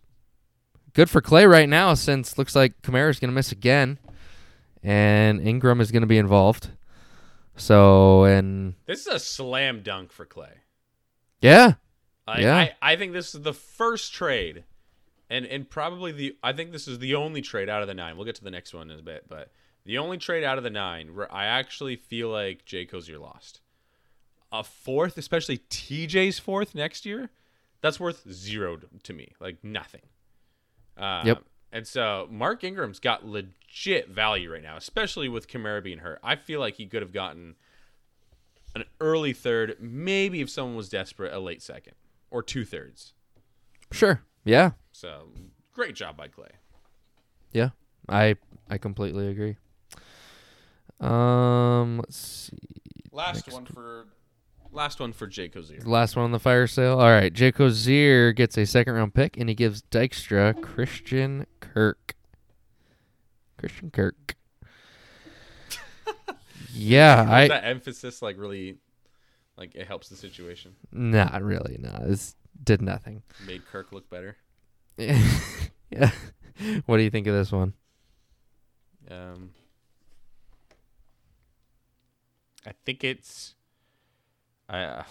good 0.93 1.09
for 1.09 1.21
Clay 1.21 1.45
right 1.45 1.67
now 1.67 1.93
since 1.93 2.37
looks 2.37 2.55
like 2.55 2.81
Kamara's 2.81 3.19
going 3.19 3.29
to 3.29 3.35
miss 3.35 3.51
again 3.51 3.99
and 4.85 5.41
Ingram 5.41 5.81
is 5.81 5.91
going 5.91 6.01
to 6.01 6.07
be 6.07 6.19
involved. 6.19 6.69
So, 7.57 8.25
and 8.25 8.75
This 8.85 9.01
is 9.01 9.07
a 9.07 9.19
slam 9.19 9.81
dunk 9.81 10.11
for 10.11 10.25
Clay. 10.25 10.59
yeah, 11.41 11.73
Like, 12.27 12.41
Yeah. 12.41 12.55
I, 12.55 12.73
I 12.81 12.95
think 12.95 13.13
this 13.13 13.33
is 13.33 13.41
the 13.41 13.53
first 13.53 14.13
trade, 14.13 14.63
and 15.29 15.45
and 15.45 15.69
probably 15.69 16.11
the 16.11 16.37
I 16.43 16.53
think 16.53 16.71
this 16.71 16.87
is 16.87 16.99
the 16.99 17.15
only 17.15 17.41
trade 17.41 17.69
out 17.69 17.81
of 17.81 17.87
the 17.87 17.93
nine. 17.93 18.17
We'll 18.17 18.25
get 18.25 18.35
to 18.35 18.43
the 18.43 18.51
next 18.51 18.73
one 18.73 18.91
in 18.91 18.99
a 18.99 19.03
bit, 19.03 19.25
but 19.27 19.51
the 19.85 19.97
only 19.97 20.17
trade 20.17 20.43
out 20.43 20.57
of 20.57 20.63
the 20.63 20.69
nine 20.69 21.15
where 21.15 21.33
I 21.33 21.45
actually 21.45 21.95
feel 21.95 22.29
like 22.29 22.65
Jay 22.65 22.85
Cozier 22.85 23.19
lost. 23.19 23.61
A 24.51 24.63
fourth, 24.63 25.17
especially 25.17 25.57
TJ's 25.57 26.39
fourth 26.39 26.75
next 26.75 27.05
year, 27.05 27.29
that's 27.85 27.99
worth 27.99 28.27
zero 28.31 28.77
to- 28.77 28.89
to 29.03 29.13
me, 29.13 29.31
like 29.39 29.63
nothing. 29.63 30.01
Uh, 30.97 31.21
Yep. 31.25 31.43
And 31.71 31.85
so 31.85 32.27
Mark 32.31 32.63
Ingram's 32.63 32.99
got 32.99 33.25
legit 33.25 34.07
value 34.09 34.51
right 34.51 34.63
now, 34.63 34.77
especially 34.77 35.27
with 35.29 35.47
Kamara 35.47 35.83
being 35.83 35.97
hurt. 35.99 36.19
I 36.23 36.35
feel 36.37 36.59
like 36.61 36.75
he 36.75 36.85
could 36.87 37.01
have 37.01 37.11
gotten 37.11 37.55
an 38.73 38.85
early 39.01 39.33
third, 39.33 39.75
maybe 39.79 40.41
if 40.41 40.49
someone 40.49 40.75
was 40.75 40.87
desperate, 40.89 41.33
a 41.33 41.39
late 41.39 41.61
second 41.61 41.93
or 42.31 42.41
two 42.41 42.63
thirds. 42.65 43.13
sure. 43.91 44.21
Yeah. 44.45 44.71
So 44.91 45.29
great 45.73 45.95
job 45.95 46.15
by 46.17 46.27
Clay. 46.29 46.51
Yeah. 47.51 47.69
I 48.09 48.35
I 48.69 48.77
completely 48.77 49.27
agree. 49.27 49.57
Um, 50.99 51.97
let's 51.97 52.17
see. 52.17 52.57
Last 53.11 53.51
one 53.51 53.65
for 53.65 54.07
last 54.75 54.99
one 54.99 55.13
for 55.13 55.27
Jake 55.27 55.55
Ozier. 55.55 55.79
Last 55.85 56.15
one 56.15 56.25
on 56.25 56.31
the 56.31 56.39
fire 56.39 56.67
sale. 56.67 56.99
All 56.99 57.09
right, 57.09 57.33
Jake 57.33 57.59
Ozier 57.59 58.33
gets 58.33 58.57
a 58.57 58.65
second 58.65 58.93
round 58.93 59.13
pick, 59.13 59.37
and 59.37 59.49
he 59.49 59.55
gives 59.55 59.81
Dykstra 59.83 60.61
Christian 60.61 61.45
Kirk. 61.59 62.15
Christian 63.57 63.89
Kirk. 63.91 64.35
yeah, 66.73 67.25
I 67.27 67.47
that 67.47 67.65
emphasis 67.65 68.21
like 68.21 68.37
really 68.37 68.77
like 69.57 69.73
it 69.75 69.87
helps 69.87 70.09
the 70.09 70.15
situation. 70.15 70.75
not 70.91 71.41
really. 71.41 71.77
No, 71.79 72.05
this 72.05 72.35
did 72.63 72.81
nothing. 72.81 73.23
Made 73.45 73.65
Kirk 73.65 73.91
look 73.91 74.09
better. 74.09 74.37
yeah. 74.97 76.11
What 76.85 76.97
do 76.97 77.03
you 77.03 77.09
think 77.09 77.27
of 77.27 77.33
this 77.33 77.51
one? 77.51 77.73
Um, 79.11 79.51
I 82.65 82.71
think 82.85 83.03
it's, 83.03 83.55
uh, 84.69 85.03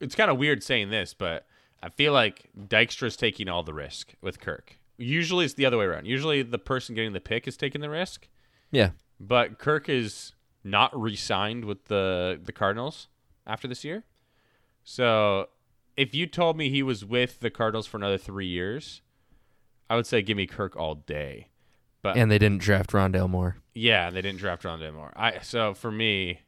it's 0.00 0.14
kind 0.14 0.30
of 0.30 0.38
weird 0.38 0.62
saying 0.62 0.90
this, 0.90 1.14
but 1.14 1.46
I 1.82 1.88
feel 1.90 2.12
like 2.12 2.48
Dykstra's 2.58 3.16
taking 3.16 3.48
all 3.48 3.62
the 3.62 3.74
risk 3.74 4.14
with 4.20 4.40
Kirk. 4.40 4.76
Usually 4.96 5.44
it's 5.44 5.54
the 5.54 5.66
other 5.66 5.78
way 5.78 5.84
around. 5.84 6.06
Usually 6.06 6.42
the 6.42 6.58
person 6.58 6.94
getting 6.94 7.12
the 7.12 7.20
pick 7.20 7.46
is 7.46 7.56
taking 7.56 7.80
the 7.80 7.90
risk, 7.90 8.28
Yeah. 8.70 8.90
but 9.20 9.58
Kirk 9.58 9.88
is 9.88 10.32
not 10.64 10.98
re-signed 10.98 11.64
with 11.64 11.84
the 11.86 12.38
the 12.42 12.52
Cardinals 12.52 13.08
after 13.46 13.68
this 13.68 13.84
year. 13.84 14.04
So 14.84 15.48
if 15.96 16.14
you 16.14 16.26
told 16.26 16.56
me 16.56 16.68
he 16.70 16.82
was 16.82 17.04
with 17.04 17.40
the 17.40 17.50
Cardinals 17.50 17.86
for 17.86 17.96
another 17.96 18.18
three 18.18 18.46
years, 18.46 19.02
I 19.88 19.96
would 19.96 20.06
say 20.06 20.22
give 20.22 20.36
me 20.36 20.46
Kirk 20.46 20.76
all 20.76 20.94
day. 20.96 21.48
But 22.02 22.16
And 22.16 22.30
they 22.30 22.38
didn't 22.38 22.60
draft 22.62 22.90
Rondale 22.92 23.28
Moore. 23.28 23.56
yeah, 23.74 24.10
they 24.10 24.20
didn't 24.22 24.38
draft 24.38 24.62
Rondale 24.62 24.94
Moore. 24.94 25.12
I 25.16 25.38
so 25.40 25.74
for 25.74 25.90
me, 25.90 26.40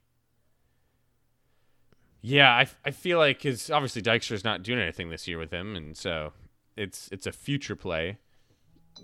Yeah, 2.23 2.51
I, 2.51 2.67
I 2.85 2.91
feel 2.91 3.19
like 3.19 3.39
because 3.39 3.71
obviously 3.71 4.03
Dykstra's 4.03 4.45
not 4.45 4.63
doing 4.63 4.79
anything 4.79 5.11
this 5.11 5.27
year 5.27 5.39
with 5.39 5.51
him, 5.51 5.75
and 5.75 5.97
so 5.97 6.33
it's 6.77 7.09
it's 7.13 7.27
a 7.27 7.33
future 7.33 7.77
play. 7.77 8.19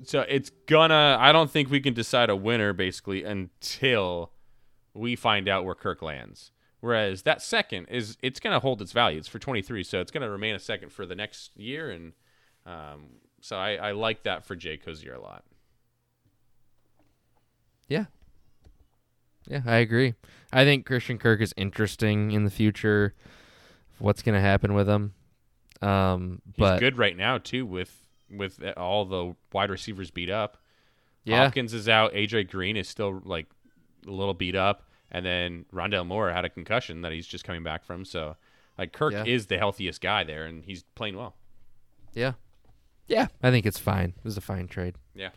So 0.04 0.20
it's 0.28 0.50
gonna. 0.66 1.16
I 1.18 1.32
don't 1.32 1.50
think 1.50 1.70
we 1.70 1.80
can 1.80 1.94
decide 1.94 2.28
a 2.28 2.36
winner 2.36 2.72
basically 2.72 3.24
until 3.24 4.32
we 4.92 5.16
find 5.16 5.48
out 5.48 5.64
where 5.64 5.74
Kirk 5.74 6.02
lands. 6.02 6.52
Whereas 6.80 7.22
that 7.22 7.40
second 7.40 7.86
is 7.86 8.18
it's 8.22 8.38
gonna 8.38 8.60
hold 8.60 8.82
its 8.82 8.92
value. 8.92 9.18
It's 9.18 9.28
for 9.28 9.38
23, 9.38 9.82
so 9.82 10.00
it's 10.00 10.10
gonna 10.10 10.30
remain 10.30 10.54
a 10.54 10.58
second 10.58 10.92
for 10.92 11.06
the 11.06 11.14
next 11.14 11.56
year, 11.56 11.90
and 11.90 12.12
um, 12.66 13.06
so 13.40 13.56
I, 13.56 13.76
I 13.76 13.92
like 13.92 14.24
that 14.24 14.44
for 14.44 14.54
Jay 14.56 14.76
Cozier 14.76 15.14
a 15.14 15.20
lot. 15.20 15.44
Yeah. 17.88 18.06
Yeah, 19.46 19.62
I 19.66 19.76
agree. 19.76 20.14
I 20.52 20.64
think 20.64 20.86
Christian 20.86 21.18
Kirk 21.18 21.40
is 21.40 21.52
interesting 21.56 22.32
in 22.32 22.44
the 22.44 22.50
future. 22.50 23.14
What's 23.98 24.22
going 24.22 24.34
to 24.34 24.40
happen 24.40 24.74
with 24.74 24.88
him? 24.88 25.14
Um, 25.82 26.40
He's 26.46 26.54
but 26.58 26.80
good 26.80 26.98
right 26.98 27.16
now 27.16 27.38
too 27.38 27.64
with 27.66 27.94
with 28.30 28.60
all 28.76 29.04
the 29.04 29.36
wide 29.52 29.70
receivers 29.70 30.10
beat 30.10 30.30
up. 30.30 30.56
yeah, 31.24 31.44
Hopkins 31.44 31.72
is 31.74 31.88
out. 31.88 32.12
AJ 32.12 32.50
Green 32.50 32.76
is 32.76 32.88
still 32.88 33.20
like 33.24 33.46
a 34.06 34.10
little 34.10 34.34
beat 34.34 34.56
up, 34.56 34.82
and 35.12 35.24
then 35.24 35.64
Rondale 35.72 36.06
Moore 36.06 36.32
had 36.32 36.44
a 36.44 36.48
concussion 36.48 37.02
that 37.02 37.12
he's 37.12 37.26
just 37.26 37.44
coming 37.44 37.62
back 37.62 37.84
from. 37.84 38.04
So, 38.04 38.36
like 38.78 38.92
Kirk 38.92 39.12
Yeah. 39.12 39.24
is 39.24 39.46
the 39.46 39.58
healthiest 39.58 40.00
guy 40.00 40.24
there, 40.24 40.44
and 40.46 40.64
he's 40.64 40.82
playing 40.94 41.16
well. 41.16 41.34
yeah, 42.14 42.32
yeah. 43.06 43.26
I 43.42 43.50
think 43.50 43.66
it's 43.66 43.78
fine. 43.78 44.14
It 44.16 44.24
was 44.24 44.36
a 44.36 44.40
fine 44.40 44.66
trade. 44.68 44.94
Yeah. 45.14 45.30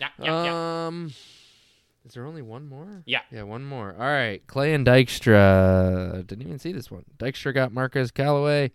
Yeah. 0.00 0.08
Yeah. 0.18 0.44
yeah. 0.44 1.08
Is 2.06 2.14
there 2.14 2.24
only 2.24 2.42
one 2.42 2.68
more? 2.68 3.02
Yeah. 3.04 3.22
Yeah, 3.32 3.42
one 3.42 3.64
more. 3.64 3.92
All 3.92 4.06
right, 4.06 4.46
Clay 4.46 4.72
and 4.74 4.86
Dykstra. 4.86 6.24
Didn't 6.24 6.46
even 6.46 6.60
see 6.60 6.70
this 6.70 6.88
one. 6.88 7.04
Dykstra 7.18 7.52
got 7.52 7.72
Marquez 7.72 8.12
Callaway, 8.12 8.70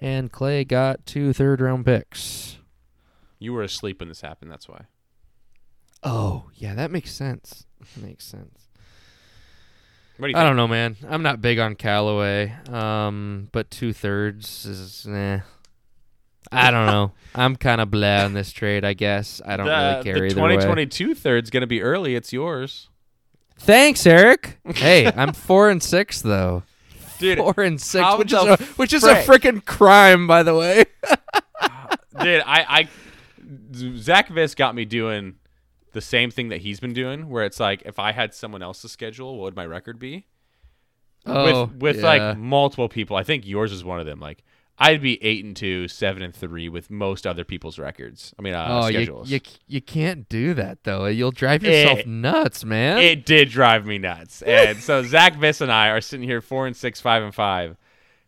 and 0.00 0.30
Clay 0.30 0.64
got 0.64 1.04
two 1.04 1.32
third 1.32 1.60
round 1.60 1.84
picks. 1.84 2.58
You 3.40 3.52
were 3.52 3.62
asleep 3.62 3.98
when 3.98 4.08
this 4.08 4.20
happened. 4.20 4.52
That's 4.52 4.68
why. 4.68 4.82
Oh, 6.04 6.50
yeah, 6.54 6.74
that 6.76 6.92
makes 6.92 7.12
sense. 7.12 7.66
makes 8.00 8.24
sense. 8.24 8.68
What 10.18 10.28
do 10.28 10.32
you 10.32 10.38
I 10.38 10.44
don't 10.44 10.56
know, 10.56 10.68
man. 10.68 10.96
I'm 11.08 11.22
not 11.22 11.40
big 11.40 11.58
on 11.58 11.74
Callaway. 11.74 12.54
Um, 12.68 13.48
but 13.50 13.70
two 13.70 13.92
thirds 13.92 14.66
is 14.66 15.06
eh. 15.08 15.40
I 16.50 16.70
don't 16.70 16.86
know. 16.86 17.12
I'm 17.34 17.56
kind 17.56 17.80
of 17.80 17.90
blah 17.90 18.24
on 18.24 18.32
this 18.32 18.52
trade. 18.52 18.84
I 18.84 18.94
guess 18.94 19.40
I 19.44 19.56
don't 19.56 19.66
the, 19.66 19.72
really 19.72 20.04
care 20.04 20.14
the 20.14 20.24
either 20.26 20.42
way. 20.42 20.54
2022 20.56 21.14
third's 21.14 21.50
gonna 21.50 21.66
be 21.66 21.82
early. 21.82 22.14
It's 22.14 22.32
yours, 22.32 22.88
Thanks, 23.58 24.06
Eric. 24.06 24.58
hey, 24.74 25.10
I'm 25.14 25.32
four 25.32 25.68
and 25.68 25.82
six 25.82 26.22
though. 26.22 26.62
dude. 27.18 27.38
Four 27.38 27.54
and 27.58 27.80
six, 27.80 28.16
which 28.16 28.32
is 28.32 28.38
a 28.38 28.56
which 28.76 28.92
is 28.92 29.04
a 29.04 29.16
freaking 29.16 29.64
crime, 29.64 30.26
by 30.26 30.42
the 30.42 30.54
way. 30.54 30.84
dude, 32.22 32.42
I, 32.46 32.64
I, 32.68 32.88
Zach 33.96 34.28
Viss 34.28 34.54
got 34.54 34.74
me 34.74 34.84
doing 34.84 35.36
the 35.92 36.00
same 36.00 36.30
thing 36.30 36.48
that 36.48 36.60
he's 36.60 36.80
been 36.80 36.92
doing, 36.92 37.28
where 37.28 37.44
it's 37.44 37.58
like, 37.58 37.82
if 37.84 37.98
I 37.98 38.12
had 38.12 38.32
someone 38.32 38.62
else's 38.62 38.92
schedule, 38.92 39.36
what 39.36 39.44
would 39.44 39.56
my 39.56 39.66
record 39.66 39.98
be? 39.98 40.26
Oh, 41.26 41.64
with 41.64 41.82
with 41.82 41.96
yeah. 41.96 42.06
like 42.06 42.38
multiple 42.38 42.88
people. 42.88 43.16
I 43.16 43.24
think 43.24 43.44
yours 43.46 43.72
is 43.72 43.84
one 43.84 43.98
of 44.00 44.06
them. 44.06 44.20
Like 44.20 44.44
I'd 44.80 45.02
be 45.02 45.22
eight 45.24 45.44
and 45.44 45.56
two, 45.56 45.88
seven 45.88 46.22
and 46.22 46.32
three 46.34 46.68
with 46.68 46.88
most 46.90 47.26
other 47.26 47.44
people's 47.44 47.78
records. 47.80 48.32
I 48.38 48.42
mean, 48.42 48.54
uh, 48.54 48.66
oh, 48.68 48.86
you, 48.86 48.92
schedules. 48.98 49.28
you 49.30 49.40
you 49.66 49.80
can't 49.80 50.28
do 50.28 50.54
that 50.54 50.84
though. 50.84 51.06
You'll 51.06 51.32
drive 51.32 51.64
yourself 51.64 51.98
Eh, 52.00 52.02
nuts, 52.06 52.64
man. 52.64 52.98
it 52.98 53.26
did 53.26 53.48
drive 53.50 53.84
me 53.86 53.98
nuts. 53.98 54.40
And 54.42 54.78
so 54.78 55.02
Zach 55.04 55.34
Viss 55.34 55.60
and 55.60 55.72
I 55.72 55.88
are 55.88 56.00
sitting 56.00 56.28
here 56.28 56.40
four 56.40 56.66
and 56.68 56.76
six, 56.76 57.00
five 57.00 57.22
and 57.24 57.34
five, 57.34 57.76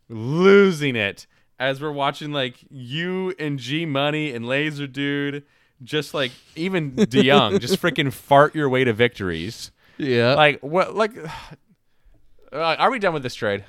losing 0.09 0.95
it 0.95 1.25
as 1.59 1.81
we're 1.81 1.91
watching 1.91 2.31
like 2.31 2.55
you 2.69 3.33
and 3.39 3.57
G 3.59 3.85
Money 3.85 4.33
and 4.33 4.45
Laser 4.45 4.87
Dude, 4.87 5.43
just 5.83 6.13
like 6.13 6.31
even 6.55 6.91
DeYoung, 6.95 7.59
just 7.61 7.81
freaking 7.81 8.11
fart 8.11 8.55
your 8.55 8.67
way 8.67 8.83
to 8.83 8.93
victories. 8.93 9.71
yeah, 9.97 10.33
Like 10.33 10.59
what? 10.61 10.95
Like, 10.95 11.11
uh, 12.51 12.57
are 12.57 12.91
we 12.91 12.99
done 12.99 13.13
with 13.13 13.23
this 13.23 13.35
trade? 13.35 13.63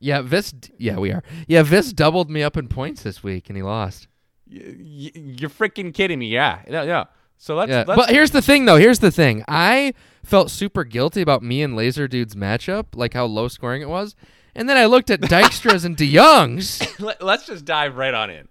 Yeah. 0.00 0.22
Vis, 0.22 0.54
yeah, 0.78 0.96
we 0.98 1.12
are. 1.12 1.22
Yeah, 1.46 1.62
Vis 1.62 1.92
doubled 1.92 2.30
me 2.30 2.42
up 2.42 2.56
in 2.56 2.68
points 2.68 3.02
this 3.02 3.22
week, 3.22 3.48
and 3.48 3.56
he 3.56 3.62
lost. 3.62 4.08
Y- 4.50 5.10
you're 5.14 5.50
freaking 5.50 5.92
kidding 5.92 6.18
me. 6.18 6.28
Yeah, 6.28 6.62
yeah, 6.68 6.84
no. 6.84 7.04
So 7.36 7.54
let's, 7.54 7.70
Yeah, 7.70 7.84
let's 7.86 7.96
but 8.00 8.10
here's 8.10 8.32
the 8.32 8.42
thing, 8.42 8.64
though. 8.64 8.76
Here's 8.76 8.98
the 8.98 9.12
thing. 9.12 9.44
I 9.46 9.94
felt 10.24 10.50
super 10.50 10.82
guilty 10.84 11.20
about 11.20 11.42
me 11.42 11.62
and 11.62 11.76
Laser 11.76 12.08
Dude's 12.08 12.34
matchup, 12.34 12.86
like 12.94 13.14
how 13.14 13.26
low 13.26 13.46
scoring 13.48 13.80
it 13.80 13.88
was. 13.88 14.16
And 14.56 14.68
then 14.68 14.76
I 14.76 14.86
looked 14.86 15.08
at 15.10 15.20
Dykstra's 15.22 15.84
and 15.84 15.96
DeYoung's. 15.96 16.98
let, 17.00 17.22
us 17.22 17.46
just 17.46 17.64
dive 17.64 17.96
right 17.96 18.12
on 18.12 18.30
in. 18.30 18.48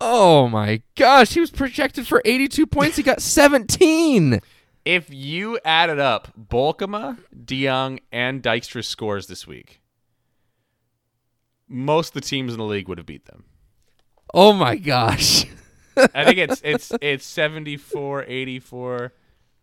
Oh 0.00 0.48
my 0.48 0.82
gosh, 0.96 1.34
he 1.34 1.40
was 1.40 1.50
projected 1.50 2.08
for 2.08 2.22
82 2.24 2.66
points. 2.66 2.96
He 2.96 3.02
got 3.02 3.20
17. 3.22 4.40
If 4.84 5.10
you 5.10 5.60
added 5.64 5.98
up 6.00 6.32
Bolkema, 6.36 7.18
DeYoung, 7.44 8.00
and 8.10 8.42
Dykstra's 8.42 8.88
scores 8.88 9.26
this 9.26 9.46
week, 9.46 9.81
most 11.72 12.08
of 12.08 12.14
the 12.14 12.20
teams 12.20 12.52
in 12.52 12.58
the 12.58 12.64
league 12.64 12.88
would 12.88 12.98
have 12.98 13.06
beat 13.06 13.24
them. 13.26 13.44
Oh 14.34 14.52
my 14.52 14.76
gosh. 14.76 15.44
I 15.96 16.24
think 16.24 16.38
it's 16.38 16.60
it's 16.64 16.92
it's 17.00 17.24
74, 17.26 18.24
84, 18.24 19.12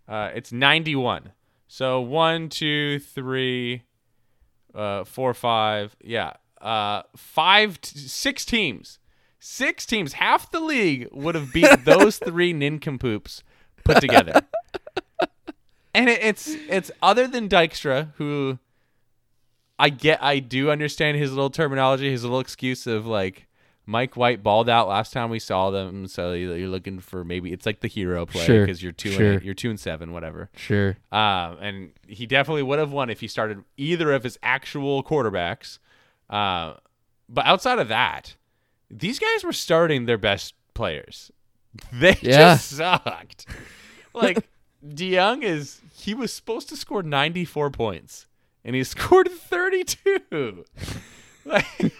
uh, 0.08 0.30
it's 0.34 0.52
91. 0.52 1.32
So 1.68 2.02
one, 2.02 2.50
two, 2.50 3.00
three, 3.00 3.84
uh, 4.74 5.04
four, 5.04 5.34
five, 5.36 5.96
yeah, 6.04 6.34
uh, 6.62 7.04
five, 7.16 7.80
t- 7.80 8.00
six 8.00 8.44
teams, 8.44 8.98
six 9.40 9.86
teams, 9.86 10.14
half 10.14 10.50
the 10.52 10.60
league 10.60 11.08
would 11.12 11.36
have 11.36 11.54
beat 11.54 11.70
those 11.86 12.18
three 12.18 12.54
nincompoops 12.54 13.44
put 13.84 14.02
together. 14.02 14.42
and 15.94 16.10
it, 16.10 16.24
it's 16.24 16.48
it's 16.48 16.92
other 17.02 17.28
than 17.28 17.48
Dykstra, 17.48 18.14
who 18.16 18.58
I 19.80 19.90
get, 19.90 20.22
I 20.22 20.40
do 20.40 20.70
understand 20.70 21.18
his 21.18 21.32
little 21.32 21.50
terminology, 21.50 22.12
his 22.12 22.24
little 22.24 22.40
excuse 22.42 22.86
of 22.86 23.06
like 23.06 23.48
Mike 23.86 24.16
White 24.18 24.44
balled 24.44 24.70
out 24.70 24.88
last 24.88 25.14
time 25.14 25.30
we 25.30 25.40
saw 25.40 25.72
them, 25.72 26.06
so 26.08 26.34
you're 26.34 26.68
looking 26.68 27.00
for 27.00 27.24
maybe 27.24 27.52
it's 27.54 27.66
like 27.66 27.80
the 27.80 27.88
hero 27.88 28.26
play 28.26 28.46
Sure, 28.46 28.66
because 28.66 28.84
you're 28.84 28.92
two 28.92 29.12
sure. 29.12 29.26
and 29.26 29.36
eight, 29.40 29.44
you're 29.46 29.54
two 29.56 29.70
and 29.70 29.80
seven, 29.80 30.12
whatever. 30.12 30.50
Sure. 30.56 30.98
Um, 31.12 31.58
and 31.62 31.92
he 32.08 32.26
definitely 32.26 32.64
would 32.64 32.78
have 32.78 32.92
won 32.92 33.10
if 33.10 33.22
he 33.22 33.28
started 33.28 33.64
either 33.78 34.12
of 34.12 34.24
his 34.24 34.38
actual 34.44 35.02
quarterbacks. 35.04 35.80
Uh, 36.30 36.74
but 37.28 37.46
outside 37.48 37.80
of 37.80 37.88
that, 37.88 38.36
these 38.92 39.18
guys 39.18 39.44
were 39.44 39.54
starting 39.54 40.06
their 40.06 40.18
best 40.20 40.54
players. 40.74 41.32
They 41.94 42.18
Yeah. 42.22 42.56
just 42.56 42.70
sucked. 42.72 43.46
Like 44.14 44.48
DeYoung 44.86 45.44
is 45.44 45.82
he 45.96 46.14
was 46.14 46.34
supposed 46.34 46.68
to 46.70 46.76
score 46.76 47.02
94 47.04 47.70
points 47.72 48.26
and 48.64 48.76
he 48.76 48.84
scored 48.86 49.30
32. 49.32 50.66
Like, 51.46 51.66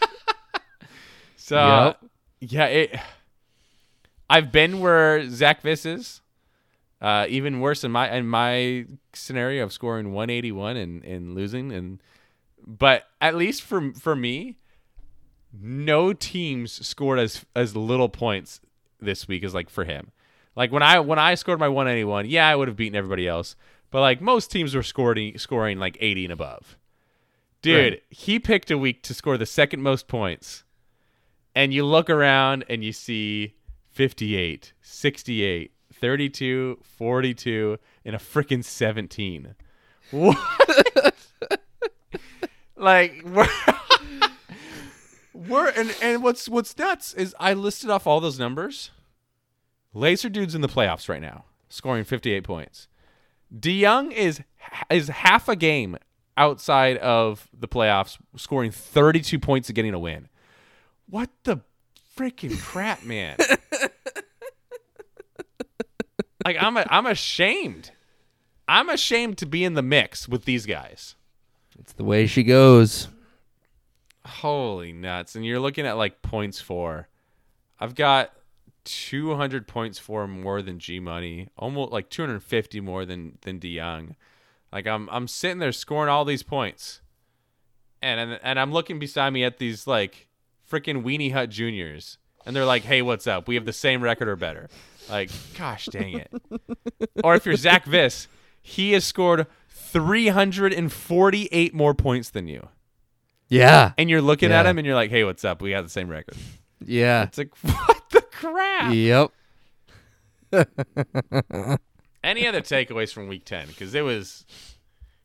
so 1.36 1.96
Yep. 2.02 2.06
yeah, 2.42 2.66
it 2.66 3.00
I've 4.30 4.52
been 4.52 4.80
where 4.80 5.28
Zach 5.30 5.62
Viss 5.64 5.86
is. 5.86 6.22
Uh, 7.02 7.26
even 7.30 7.62
worse 7.62 7.84
in 7.86 7.92
my 7.92 8.12
in 8.14 8.28
my 8.28 8.86
scenario 9.14 9.64
of 9.64 9.72
scoring 9.72 10.12
181 10.12 10.76
and, 10.76 11.04
and 11.06 11.34
losing 11.34 11.72
and 11.72 12.04
but 12.68 13.06
at 13.22 13.36
least 13.36 13.62
for 13.62 13.94
for 13.94 14.18
me 14.18 14.58
no 15.58 16.12
teams 16.12 16.86
scored 16.86 17.18
as 17.18 17.46
as 17.56 17.74
little 17.74 18.10
points 18.10 18.60
this 19.00 19.30
week 19.30 19.46
as 19.46 19.54
like 19.54 19.70
for 19.70 19.86
him 19.86 20.12
like 20.58 20.74
when 20.74 20.84
i 20.84 21.00
when 21.00 21.18
i 21.18 21.36
scored 21.36 21.58
my 21.58 21.70
181 21.70 22.26
yeah 22.30 22.50
i 22.50 22.54
would 22.54 22.68
have 22.68 22.76
beaten 22.76 22.98
everybody 22.98 23.30
else 23.30 23.56
but 23.92 24.02
like 24.02 24.22
most 24.22 24.52
teams 24.52 24.76
were 24.76 24.84
scoring 24.84 25.38
scoring 25.38 25.80
like 25.80 25.98
80 26.00 26.26
and 26.26 26.34
above. 26.34 26.78
Dude 27.62 27.94
Right. 27.94 28.04
he 28.10 28.40
picked 28.40 28.72
a 28.72 28.78
week 28.78 29.04
to 29.04 29.14
score 29.14 29.38
the 29.38 29.46
second 29.46 29.82
most 29.82 30.08
points. 30.08 30.64
And 31.56 31.74
you 31.74 31.84
look 31.86 32.10
around 32.10 32.64
and 32.70 32.84
you 32.84 32.94
see 32.94 33.56
58 33.92 34.74
68 34.82 35.72
32 35.94 36.80
42 36.84 37.78
and 38.06 38.16
a 38.16 38.20
freaking 38.20 38.64
17 38.64 39.56
what? 40.12 40.38
Like 42.78 43.22
we're, 43.26 43.46
we're 45.34 45.68
and, 45.70 45.94
and 46.02 46.24
what's 46.24 46.48
what's 46.48 46.78
nuts 46.78 47.14
is 47.14 47.36
i 47.40 47.54
listed 47.54 47.90
off 47.90 48.08
all 48.08 48.22
those 48.22 48.40
numbers. 48.40 48.92
Laser 49.94 50.30
dude's 50.30 50.56
in 50.56 50.62
the 50.62 50.70
playoffs 50.70 51.10
right 51.10 51.22
now 51.22 51.44
scoring 51.68 52.04
58 52.06 52.44
points 52.44 52.88
DeYoung 53.54 54.12
is 54.12 54.42
is 54.90 55.08
half 55.08 55.48
a 55.50 55.56
game 55.56 55.98
outside 56.38 56.98
of 56.98 57.50
the 57.58 57.68
playoffs 57.68 58.18
scoring 58.36 58.72
32 58.72 59.40
points 59.40 59.68
and 59.70 59.76
getting 59.76 59.94
a 59.94 60.00
win 60.00 60.30
what 61.10 61.30
the 61.44 61.58
freaking 62.18 62.58
crap 62.62 63.04
man 63.04 63.36
like 66.46 66.56
i'm 66.62 66.78
a, 66.78 66.86
i'm 66.90 67.06
ashamed 67.06 67.92
i'm 68.68 68.90
ashamed 68.90 69.38
to 69.38 69.46
be 69.46 69.64
in 69.64 69.74
the 69.74 69.82
mix 69.82 70.28
with 70.30 70.46
these 70.46 70.66
guys 70.66 71.16
It's 71.80 71.94
the 71.94 72.04
way 72.04 72.28
she 72.28 72.44
goes. 72.44 73.08
Holy 74.26 74.92
nuts! 74.94 75.36
And 75.36 75.46
you're 75.46 75.60
looking 75.62 75.88
at 75.88 75.98
like 75.98 76.22
points 76.22 76.60
for. 76.62 77.08
I've 77.80 77.96
got 77.96 78.32
200 78.86 79.68
points 79.68 80.00
for 80.00 80.28
more 80.28 80.62
than 80.62 80.80
G 80.80 81.00
Money, 81.00 81.50
almost 81.58 81.92
like 81.92 82.10
250 82.10 82.80
more 82.82 83.06
than 83.06 83.38
than 83.42 83.60
DeYoung. 83.60 84.16
Like 84.72 84.88
I'm 84.88 85.10
I'm 85.12 85.28
sitting 85.28 85.60
there 85.60 85.72
scoring 85.72 86.10
all 86.10 86.26
these 86.26 86.44
points, 86.44 87.02
and 88.02 88.20
and, 88.20 88.40
and 88.44 88.60
I'm 88.60 88.72
looking 88.72 89.00
beside 89.00 89.32
me 89.32 89.44
at 89.44 89.58
these 89.58 89.88
like 89.88 90.28
freaking 90.70 91.04
Weenie 91.04 91.34
Hut 91.34 91.50
Juniors, 91.50 92.18
and 92.46 92.56
they're 92.56 92.66
like, 92.66 92.84
"Hey, 92.84 93.02
what's 93.02 93.28
up? 93.28 93.48
We 93.48 93.56
have 93.56 93.66
the 93.66 93.74
same 93.74 94.02
record 94.02 94.28
or 94.28 94.36
better." 94.36 94.70
Like, 95.10 95.32
gosh 95.58 95.88
dang 95.88 96.20
it! 96.20 96.32
or 97.24 97.36
if 97.36 97.46
you're 97.46 97.56
Zach 97.56 97.86
Viss, 97.86 98.28
he 98.62 98.92
has 98.94 99.04
scored 99.06 99.48
348 99.70 101.74
more 101.74 101.94
points 101.94 102.30
than 102.30 102.48
you, 102.48 102.68
Yeah. 103.48 103.94
and 103.98 104.10
you're 104.10 104.22
looking 104.22 104.52
at 104.52 104.66
him 104.66 104.78
and 104.78 104.86
you're 104.86 104.96
like, 104.96 105.10
"Hey, 105.10 105.24
what's 105.24 105.44
up? 105.44 105.62
We 105.62 105.72
got 105.72 105.84
the 105.84 105.90
same 105.90 106.10
record." 106.10 106.38
Yeah. 106.86 107.24
It's 107.24 107.38
like, 107.38 107.54
what 107.62 107.99
the 108.12 108.22
crap? 108.22 108.94
Yep. 108.94 109.32
Any 112.24 112.48
other 112.48 112.62
takeaways 112.62 113.14
from 113.14 113.28
Week 113.28 113.46
10? 113.46 113.68
Because 113.68 113.94
it 113.96 114.02
was, 114.02 114.46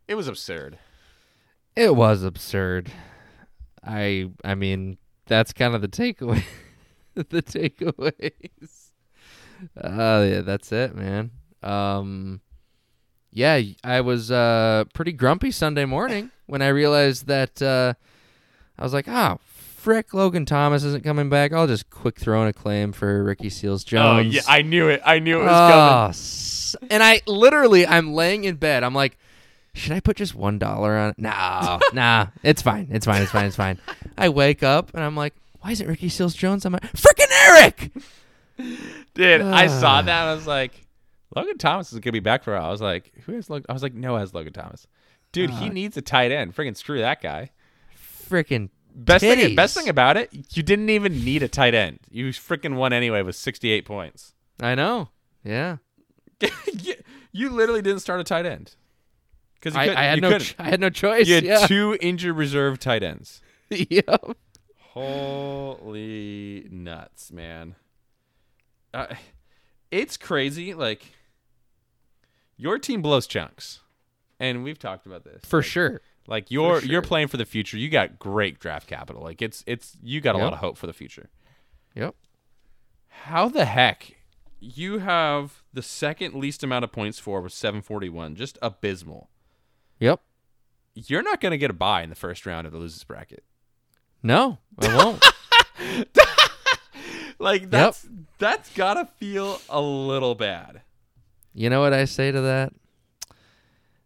it 0.07 0.15
was 0.15 0.29
absurd. 0.29 0.79
It 1.77 1.97
was 1.97 2.23
absurd. 2.23 2.91
I 3.83 4.31
I 4.45 4.55
mean, 4.55 4.99
that's 5.27 5.53
kind 5.53 5.75
of 5.75 5.83
the 5.83 5.89
takeaway. 5.89 6.45
the 7.15 7.43
takeaways. 7.43 8.91
Uh 9.77 10.27
yeah, 10.29 10.41
that's 10.43 10.71
it, 10.73 10.95
man. 10.95 11.31
Um 11.63 12.41
yeah, 13.33 13.61
I 13.83 14.01
was 14.01 14.31
uh 14.31 14.85
pretty 14.95 15.13
grumpy 15.13 15.51
Sunday 15.51 15.85
morning 15.85 16.31
when 16.47 16.63
I 16.63 16.69
realized 16.69 17.27
that 17.27 17.61
uh 17.61 17.95
I 18.79 18.83
was 18.83 18.93
like, 18.93 19.09
"Ah, 19.09 19.39
frick, 19.85 20.15
Logan 20.15 20.47
Thomas 20.47 20.83
isn't 20.83 21.05
coming 21.05 21.29
back. 21.29 21.53
I'll 21.53 21.67
just 21.67 21.91
quick 21.91 22.19
throw 22.19 22.43
in 22.43 22.49
a 22.49 22.53
claim 22.53 22.93
for 22.93 23.23
Ricky 23.23 23.51
Seals 23.51 23.85
Jones." 23.85 24.27
Oh 24.27 24.31
yeah, 24.31 24.41
I 24.49 24.63
knew 24.63 24.89
it. 24.89 25.03
I 25.05 25.19
knew 25.19 25.41
it 25.41 25.45
was 25.45 25.51
Oh, 25.53 26.79
coming. 26.81 26.91
and 26.91 27.03
I 27.03 27.21
literally, 27.27 27.87
I'm 27.87 28.15
laying 28.15 28.45
in 28.45 28.57
bed. 28.57 28.83
I'm 28.83 28.95
like, 28.95 29.19
should 29.75 29.93
I 29.93 30.01
put 30.01 30.17
just 30.17 30.35
one 30.35 30.59
dollar 30.59 30.97
on 30.97 31.11
it? 31.11 31.19
No, 31.19 31.81
nah, 31.93 32.29
it's 32.43 32.63
fine. 32.63 32.89
It's 32.91 33.05
fine. 33.07 33.23
It's 33.23 33.31
fine. 33.33 33.45
It's 33.47 33.57
fine. 33.57 33.79
I 34.17 34.29
wake 34.31 34.63
up 34.63 34.93
and 34.95 35.03
I'm 35.05 35.17
like, 35.17 35.35
why 35.61 35.73
isn't 35.73 35.87
Ricky 35.87 36.09
Seals 36.09 36.35
Jones 36.35 36.65
on 36.65 36.73
my 36.73 36.79
freaking 36.79 37.31
Eric? 37.49 37.91
Dude, 39.15 39.41
I 39.43 39.67
saw 39.67 39.99
Ah. 39.99 40.03
that. 40.03 40.21
and 40.23 40.31
I 40.31 40.35
was 40.35 40.47
like, 40.47 40.73
Logan 41.35 41.59
Thomas 41.59 41.93
is 41.93 41.99
gonna 42.01 42.13
be 42.13 42.21
back 42.21 42.45
for 42.45 42.55
a 42.55 42.59
while. 42.61 42.69
I 42.69 42.71
was 42.71 42.81
like, 42.81 43.13
who 43.27 43.33
has 43.35 43.51
Logan? 43.51 43.67
I 43.69 43.73
was 43.73 43.83
like, 43.83 43.95
Noah 43.95 44.21
has 44.21 44.33
Logan 44.35 44.53
Thomas. 44.53 44.87
Dude, 45.33 45.51
he 45.51 45.67
Ah. 45.67 45.73
needs 45.73 45.97
a 45.97 46.03
tight 46.03 46.31
end. 46.31 46.55
Freaking 46.55 46.77
screw 46.77 47.01
that 47.01 47.21
guy. 47.21 47.51
Freaking 48.31 48.69
Best 48.95 49.25
thing, 49.25 49.57
best 49.57 49.77
thing 49.77 49.89
about 49.89 50.17
it, 50.17 50.31
you 50.57 50.63
didn't 50.63 50.89
even 50.89 51.25
need 51.25 51.43
a 51.43 51.49
tight 51.49 51.75
end. 51.75 51.99
You 52.11 52.29
freaking 52.29 52.77
won 52.77 52.93
anyway 52.93 53.23
with 53.23 53.35
68 53.35 53.85
points. 53.85 54.35
I 54.61 54.75
know. 54.77 55.09
Yeah, 55.43 55.79
you, 56.81 56.95
you 57.33 57.51
literally 57.51 57.83
didn't 57.83 58.01
start 58.01 58.21
a 58.21 58.25
tight 58.25 58.47
end 58.47 58.77
because 59.55 59.75
I, 59.77 59.85
I 59.85 60.05
had 60.05 60.21
no, 60.23 60.39
ch- 60.39 60.55
I 60.59 60.65
had 60.65 60.81
no 60.81 60.91
choice. 60.91 61.27
You 61.27 61.35
had 61.35 61.45
yeah. 61.45 61.67
two 61.67 61.99
injured 62.01 62.37
reserve 62.37 62.79
tight 62.79 63.03
ends. 63.03 63.41
yep. 63.71 64.25
Holy 64.79 66.69
nuts, 66.71 67.33
man. 67.33 67.75
Uh, 68.93 69.07
it's 69.91 70.17
crazy. 70.17 70.73
Like, 70.73 71.05
your 72.57 72.79
team 72.79 73.03
blows 73.03 73.27
chunks. 73.27 73.81
And 74.39 74.63
we've 74.63 74.79
talked 74.79 75.07
about 75.07 75.25
this. 75.25 75.45
For 75.45 75.59
Like- 75.59 75.67
sure. 75.67 76.01
Like 76.27 76.51
you're 76.51 76.81
For 76.81 76.87
you're 76.87 77.03
playing 77.03 77.29
for 77.29 77.37
the 77.37 77.45
future. 77.45 77.77
You 77.77 77.89
got 77.89 78.19
great 78.19 78.59
draft 78.59 78.87
capital. 78.87 79.23
Like 79.23 79.43
it's 79.43 79.63
it's 79.67 79.97
you 80.03 80.21
got 80.21 80.35
a 80.35 80.39
Yep. 80.39 80.45
lot 80.45 80.53
of 80.55 80.59
hope 80.61 80.79
for 80.79 80.87
the 80.87 80.93
future. 80.93 81.29
Yep. 81.95 82.15
How 83.09 83.49
the 83.49 83.65
heck 83.67 84.17
you 84.61 84.99
have 84.99 85.63
the 85.73 85.83
second 85.83 86.35
least 86.35 86.63
amount 86.65 86.85
of 86.85 86.93
points 86.93 87.19
for 87.19 87.41
with 87.43 87.53
741? 87.53 88.35
Just 88.37 88.59
abysmal. 88.63 89.29
Yep. 90.01 90.21
You're 90.95 91.23
not 91.23 91.41
going 91.41 91.51
to 91.53 91.59
get 91.59 91.71
a 91.71 91.75
buy 91.75 92.03
in 92.03 92.09
the 92.09 92.15
first 92.17 92.47
round 92.47 92.67
of 92.67 92.73
the 92.73 92.79
losers 92.79 93.05
bracket. 93.05 93.45
No, 94.23 94.59
I 94.79 94.97
won't. 94.97 95.25
Like 97.39 97.69
that's 97.69 98.07
that's 98.39 98.73
got 98.75 98.95
to 98.95 99.05
feel 99.19 99.61
a 99.69 99.81
little 99.81 100.35
bad. 100.35 100.83
you 101.53 101.69
know 101.69 101.81
what 101.81 101.93
I 101.93 102.05
say 102.07 102.31
to 102.31 102.41
that? 102.41 102.73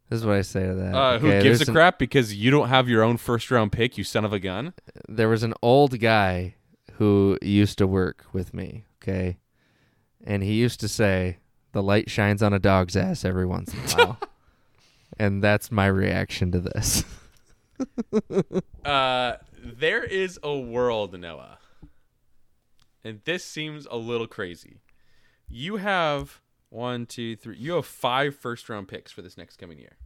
This 0.09 0.21
is 0.21 0.27
what 0.27 0.37
I 0.37 0.43
say 0.43 0.67
to 0.67 0.75
that. 0.75 0.95
Uh, 0.95 1.19
who 1.19 1.31
gives 1.43 1.61
a 1.61 1.67
an- 1.67 1.75
crap 1.75 1.99
because 1.99 2.35
you 2.35 2.51
don't 2.51 2.69
have 2.69 2.89
your 2.89 3.03
own 3.03 3.17
first 3.19 3.51
round 3.51 3.73
pick, 3.73 3.99
you 3.99 4.05
son 4.05 4.25
of 4.25 4.33
a 4.33 4.39
gun? 4.39 4.73
there 5.09 5.29
was 5.29 5.43
an 5.43 5.55
old 5.63 5.99
guy 6.01 6.55
who 6.95 7.39
used 7.43 7.79
to 7.79 7.87
work 7.87 8.25
with 8.33 8.53
me, 8.55 8.85
okay? 9.03 9.39
And 10.25 10.43
he 10.43 10.55
used 10.55 10.81
to 10.81 10.89
say, 10.89 11.39
the 11.73 11.83
light 11.83 12.11
shines 12.11 12.43
on 12.43 12.53
a 12.53 12.59
dog's 12.59 12.97
ass 12.97 13.25
every 13.25 13.47
once 13.47 13.73
in 13.73 13.81
a 13.81 14.05
while. 14.05 14.19
and 15.19 15.43
that's 15.43 15.71
my 15.71 15.87
reaction 15.87 16.53
to 16.53 16.61
this. 16.61 17.05
Uh, 18.85 19.37
there 19.63 20.03
is 20.03 20.41
a 20.43 20.59
world, 20.59 21.17
Noah, 21.19 21.59
and 23.05 23.21
this 23.25 23.45
seems 23.45 23.87
a 23.89 23.97
little 23.97 24.27
crazy. 24.27 24.79
You 25.49 25.77
have 25.77 26.41
one, 26.71 27.07
two, 27.07 27.37
three. 27.37 27.57
You 27.57 27.75
have 27.75 27.87
five 27.87 28.35
first 28.37 28.69
round 28.69 28.89
picks 28.89 29.13
for 29.13 29.23
this 29.23 29.37
next 29.37 29.57
coming 29.57 29.79
year. 29.79 29.97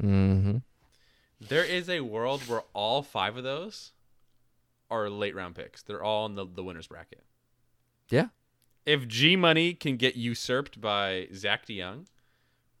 mm-hmm. 0.00 0.58
There 1.40 1.64
is 1.64 1.88
a 1.88 2.00
world 2.00 2.42
where 2.42 2.62
all 2.72 3.02
five 3.02 3.36
of 3.36 3.42
those 3.42 3.92
are 4.90 5.10
late 5.10 5.34
round 5.34 5.54
picks. 5.54 5.82
They're 5.82 6.02
all 6.02 6.26
in 6.26 6.34
the, 6.34 6.46
the 6.46 6.62
winners 6.62 6.86
bracket. 6.86 7.24
Yeah. 8.08 8.28
If 8.86 9.08
G 9.08 9.36
Money 9.36 9.74
can 9.74 9.96
get 9.96 10.16
usurped 10.16 10.80
by 10.80 11.28
Zach 11.34 11.66
DeYoung, 11.66 12.06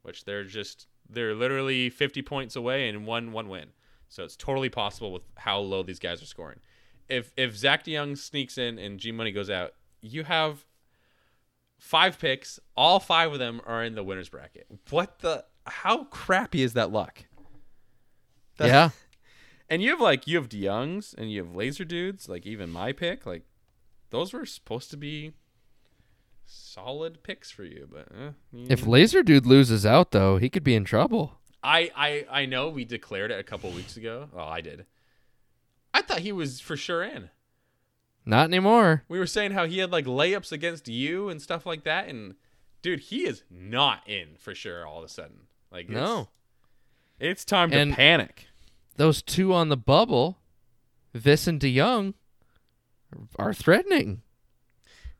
which 0.02 0.24
they're 0.24 0.44
just 0.44 0.86
they're 1.08 1.34
literally 1.34 1.90
50 1.90 2.22
points 2.22 2.56
away 2.56 2.88
and 2.88 3.06
one 3.06 3.32
one 3.32 3.48
win. 3.48 3.68
So 4.08 4.24
it's 4.24 4.36
totally 4.36 4.68
possible 4.68 5.12
with 5.12 5.22
how 5.36 5.58
low 5.58 5.82
these 5.82 5.98
guys 5.98 6.22
are 6.22 6.26
scoring. 6.26 6.60
If 7.08 7.32
if 7.36 7.56
Zach 7.56 7.84
DeYoung 7.84 8.18
sneaks 8.18 8.58
in 8.58 8.78
and 8.78 9.00
G 9.00 9.10
Money 9.10 9.32
goes 9.32 9.50
out, 9.50 9.72
you 10.00 10.24
have 10.24 10.64
five 11.82 12.16
picks. 12.18 12.60
All 12.76 13.00
five 13.00 13.32
of 13.32 13.38
them 13.40 13.60
are 13.66 13.82
in 13.82 13.94
the 13.96 14.04
winners 14.04 14.28
bracket. 14.28 14.66
What 14.90 15.18
the? 15.18 15.44
How 15.66 16.04
crappy 16.04 16.62
is 16.62 16.72
that 16.74 16.90
luck? 16.92 17.24
Yeah. 18.60 18.90
And 19.68 19.82
you 19.82 19.90
have 19.90 20.00
like 20.00 20.26
you 20.28 20.36
have 20.36 20.48
DeYoungs 20.48 21.14
and 21.18 21.30
you 21.32 21.42
have 21.44 21.54
Laser 21.56 21.84
Dudes. 21.84 22.28
Like 22.28 22.46
even 22.46 22.70
my 22.70 22.92
pick, 22.92 23.26
like 23.26 23.42
those 24.10 24.32
were 24.32 24.46
supposed 24.46 24.90
to 24.90 24.96
be 24.96 25.32
solid 26.46 27.22
picks 27.22 27.50
for 27.50 27.64
you. 27.64 27.88
But 27.90 28.08
eh, 28.16 28.30
you- 28.52 28.66
If 28.70 28.86
Laser 28.86 29.22
Dude 29.22 29.46
loses 29.46 29.84
out, 29.84 30.10
though, 30.12 30.36
he 30.36 30.48
could 30.48 30.64
be 30.64 30.74
in 30.74 30.84
trouble. 30.84 31.38
I, 31.64 31.90
I 31.96 32.26
I 32.42 32.46
know 32.46 32.68
we 32.68 32.84
declared 32.84 33.30
it 33.30 33.38
a 33.38 33.44
couple 33.44 33.70
weeks 33.70 33.96
ago. 33.96 34.28
Oh, 34.36 34.42
I 34.44 34.60
did. 34.60 34.84
I 35.94 36.02
thought 36.02 36.20
he 36.20 36.32
was 36.32 36.58
for 36.60 36.76
sure 36.76 37.02
in. 37.02 37.30
Not 38.24 38.44
anymore. 38.44 39.02
We 39.08 39.18
were 39.18 39.26
saying 39.26 39.52
how 39.52 39.66
he 39.66 39.78
had 39.78 39.90
like 39.90 40.04
layups 40.04 40.52
against 40.52 40.88
you 40.88 41.28
and 41.28 41.42
stuff 41.42 41.66
like 41.66 41.84
that, 41.84 42.08
and 42.08 42.34
dude, 42.82 43.00
he 43.00 43.26
is 43.26 43.42
not 43.50 44.08
in 44.08 44.36
for 44.38 44.54
sure. 44.54 44.86
All 44.86 44.98
of 44.98 45.04
a 45.04 45.08
sudden, 45.08 45.42
like 45.72 45.86
it's, 45.86 45.92
No. 45.94 46.28
it's 47.18 47.44
time 47.44 47.70
to 47.70 47.92
panic. 47.92 48.46
Those 48.96 49.22
two 49.22 49.52
on 49.52 49.68
the 49.70 49.76
bubble, 49.76 50.38
Viss 51.16 51.48
and 51.48 51.60
DeYoung, 51.60 52.14
are 53.36 53.52
threatening. 53.54 54.22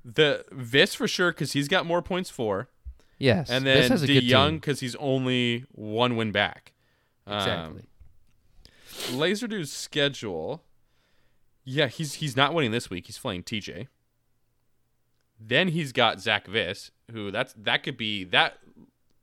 The 0.05 0.45
Vis 0.53 0.95
for 0.95 1.07
sure 1.09 1.33
because 1.33 1.53
he's 1.53 1.69
got 1.69 1.87
more 1.87 2.03
points 2.03 2.29
for, 2.31 2.69
Yes. 3.19 3.51
and 3.51 3.65
then 3.67 3.91
DeYoung 3.91 4.55
because 4.55 4.81
he's 4.81 4.95
only 4.97 5.65
one 5.73 6.17
win 6.17 6.33
back. 6.33 6.73
Um, 7.27 7.39
Exactly. 7.39 7.83
Laser 9.13 9.47
Dude's 9.49 9.73
schedule. 9.73 10.63
Yeah, 11.65 11.87
he's 11.87 12.15
he's 12.15 12.37
not 12.37 12.55
winning 12.55 12.71
this 12.73 12.91
week. 12.91 13.07
He's 13.07 13.19
playing 13.19 13.45
TJ. 13.45 13.89
Then 15.39 15.69
he's 15.69 15.93
got 15.93 16.21
Zach 16.21 16.47
Viss, 16.47 16.91
who 17.11 17.31
that's 17.31 17.53
that 17.57 17.83
could 17.83 17.97
be 17.97 18.25
that 18.25 18.59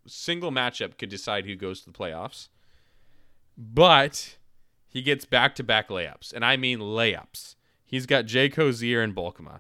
single 0.08 0.52
matchup 0.52 0.98
could 0.98 1.10
decide 1.10 1.46
who 1.46 1.56
goes 1.56 1.82
to 1.82 1.92
the 1.92 1.98
playoffs. 1.98 2.50
But 3.58 4.38
he 4.88 5.02
gets 5.02 5.26
back 5.26 5.56
to 5.56 5.64
back 5.64 5.90
layups, 5.90 6.34
and 6.34 6.44
I 6.46 6.58
mean 6.58 6.80
layups. 6.80 7.56
He's 7.86 8.06
got 8.06 8.26
Jay 8.26 8.50
Cozier 8.50 9.02
and 9.02 9.16
Bolkema. 9.16 9.60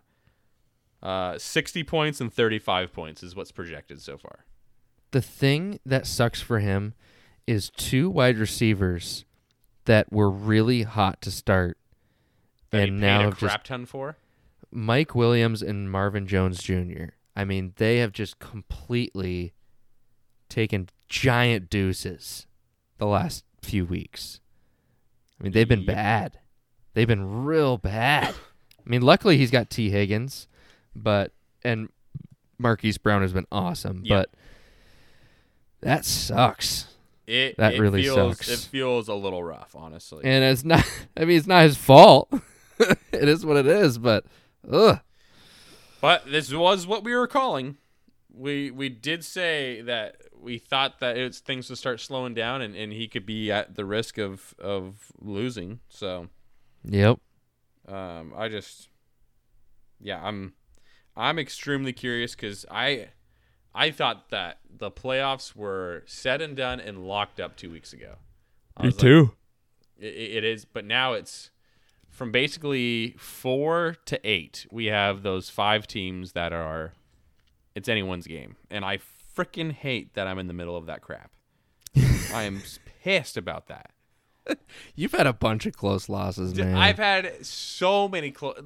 Uh, 1.01 1.37
sixty 1.37 1.83
points 1.83 2.19
and 2.21 2.33
thirty-five 2.33 2.91
points 2.93 3.23
is 3.23 3.35
what's 3.35 3.51
projected 3.51 4.01
so 4.01 4.17
far. 4.17 4.45
the 5.11 5.21
thing 5.21 5.79
that 5.85 6.05
sucks 6.05 6.41
for 6.41 6.59
him 6.59 6.93
is 7.47 7.69
two 7.71 8.09
wide 8.09 8.37
receivers 8.37 9.25
that 9.85 10.11
were 10.11 10.29
really 10.29 10.83
hot 10.83 11.19
to 11.21 11.31
start 11.31 11.77
That 12.71 12.89
and 12.89 12.99
now 12.99 13.27
a 13.29 13.31
crap 13.31 13.63
ton 13.63 13.85
for. 13.85 14.17
Mike 14.71 15.15
Williams 15.15 15.61
and 15.61 15.91
Marvin 15.91 16.27
Jones 16.27 16.61
Jr. 16.61 17.05
I 17.35 17.43
mean, 17.45 17.73
they 17.77 17.97
have 17.97 18.11
just 18.11 18.37
completely 18.39 19.53
taken 20.49 20.89
giant 21.07 21.69
deuces 21.69 22.45
the 22.97 23.07
last 23.07 23.43
few 23.61 23.85
weeks. 23.85 24.39
I 25.39 25.43
mean, 25.43 25.53
they've 25.53 25.67
been 25.67 25.81
Yep. 25.83 25.87
bad. 25.95 26.39
they've 26.95 27.07
been 27.07 27.45
real 27.45 27.77
bad. 27.77 28.35
I 28.85 28.89
mean, 28.89 29.01
luckily 29.03 29.37
he's 29.37 29.51
got 29.51 29.69
Tee 29.69 29.89
Higgins, 29.89 30.47
but 30.95 31.31
and 31.63 31.89
Marquise 32.57 32.97
Brown 32.97 33.21
has 33.21 33.31
been 33.31 33.45
awesome, 33.51 34.03
but 34.09 34.29
that 35.81 36.03
sucks. 36.03 36.87
It 37.25 37.55
That 37.57 37.75
it 37.75 37.79
really 37.79 38.03
feels, 38.03 38.37
sucks. 38.37 38.49
It 38.49 38.59
feels 38.67 39.07
a 39.07 39.13
little 39.13 39.43
rough, 39.43 39.75
honestly. 39.75 40.25
And 40.25 40.43
it's 40.43 40.63
not. 40.65 40.83
I 41.17 41.25
mean, 41.25 41.37
it's 41.37 41.47
not 41.47 41.63
his 41.63 41.77
fault. 41.77 42.31
it 43.11 43.27
is 43.29 43.45
what 43.45 43.57
it 43.57 43.67
is. 43.67 43.97
But 43.97 44.25
ugh. 44.69 44.99
But 46.01 46.31
this 46.31 46.53
was 46.53 46.87
what 46.87 47.03
we 47.03 47.15
were 47.15 47.27
calling. 47.27 47.77
We 48.33 48.71
we 48.71 48.89
did 48.89 49.23
say 49.25 49.81
that 49.81 50.17
we 50.39 50.57
thought 50.57 50.99
that 50.99 51.17
it's 51.17 51.39
things 51.39 51.69
would 51.69 51.77
start 51.77 51.99
slowing 51.99 52.33
down 52.33 52.61
and, 52.61 52.75
and 52.75 52.93
he 52.93 53.07
could 53.07 53.25
be 53.25 53.51
at 53.51 53.75
the 53.75 53.83
risk 53.83 54.17
of, 54.17 54.55
of 54.57 55.11
losing. 55.19 55.81
So 55.89 56.29
Yep. 56.85 57.19
um, 57.87 58.33
I 58.35 58.47
just 58.47 58.87
yeah, 59.99 60.21
I'm 60.23 60.53
I'm 61.17 61.37
extremely 61.37 61.91
curious 61.91 62.35
because 62.35 62.65
I 62.71 63.09
I 63.75 63.91
thought 63.91 64.29
that 64.29 64.59
the 64.69 64.89
playoffs 64.89 65.55
were 65.55 66.03
said 66.05 66.41
and 66.41 66.55
done 66.55 66.79
and 66.79 67.05
locked 67.05 67.39
up 67.39 67.57
two 67.57 67.69
weeks 67.69 67.91
ago. 67.91 68.15
I 68.77 68.85
was 68.85 68.95
like, 68.95 69.03
it, 69.99 70.05
it 70.05 70.43
is, 70.45 70.63
but 70.63 70.85
now 70.85 71.13
it's 71.13 71.51
from 72.19 72.33
basically 72.33 73.15
four 73.17 73.95
to 74.03 74.19
eight. 74.29 74.67
We 74.69 74.87
have 74.87 75.23
those 75.23 75.49
five 75.49 75.87
teams 75.87 76.33
that 76.33 76.51
are 76.51 76.91
it's 77.75 77.87
anyone's 77.87 78.27
game, 78.27 78.57
and 78.69 78.83
I 78.83 78.99
freaking 79.35 79.71
hate 79.71 80.15
that 80.15 80.27
I'm 80.27 80.37
in 80.37 80.47
the 80.47 80.53
middle 80.53 80.75
of 80.75 80.85
that 80.87 81.01
crap. 81.01 81.31
I 82.33 82.43
am 82.43 82.61
pissed 83.01 83.37
about 83.37 83.67
that. 83.67 83.91
You've 84.95 85.13
had 85.13 85.27
a 85.27 85.33
bunch 85.33 85.65
of 85.65 85.77
close 85.77 86.09
losses, 86.09 86.53
man. 86.55 86.75
I've 86.75 86.97
had 86.97 87.45
so 87.45 88.09
many 88.09 88.31
close. 88.31 88.59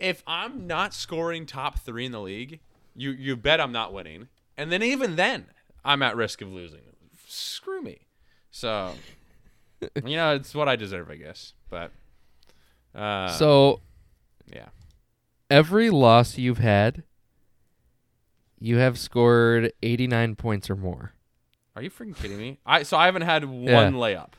If 0.00 0.24
I'm 0.26 0.66
not 0.66 0.92
scoring 0.92 1.46
top 1.46 1.78
three 1.78 2.04
in 2.04 2.10
the 2.10 2.20
league, 2.20 2.58
you 2.96 3.12
you 3.12 3.36
bet 3.36 3.60
I'm 3.60 3.72
not 3.72 3.92
winning, 3.92 4.26
and 4.56 4.72
then 4.72 4.82
even 4.82 5.14
then, 5.14 5.46
I'm 5.84 6.02
at 6.02 6.16
risk 6.16 6.42
of 6.42 6.48
losing. 6.48 6.80
Screw 7.28 7.80
me. 7.80 8.00
So, 8.50 8.94
you 10.04 10.16
know, 10.16 10.34
it's 10.34 10.52
what 10.52 10.68
I 10.68 10.74
deserve, 10.74 11.10
I 11.10 11.14
guess. 11.14 11.52
But, 11.70 11.92
uh, 12.98 13.28
so 13.28 13.80
yeah, 14.52 14.68
every 15.50 15.90
loss 15.90 16.36
you've 16.38 16.58
had, 16.58 17.02
you 18.58 18.78
have 18.78 18.98
scored 18.98 19.72
89 19.82 20.34
points 20.36 20.68
or 20.70 20.76
more. 20.76 21.12
are 21.76 21.82
you 21.82 21.90
freaking 21.90 22.16
kidding 22.16 22.38
me? 22.38 22.58
I 22.66 22.82
so 22.82 22.96
I 22.96 23.06
haven't 23.06 23.22
had 23.22 23.44
one 23.44 23.64
Yeah. 23.64 23.90
layup. 23.90 24.30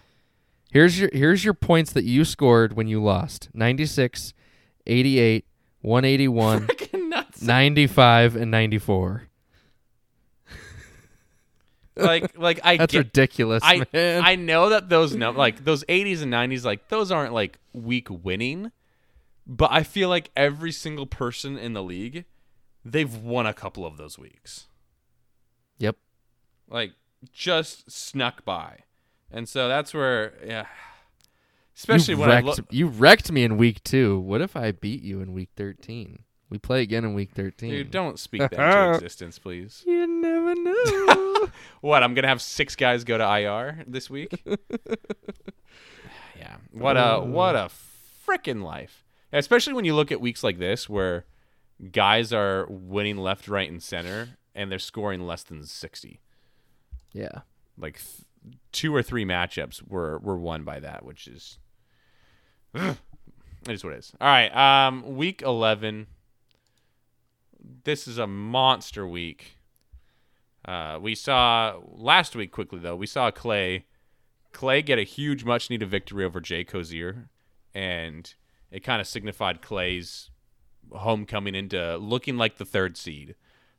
Here's 0.72 0.99
your 0.99 1.10
here's 1.14 1.43
your 1.45 1.53
points 1.53 1.93
that 1.93 2.03
you 2.03 2.24
scored 2.26 2.74
when 2.74 2.88
you 2.88 3.01
lost. 3.01 3.49
96, 3.53 4.34
88, 4.86 5.45
181, 5.82 6.70
95 7.41 8.36
and 8.36 8.51
94. 8.51 9.28
Like 11.96 12.38
like 12.38 12.60
I 12.64 12.78
That's 12.78 12.94
get, 12.94 13.00
ridiculous, 13.00 13.62
I 13.64 13.86
man. 13.92 14.22
I 14.24 14.36
know 14.36 14.70
that 14.70 14.90
those 14.90 15.16
num- 15.16 15.36
like 15.36 15.66
those 15.66 15.84
80s 15.86 16.22
and 16.22 16.32
90s 16.32 16.64
like 16.64 16.88
those 16.90 17.12
aren't 17.12 17.34
like 17.34 17.58
weak 17.74 18.08
winning, 18.10 18.72
but 19.46 19.70
I 19.72 19.84
feel 19.84 20.08
like 20.08 20.32
every 20.36 20.72
single 20.72 21.06
person 21.06 21.58
in 21.58 21.74
the 21.74 21.84
league 21.84 22.26
they've 22.86 23.14
won 23.14 23.46
a 23.46 23.54
couple 23.54 23.86
of 23.86 23.98
those 23.98 24.18
weeks. 24.18 24.68
yep. 25.78 25.98
Like 26.70 26.94
just 27.34 27.92
snuck 27.92 28.46
by. 28.46 28.80
And 29.32 29.50
so 29.50 29.68
that's 29.68 29.94
where 29.94 30.34
yeah 30.46 30.66
especially 31.76 32.14
you 32.14 32.20
when 32.20 32.30
wrecked, 32.30 32.44
I 32.46 32.48
look 32.48 32.60
you 32.70 32.88
wrecked 32.88 33.32
me 33.32 33.44
in 33.44 33.58
week 33.58 33.84
2. 33.84 34.20
What 34.20 34.42
if 34.42 34.56
I 34.56 34.72
beat 34.72 35.02
you 35.02 35.22
in 35.22 35.34
week 35.34 35.50
13? 35.58 36.20
We 36.50 36.58
play 36.58 36.82
again 36.82 37.06
in 37.06 37.14
week 37.14 37.32
13. 37.36 37.70
Dude, 37.70 37.92
don't 37.92 38.18
speak 38.20 38.42
that 38.50 38.54
into 38.54 38.94
existence, 38.96 39.38
please. 39.38 39.84
You 39.86 40.08
never 40.08 40.56
know. 40.56 41.26
What, 41.82 42.04
I'm 42.04 42.14
going 42.14 42.24
to 42.24 42.30
have 42.30 42.41
6 42.41 42.76
guys 42.76 43.04
go 43.04 43.18
to 43.18 43.24
IR 43.24 43.84
this 43.88 44.10
week? 44.10 44.43
yeah. 46.38 46.56
What 46.72 46.97
a 46.97 47.20
what 47.20 47.56
a 47.56 47.70
freaking 48.28 48.64
life. 48.64 49.06
Especially 49.32 49.74
when 49.74 49.86
you 49.86 49.95
look 49.95 50.12
at 50.12 50.20
weeks 50.22 50.43
like 50.43 50.60
this 50.60 50.89
where 50.89 51.26
guys 51.91 52.34
are 52.34 52.66
winning 52.70 53.18
left, 53.18 53.47
right 53.47 53.70
and 53.70 53.82
center 53.82 54.38
and 54.56 54.72
they're 54.72 54.80
scoring 54.80 55.26
less 55.26 55.43
than 55.43 55.64
60. 55.64 56.20
yeah. 57.14 57.41
Like 57.78 57.95
th- 57.95 58.58
two 58.72 58.93
or 58.93 59.02
three 59.02 59.24
matchups 59.26 59.88
were 59.88 60.20
were 60.20 60.38
won 60.38 60.64
by 60.64 60.80
that, 60.82 61.06
which 61.06 61.28
is 61.28 61.60
it 62.74 62.97
is 63.68 63.84
what 63.84 63.93
it 63.93 64.00
is. 64.00 64.12
All 64.20 64.28
right, 64.28 64.54
um 64.88 65.16
week 65.16 65.41
11 65.41 66.08
this 67.84 68.08
is 68.08 68.18
a 68.18 68.28
monster 68.28 69.08
week. 69.08 69.58
Uh, 70.66 70.99
we 71.01 71.16
saw 71.16 71.80
last 71.86 72.36
week 72.36 72.51
quickly 72.51 72.80
though. 72.80 72.95
We 72.95 73.07
saw 73.07 73.32
Clay 73.32 73.86
Clay 74.51 74.82
get 74.82 74.99
a 74.99 75.03
huge 75.03 75.43
much 75.45 75.70
needed 75.70 75.89
victory 75.89 76.26
over 76.26 76.41
Jay 76.41 76.64
Cozier 76.64 77.30
and 77.74 78.34
it 78.72 78.82
kind 78.84 78.99
of 78.99 79.07
signified 79.07 79.62
Clay's 79.62 80.30
homecoming 80.91 81.55
into 81.55 81.97
looking 81.97 82.38
like 82.38 82.57
the 82.57 82.66
third 82.66 82.97
seed. 82.97 83.36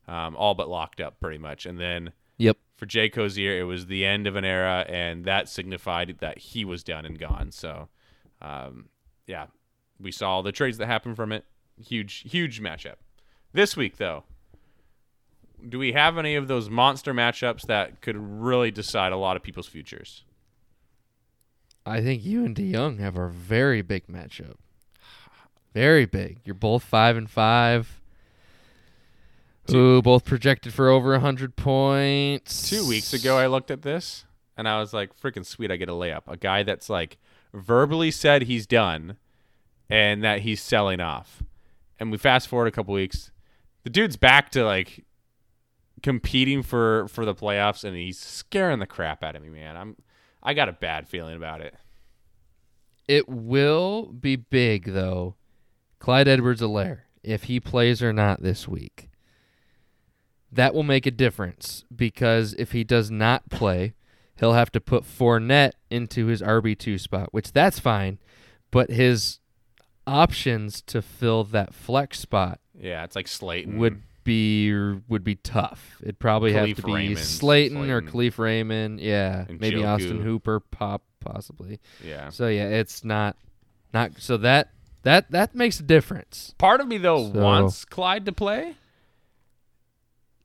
Um, 0.09 0.35
all 0.37 0.55
but 0.55 0.68
locked 0.68 1.01
up 1.01 1.20
pretty 1.20 1.39
much. 1.39 1.66
And 1.66 1.78
then 1.78 2.12
Yep. 2.39 2.57
for 2.76 2.87
Jay 2.87 3.09
Cozier, 3.09 3.61
it 3.61 3.64
was 3.64 3.87
the 3.87 4.05
end 4.05 4.26
of 4.26 4.35
an 4.35 4.45
era, 4.45 4.85
and 4.89 5.24
that 5.24 5.49
signified 5.49 6.16
that 6.20 6.39
he 6.39 6.64
was 6.64 6.83
done 6.83 7.05
and 7.05 7.18
gone. 7.18 7.53
So, 7.53 7.89
um, 8.41 8.89
yeah, 9.26 9.47
we 10.01 10.11
saw 10.11 10.31
all 10.31 10.43
the 10.43 10.51
trades 10.51 10.78
that 10.78 10.87
happened 10.87 11.14
from 11.16 11.31
it. 11.31 11.45
Huge, 11.81 12.24
huge 12.28 12.61
matchup. 12.61 12.97
This 13.53 13.76
week, 13.76 13.99
though, 13.99 14.24
do 15.69 15.79
we 15.79 15.93
have 15.93 16.19
any 16.19 16.37
of 16.37 16.49
those 16.49 16.71
monster 16.71 17.13
matchups 17.13 17.63
that 17.63 18.01
could 18.01 18.17
really 18.17 18.71
decide 18.71 19.13
a 19.13 19.17
lot 19.17 19.37
of 19.37 19.43
people's 19.43 19.67
futures? 19.67 20.25
I 21.87 22.01
think 22.01 22.25
you 22.25 22.45
and 22.45 22.55
DeYoung 22.55 22.99
have 23.01 23.17
a 23.17 23.29
very 23.29 23.83
big 23.83 24.07
matchup. 24.07 24.57
Very 25.73 26.05
big. 26.05 26.39
You're 26.45 26.55
both 26.55 26.83
five 26.83 27.17
and 27.17 27.31
five. 27.31 28.01
Ooh, 29.71 30.03
both 30.03 30.25
projected 30.25 30.75
for 30.75 30.89
over 30.89 31.19
hundred 31.19 31.57
points. 31.57 32.69
Two 32.69 32.87
weeks 32.89 33.13
ago, 33.13 33.39
I 33.39 33.47
looked 33.47 33.71
at 33.71 33.83
this 33.83 34.25
and 34.57 34.69
I 34.69 34.81
was 34.81 34.93
like, 34.93 35.19
freaking 35.19 35.47
sweet, 35.47 35.71
I 35.71 35.77
get 35.77 35.89
a 35.89 35.93
layup. 35.93 36.23
A 36.27 36.37
guy 36.37 36.63
that's 36.63 36.91
like 36.91 37.19
verbally 37.55 38.11
said 38.11 38.43
he's 38.43 38.67
done 38.67 39.17
and 39.89 40.25
that 40.25 40.41
he's 40.41 40.61
selling 40.61 41.01
off. 41.01 41.43
And 41.99 42.11
we 42.11 42.19
fast 42.19 42.49
forward 42.49 42.67
a 42.67 42.73
couple 42.73 42.95
weeks, 42.95 43.31
the 43.85 43.91
dude's 43.91 44.17
back 44.17 44.51
to 44.51 44.65
like 44.65 45.05
competing 46.03 46.62
for 46.62 47.07
for 47.09 47.24
the 47.24 47.34
playoffs 47.34 47.84
and 47.84 47.96
he's 47.96 48.18
scaring 48.18 48.78
the 48.78 48.86
crap 48.86 49.22
out 49.22 49.36
of 49.36 49.42
me, 49.42 49.48
man. 49.51 49.76
I'm 49.76 49.96
I 50.42 50.55
got 50.55 50.68
a 50.68 50.72
bad 50.72 51.09
feeling 51.09 51.36
about 51.36 51.61
it. 51.61 51.74
It 53.09 53.28
will 53.28 54.07
be 54.07 54.36
big 54.36 54.92
though. 54.92 55.36
Clyde 55.98 56.28
Edwards-Helaire, 56.28 57.01
if 57.22 57.44
he 57.44 57.61
plays 57.61 58.03
or 58.03 58.12
not 58.12 58.42
this 58.42 58.66
week. 58.66 59.11
That 60.51 60.74
will 60.74 60.82
make 60.82 61.05
a 61.07 61.11
difference 61.11 61.84
because 61.94 62.55
if 62.59 62.72
he 62.72 62.84
does 62.84 63.11
not 63.11 63.51
play, 63.51 63.94
he'll 64.36 64.55
have 64.55 64.72
to 64.72 64.80
put 64.80 65.05
Fournette 65.05 65.72
into 65.90 66.26
his 66.26 66.40
RB2 66.40 66.98
spot, 66.98 67.28
which 67.32 67.53
that's 67.53 67.78
fine, 67.78 68.18
but 68.70 68.90
his 68.90 69.38
options 70.07 70.80
to 70.82 71.03
fill 71.03 71.44
that 71.44 71.74
flex 71.74 72.18
spot 72.18 72.59
Yeah, 72.74 73.05
it's 73.05 73.14
like 73.14 73.28
Slayton. 73.28 73.78
would 73.78 74.03
be 74.25 74.73
would 75.09 75.25
be 75.25 75.35
tough. 75.37 75.97
It'd 76.03 76.18
probably 76.18 76.53
have 76.53 76.75
to 76.77 76.83
be 76.83 76.93
Raymond, 76.93 77.18
Slayton, 77.18 77.91
or 77.91 78.01
Slayton. 78.01 78.09
Kalif 78.11 78.39
Raymond, 78.39 79.01
yeah, 79.01 79.45
And 79.49 79.61
maybe 79.61 79.77
Njoku. 79.79 79.89
Austin 79.89 80.21
Hooper, 80.23 80.61
pop 80.61 81.03
possibly. 81.21 81.81
yeah. 82.05 82.29
So 82.31 82.49
yeah, 82.49 82.68
it's 82.68 83.05
not 83.05 83.37
not 83.93 84.12
so 84.18 84.37
that 84.39 84.71
that 85.03 85.31
that 85.31 85.55
makes 85.55 85.81
a 85.81 85.83
difference. 85.83 86.55
Part 86.59 86.81
of 86.81 86.87
me 86.89 86.99
though 86.99 87.33
So- 87.33 87.41
wants 87.41 87.85
Clyde 87.85 88.27
to 88.27 88.33
play. 88.33 88.75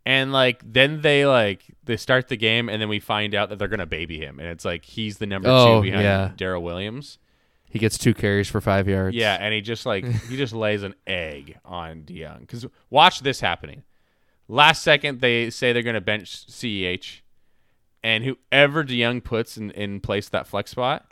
And 0.07 0.32
like 0.32 0.61
then 0.63 1.01
they 1.01 1.26
like 1.26 1.63
they 1.84 1.97
start 1.97 2.28
the 2.28 2.38
game 2.38 2.69
and 2.69 2.80
then 2.82 2.89
we 2.89 2.99
find 2.99 3.34
out 3.34 3.49
that 3.49 3.57
they're 3.57 3.67
gonna 3.67 3.88
baby 3.88 4.19
him 4.19 4.39
and 4.39 4.47
it's 4.49 4.63
like 4.63 4.86
he's 4.86 5.17
the 5.17 5.26
number 5.26 5.49
Oh, 5.49 5.78
two 5.82 5.89
behind 5.89 6.03
yeah. 6.03 6.32
Darrel 6.38 6.61
Williams. 6.61 7.17
He 7.76 7.80
gets 7.80 7.97
two 7.97 8.13
carries 8.13 8.47
for 8.47 8.61
five 8.61 8.88
yards. 8.88 9.17
Yeah, 9.17 9.36
and 9.38 9.53
he 9.53 9.59
just 9.59 9.86
like 9.86 10.05
he 10.05 10.38
just 10.38 10.53
lays 10.65 10.82
an 10.84 10.95
egg 11.05 11.57
on 11.65 12.03
DeYoung. 12.03 12.39
Because 12.39 12.65
watch 12.89 13.19
this 13.19 13.41
happening. 13.41 13.84
Last 14.47 14.82
second 14.82 15.19
they 15.19 15.49
say 15.49 15.73
they're 15.73 15.84
gonna 15.84 15.99
bench 15.99 16.47
CEH, 16.47 17.19
and 18.01 18.23
whoever 18.23 18.86
DeYoung 18.86 19.21
puts 19.21 19.57
in, 19.57 19.71
in 19.71 19.99
place 19.99 20.30
that 20.30 20.47
flex 20.47 20.71
spot, 20.71 21.11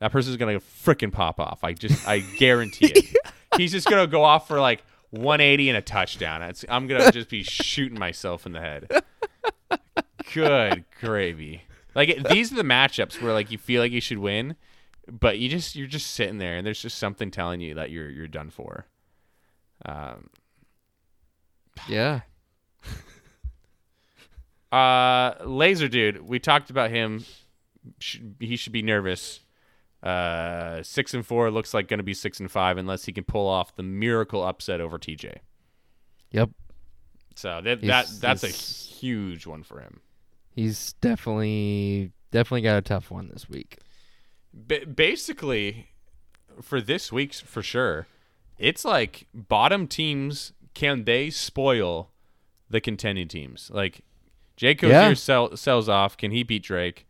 that 0.00 0.12
person's 0.12 0.36
gonna 0.36 0.60
freaking 0.60 1.10
pop 1.10 1.40
off. 1.40 1.64
I 1.64 1.72
just 1.72 2.06
I 2.06 2.18
guarantee 2.18 2.92
it. 2.94 3.16
He's 3.56 3.72
just 3.72 3.88
gonna 3.88 4.06
go 4.06 4.22
off 4.22 4.46
for 4.46 4.60
like 4.60 4.84
180 5.12 5.70
and 5.70 5.78
a 5.78 5.80
touchdown. 5.80 6.42
It's, 6.42 6.62
I'm 6.68 6.88
gonna 6.88 7.10
just 7.10 7.30
be 7.30 7.42
shooting 7.42 7.98
myself 7.98 8.44
in 8.44 8.52
the 8.52 8.60
head. 8.60 9.02
Good 10.34 10.84
gravy. 11.00 11.62
Like 11.94 12.28
these 12.28 12.52
are 12.52 12.56
the 12.56 12.64
matchups 12.64 13.22
where 13.22 13.32
like 13.32 13.50
you 13.50 13.56
feel 13.56 13.80
like 13.80 13.92
you 13.92 14.02
should 14.02 14.18
win, 14.18 14.56
but 15.20 15.38
you 15.38 15.48
just 15.48 15.76
you're 15.76 15.86
just 15.86 16.10
sitting 16.10 16.38
there, 16.38 16.56
and 16.56 16.66
there's 16.66 16.80
just 16.80 16.96
something 16.98 17.30
telling 17.30 17.60
you 17.60 17.74
that 17.74 17.90
you're 17.90 18.08
you're 18.10 18.26
done 18.28 18.48
for. 18.50 18.86
Um, 19.84 20.30
Yeah. 21.88 22.20
uh, 24.72 25.34
Laser 25.44 25.88
Dude, 25.88 26.26
we 26.26 26.38
talked 26.38 26.70
about 26.70 26.90
him. 26.90 27.24
He 28.40 28.56
should 28.56 28.72
be 28.72 28.82
nervous. 28.82 29.40
Uh, 30.02 30.82
six 30.82 31.14
and 31.14 31.24
four 31.24 31.50
looks 31.50 31.72
like 31.74 31.86
going 31.88 31.98
to 31.98 32.04
be 32.04 32.14
six 32.14 32.40
and 32.40 32.50
five 32.50 32.76
unless 32.76 33.04
he 33.04 33.12
can 33.12 33.24
pull 33.24 33.46
off 33.46 33.76
the 33.76 33.82
miracle 33.84 34.42
upset 34.44 34.80
over 34.80 34.98
TJ. 34.98 35.36
Yep. 36.32 36.50
So 37.36 37.60
that 37.62 37.80
that 37.82 38.06
He's- 38.06 38.18
that's 38.18 38.42
a 38.44 38.48
huge 38.48 39.46
one 39.46 39.62
for 39.62 39.80
him. 39.80 40.00
He's 40.54 40.92
definitely 40.94 42.12
definitely 42.30 42.62
got 42.62 42.76
a 42.78 42.82
tough 42.82 43.10
one 43.10 43.28
this 43.32 43.48
week. 43.48 43.78
Ba 44.54 44.86
basically, 44.86 45.88
for 46.60 46.80
this 46.80 47.10
week's 47.10 47.40
for 47.40 47.62
sure, 47.62 48.06
it's 48.58 48.84
like 48.84 49.26
bottom 49.34 49.86
teams 49.86 50.52
can 50.74 51.04
they 51.04 51.30
spoil 51.30 52.10
the 52.70 52.80
contending 52.80 53.28
teams? 53.28 53.70
Like 53.72 54.02
Jake 54.56 54.82
Yeah. 54.82 55.06
Ozier 55.06 55.14
sell, 55.14 55.56
sells 55.56 55.88
off. 55.88 56.16
Can 56.16 56.30
he 56.30 56.42
beat 56.42 56.62
Drake? 56.62 57.06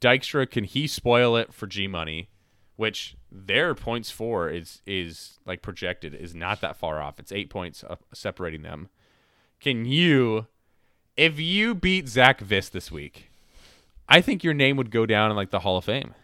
Dykstra 0.00 0.48
can 0.50 0.64
he 0.64 0.86
spoil 0.86 1.36
it 1.36 1.52
for 1.52 1.66
G 1.66 1.86
Money? 1.86 2.28
Which 2.76 3.16
their 3.30 3.74
points 3.74 4.10
for 4.10 4.48
is 4.48 4.82
is 4.86 5.38
like 5.46 5.62
projected 5.62 6.14
is 6.14 6.34
not 6.34 6.60
that 6.60 6.76
far 6.76 7.00
off. 7.00 7.20
It's 7.20 7.32
eight 7.32 7.50
points 7.50 7.84
separating 8.12 8.62
them. 8.62 8.88
Can 9.60 9.84
you, 9.84 10.46
if 11.16 11.38
you 11.38 11.74
beat 11.74 12.08
Zach 12.08 12.40
Viss 12.40 12.68
this 12.68 12.90
week, 12.90 13.30
I 14.08 14.20
think 14.20 14.42
your 14.42 14.54
name 14.54 14.76
would 14.76 14.90
go 14.90 15.06
down 15.06 15.30
in 15.30 15.36
like 15.36 15.50
the 15.50 15.60
Hall 15.60 15.76
of 15.76 15.84
Fame. 15.84 16.14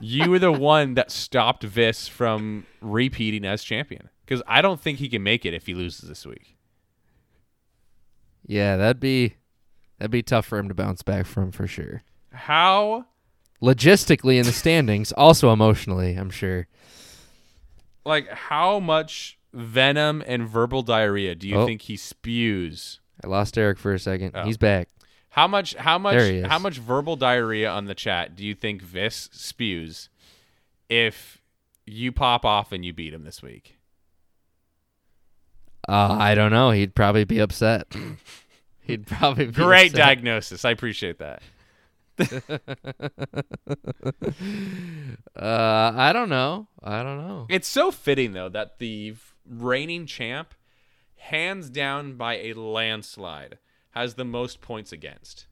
You 0.00 0.30
were 0.30 0.38
the 0.38 0.52
one 0.52 0.94
that 0.94 1.10
stopped 1.10 1.62
Viss 1.64 2.08
from 2.08 2.66
repeating 2.80 3.44
as 3.44 3.62
champion 3.62 4.08
because 4.24 4.42
I 4.46 4.62
don't 4.62 4.80
think 4.80 4.98
he 4.98 5.08
can 5.08 5.22
make 5.22 5.44
it 5.46 5.54
if 5.54 5.66
he 5.66 5.74
loses 5.74 6.08
this 6.08 6.24
week. 6.26 6.56
Yeah, 8.46 8.76
that'd 8.76 9.00
be 9.00 9.34
that'd 9.98 10.10
be 10.10 10.22
tough 10.22 10.46
for 10.46 10.58
him 10.58 10.68
to 10.68 10.74
bounce 10.74 11.02
back 11.02 11.26
from 11.26 11.50
for 11.52 11.66
sure. 11.66 12.02
How 12.32 13.06
Logistically 13.62 14.36
in 14.38 14.44
the 14.44 14.52
standings, 14.52 15.12
also 15.12 15.50
emotionally, 15.52 16.14
I'm 16.14 16.30
sure. 16.30 16.68
like 18.04 18.28
how 18.30 18.78
much 18.78 19.38
venom 19.54 20.22
and 20.26 20.46
verbal 20.48 20.82
diarrhea 20.82 21.34
do 21.34 21.48
you 21.48 21.56
Oh. 21.56 21.66
think 21.66 21.82
he 21.82 21.96
spews? 21.96 23.00
I 23.24 23.28
lost 23.28 23.56
Eric 23.56 23.78
for 23.78 23.94
a 23.94 23.98
second. 23.98 24.32
Oh. 24.34 24.44
He's 24.44 24.58
back. 24.58 24.88
How 25.36 25.46
much 25.46 25.74
how 25.74 25.98
much 25.98 26.16
There 26.16 26.32
he 26.32 26.38
is. 26.38 26.46
how 26.46 26.58
much 26.58 26.78
verbal 26.78 27.14
diarrhea 27.14 27.70
on 27.70 27.84
the 27.84 27.94
chat 27.94 28.34
do 28.34 28.42
you 28.44 28.54
think 28.54 28.80
Vis 28.80 29.28
spews 29.32 30.08
if 30.88 31.42
you 31.84 32.10
pop 32.10 32.46
off 32.46 32.72
and 32.72 32.84
you 32.86 32.94
beat 32.94 33.12
him 33.12 33.24
this 33.24 33.42
week? 33.42 33.76
Uh, 35.86 36.16
I 36.18 36.34
don't 36.34 36.50
know. 36.50 36.70
He'd 36.70 36.94
probably 36.94 37.24
be 37.24 37.38
upset. 37.38 37.94
He'd 38.80 39.06
probably 39.06 39.44
be 39.46 39.52
Great 39.52 39.92
upset. 39.92 40.06
diagnosis. 40.06 40.64
I 40.64 40.70
appreciate 40.70 41.18
that. 41.18 41.42
Uh, 45.36 45.92
I 45.94 46.12
don't 46.14 46.30
know. 46.30 46.66
I 46.82 47.02
don't 47.02 47.18
know. 47.18 47.46
It's 47.50 47.68
so 47.68 47.90
fitting 47.90 48.32
though 48.32 48.48
that 48.48 48.78
the 48.78 49.14
reigning 49.46 50.06
champ, 50.06 50.54
hands 51.16 51.68
down 51.68 52.14
by 52.16 52.36
a 52.38 52.54
landslide, 52.54 53.58
has 53.96 54.14
the 54.14 54.24
most 54.26 54.60
points 54.60 54.92
against. 54.92 55.46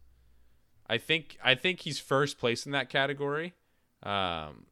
I 0.87 0.99
think 0.99 1.39
I 1.43 1.55
think 1.55 1.81
he's 1.81 1.99
first 1.99 2.39
place 2.39 2.67
in 2.67 2.73
that 2.73 2.91
category. 2.91 3.55
Um, 4.03 4.67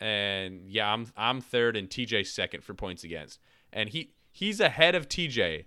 and 0.00 0.68
yeah, 0.68 0.92
I'm 0.92 1.12
I'm 1.16 1.40
third 1.40 1.76
and 1.76 1.88
TJ 1.88 2.26
second 2.26 2.64
for 2.64 2.74
points 2.74 3.04
against. 3.04 3.38
And 3.72 3.88
he 3.88 4.14
he's 4.32 4.58
ahead 4.58 4.96
of 4.96 5.08
TJ 5.08 5.66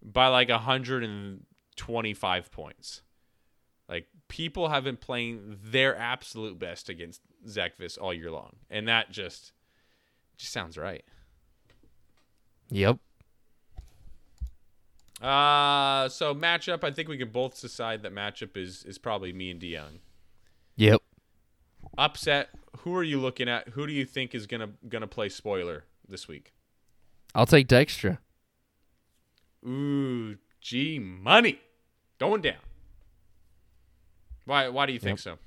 by 0.00 0.28
like 0.28 0.48
125 0.48 2.52
points. 2.52 3.02
Like 3.88 4.06
people 4.28 4.68
have 4.68 4.84
been 4.84 4.96
playing 4.96 5.58
their 5.60 5.98
absolute 5.98 6.56
best 6.56 6.88
against 6.88 7.20
Zach 7.48 7.76
Viss 7.76 7.98
all 7.98 8.14
year 8.14 8.30
long, 8.30 8.54
and 8.70 8.86
that 8.86 9.10
just 9.10 9.50
just 10.36 10.52
sounds 10.52 10.78
right. 10.78 11.04
Yep. 12.70 12.98
Uh 15.20 16.08
so 16.08 16.34
matchup. 16.34 16.84
I 16.84 16.90
think 16.90 17.08
we 17.08 17.16
can 17.16 17.30
both 17.30 17.60
decide 17.60 18.02
that 18.02 18.12
matchup 18.14 18.56
is 18.56 18.84
is 18.84 18.98
probably 18.98 19.32
me 19.32 19.50
and 19.50 19.60
DeYoung. 19.60 19.98
Yep. 20.76 21.00
Upset. 21.96 22.50
Who 22.78 22.94
are 22.96 23.02
you 23.02 23.20
looking 23.20 23.48
at? 23.48 23.68
Who 23.70 23.86
do 23.86 23.92
you 23.92 24.04
think 24.04 24.34
is 24.34 24.46
gonna 24.46 24.70
gonna 24.88 25.06
play 25.06 25.28
spoiler 25.28 25.84
this 26.08 26.26
week? 26.26 26.52
I'll 27.34 27.46
take 27.46 27.68
Dykstra. 27.68 28.18
Ooh, 29.66 30.36
G 30.60 30.98
money 30.98 31.60
going 32.18 32.42
down. 32.42 32.56
Why? 34.44 34.68
Why 34.68 34.86
do 34.86 34.92
you 34.92 34.98
think 34.98 35.18
so? 35.18 35.38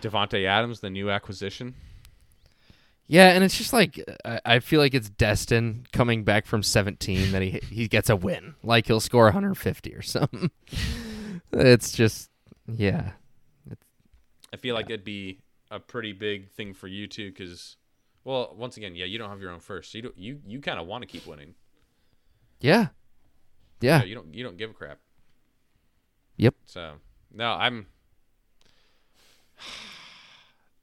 Davante 0.02 0.44
Adams, 0.46 0.80
the 0.80 0.90
new 0.90 1.10
acquisition. 1.10 1.74
Yeah, 3.10 3.30
and 3.30 3.42
it's 3.42 3.58
just 3.58 3.72
like 3.72 4.04
I, 4.24 4.40
I 4.44 4.58
feel 4.60 4.78
like 4.78 4.94
it's 4.94 5.10
destined 5.10 5.90
coming 5.90 6.22
back 6.22 6.46
from 6.46 6.62
17 6.62 7.32
that 7.32 7.42
he 7.42 7.60
he 7.68 7.88
gets 7.88 8.08
a 8.08 8.14
win. 8.14 8.54
Like 8.62 8.86
he'll 8.86 9.00
score 9.00 9.24
150 9.24 9.94
or 9.96 10.02
something. 10.02 10.52
it's 11.52 11.90
just 11.90 12.30
yeah. 12.68 13.10
It's, 13.68 13.84
I 14.52 14.58
feel 14.58 14.76
like 14.76 14.86
it'd 14.86 15.02
be 15.04 15.40
a 15.72 15.80
pretty 15.80 16.12
big 16.12 16.50
thing 16.50 16.72
for 16.72 16.86
you 16.86 17.08
too, 17.08 17.32
because, 17.32 17.78
well, 18.22 18.54
once 18.56 18.76
again, 18.76 18.94
yeah, 18.94 19.06
you 19.06 19.18
don't 19.18 19.28
have 19.28 19.40
your 19.40 19.50
own 19.50 19.58
first. 19.58 19.90
So 19.90 19.98
you 19.98 20.02
don't, 20.02 20.16
you 20.16 20.38
you 20.46 20.60
kind 20.60 20.78
of 20.78 20.86
want 20.86 21.02
to 21.02 21.08
keep 21.08 21.26
winning. 21.26 21.56
Yeah. 22.60 22.88
Yeah. 23.80 23.98
Yeah, 23.98 24.04
you 24.04 24.14
don't 24.14 24.32
you 24.32 24.44
don't 24.44 24.56
give 24.56 24.70
a 24.70 24.74
crap. 24.74 24.98
Yep. 26.36 26.54
So 26.64 26.92
no, 27.34 27.50
I'm. 27.54 27.86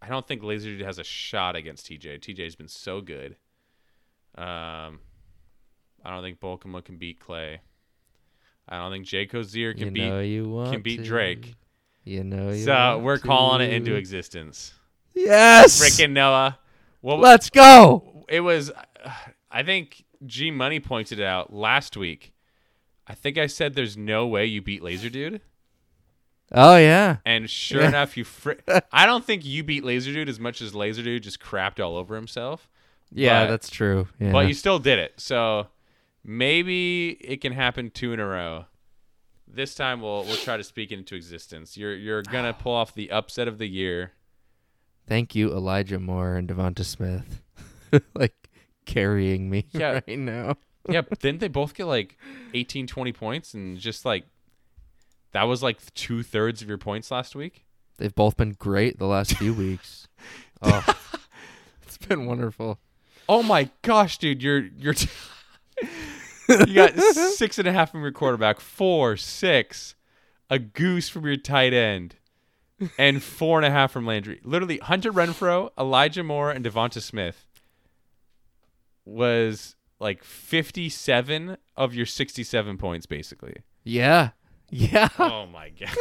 I 0.01 0.07
don't 0.07 0.27
think 0.27 0.43
Laser 0.43 0.69
Dude 0.69 0.81
has 0.81 0.99
a 0.99 1.03
shot 1.03 1.55
against 1.55 1.87
TJ. 1.87 2.19
TJ's 2.19 2.55
been 2.55 2.67
so 2.67 3.01
good. 3.01 3.35
Um, 4.35 4.99
I 6.05 6.11
don't 6.11 6.21
think 6.21 6.39
Bolkema 6.39 6.83
can 6.83 6.97
beat 6.97 7.19
Clay. 7.19 7.61
I 8.69 8.77
don't 8.77 8.91
think 8.91 9.05
Jake 9.05 9.33
Ozier 9.33 9.73
can 9.73 9.87
you 9.87 9.91
beat 9.91 10.09
know 10.09 10.19
you 10.19 10.49
want 10.49 10.71
can 10.71 10.81
beat 10.81 10.97
to. 10.97 11.03
Drake. 11.03 11.55
You 12.03 12.23
know 12.23 12.49
you 12.49 12.63
So 12.63 12.99
we're 12.99 13.17
calling 13.17 13.67
it 13.67 13.73
into 13.73 13.95
existence. 13.95 14.73
Yes. 15.13 15.81
Frickin' 15.81 16.11
Noah. 16.11 16.59
Well, 17.01 17.17
Let's 17.17 17.49
go. 17.49 18.25
it 18.29 18.41
was 18.41 18.71
I 19.49 19.63
think 19.63 20.03
G 20.25 20.51
Money 20.51 20.79
pointed 20.79 21.19
it 21.19 21.25
out 21.25 21.53
last 21.53 21.97
week. 21.97 22.33
I 23.07 23.13
think 23.15 23.37
I 23.37 23.47
said 23.47 23.73
there's 23.73 23.95
no 23.97 24.27
way 24.27 24.45
you 24.45 24.61
beat 24.61 24.83
Laser 24.83 25.09
Dude, 25.09 25.41
Oh 26.51 26.77
yeah. 26.77 27.17
and 27.25 27.49
sure 27.49 27.81
Yeah. 27.81 27.89
enough, 27.89 28.15
you. 28.17 28.23
Fr- 28.23 28.53
I 28.91 29.05
don't 29.05 29.25
think 29.25 29.43
you 29.45 29.63
beat 29.63 29.83
Laser 29.83 30.13
Dude 30.13 30.29
as 30.29 30.39
much 30.39 30.61
as 30.61 30.73
Laser 30.73 31.03
Dude 31.03 31.23
just 31.23 31.39
crapped 31.39 31.83
all 31.83 31.97
over 31.97 32.15
himself. 32.15 32.69
Yeah, 33.11 33.43
But- 33.45 33.51
that's 33.51 33.69
true. 33.69 34.07
Yeah. 34.19 34.31
But 34.31 34.47
you 34.47 34.53
still 34.53 34.79
did 34.79 34.99
it, 34.99 35.13
so 35.17 35.67
maybe 36.23 37.09
it 37.21 37.41
can 37.41 37.53
happen 37.53 37.89
two 37.89 38.13
in 38.13 38.19
a 38.19 38.25
row. 38.25 38.65
This 39.47 39.75
time 39.75 40.01
we'll 40.01 40.23
we'll 40.25 40.35
try 40.35 40.57
to 40.57 40.63
speak 40.63 40.91
it 40.91 40.99
into 40.99 41.15
existence. 41.15 41.77
You're 41.77 41.95
you're 41.95 42.21
gonna 42.23 42.53
pull 42.53 42.73
off 42.73 42.93
the 42.93 43.11
upset 43.11 43.47
of 43.47 43.57
the 43.57 43.67
year. 43.67 44.11
Thank 45.07 45.35
you, 45.35 45.51
Elijah 45.53 45.99
Moore 45.99 46.35
and 46.35 46.49
Devonta 46.49 46.83
Smith, 46.83 47.41
like 48.13 48.49
carrying 48.85 49.49
me 49.49 49.65
Yeah. 49.71 50.01
right 50.07 50.19
now. 50.19 50.57
yeah, 50.89 51.01
didn't 51.19 51.39
they 51.39 51.47
both 51.47 51.73
get 51.73 51.85
like 51.85 52.17
18, 52.53 52.87
20 52.87 53.13
points 53.13 53.53
and 53.53 53.77
just 53.77 54.03
like 54.05 54.25
that 55.37 55.43
was 55.43 55.61
like 55.61 55.77
two 55.93 56.23
thirds 56.23 56.63
of 56.63 56.67
your 56.67 56.79
points 56.79 57.11
last 57.11 57.35
week? 57.35 57.63
They've 57.99 58.13
both 58.13 58.37
been 58.37 58.53
great 58.53 58.97
the 58.97 59.05
last 59.05 59.37
few 59.37 59.53
weeks. 59.65 60.07
Oh, 60.63 60.83
oh. 60.87 61.19
it's 61.83 61.99
been 61.99 62.25
wonderful. 62.25 62.79
Oh 63.29 63.43
my 63.43 63.69
gosh, 63.83 64.17
dude, 64.17 64.41
you're 64.41 64.65
you're 64.79 64.95
t- 64.95 65.07
you 66.49 66.73
got 66.73 66.97
six 66.97 67.59
and 67.59 67.67
a 67.67 67.71
half 67.71 67.91
from 67.91 68.01
your 68.01 68.11
quarterback, 68.11 68.59
four, 68.59 69.15
six, 69.15 69.93
a 70.49 70.57
goose 70.57 71.07
from 71.07 71.23
your 71.23 71.35
tight 71.35 71.71
end, 71.71 72.15
and 72.97 73.21
four 73.21 73.59
and 73.59 73.65
a 73.67 73.69
half 73.69 73.91
from 73.91 74.07
Landry. 74.07 74.39
Literally, 74.43 74.79
Hunter 74.79 75.11
Renfrow, 75.11 75.69
Elijah 75.77 76.23
Moore, 76.23 76.49
and 76.49 76.65
Devonta 76.65 76.99
Smith 76.99 77.45
was 79.05 79.75
like 79.99 80.23
fifty-seven 80.23 81.57
of 81.75 81.93
your 81.93 82.07
sixty-seven 82.07 82.79
points, 82.79 83.05
basically. 83.05 83.57
Yeah, 83.83 84.31
yeah. 84.69 85.09
Oh 85.19 85.45
my 85.45 85.69
god! 85.69 85.95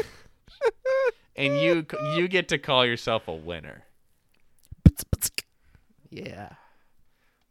and 1.36 1.58
you 1.58 1.86
you 2.14 2.28
get 2.28 2.48
to 2.48 2.58
call 2.58 2.84
yourself 2.86 3.28
a 3.28 3.34
winner. 3.34 3.84
yeah. 6.10 6.50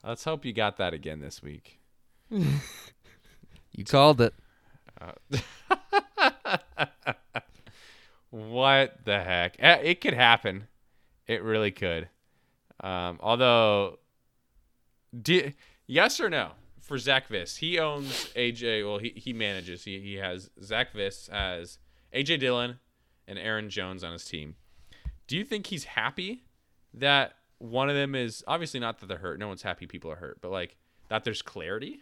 Let's 0.03 0.23
hope 0.23 0.45
you 0.45 0.53
got 0.53 0.77
that 0.77 0.93
again 0.93 1.19
this 1.19 1.41
week. 1.41 1.79
You 2.29 3.83
called 3.85 4.21
it. 4.21 4.33
Uh, 5.01 5.13
What 8.29 8.99
the 9.05 9.19
heck? 9.23 9.55
Eh, 9.59 9.75
It 9.83 10.01
could 10.01 10.13
happen. 10.13 10.67
It 11.27 11.41
really 11.41 11.71
could. 11.71 12.09
Um, 12.81 13.17
although, 13.21 13.99
do, 15.19 15.51
yes 15.87 16.19
or 16.19 16.29
no 16.29 16.51
for 16.85 16.97
Zach 16.97 17.27
Viss? 17.27 17.57
He 17.57 17.79
owns 17.79 18.29
AJ. 18.35 18.85
Well, 18.87 18.99
he, 18.99 19.13
he 19.15 19.33
manages. 19.33 19.83
He 19.83 19.99
he 19.99 20.15
has 20.15 20.49
Zach 20.63 20.93
Viss 20.93 21.29
has 21.29 21.79
AJ 22.13 22.39
Dillon 22.39 22.79
and 23.27 23.37
Aaron 23.39 23.69
Jones 23.69 24.03
on 24.03 24.13
his 24.13 24.25
team. 24.25 24.55
Do 25.27 25.35
you 25.35 25.43
think 25.43 25.67
he's 25.67 25.85
happy 25.85 26.43
that 26.93 27.33
one 27.57 27.89
of 27.89 27.95
them 27.95 28.13
is 28.15 28.43
obviously 28.47 28.79
not 28.79 28.99
that 28.99 29.07
they're 29.07 29.17
hurt? 29.17 29.39
No 29.39 29.47
one's 29.47 29.63
happy 29.63 29.87
people 29.87 30.11
are 30.11 30.17
hurt, 30.17 30.39
but 30.41 30.51
like 30.51 30.77
that 31.09 31.23
there's 31.23 31.41
clarity. 31.41 31.99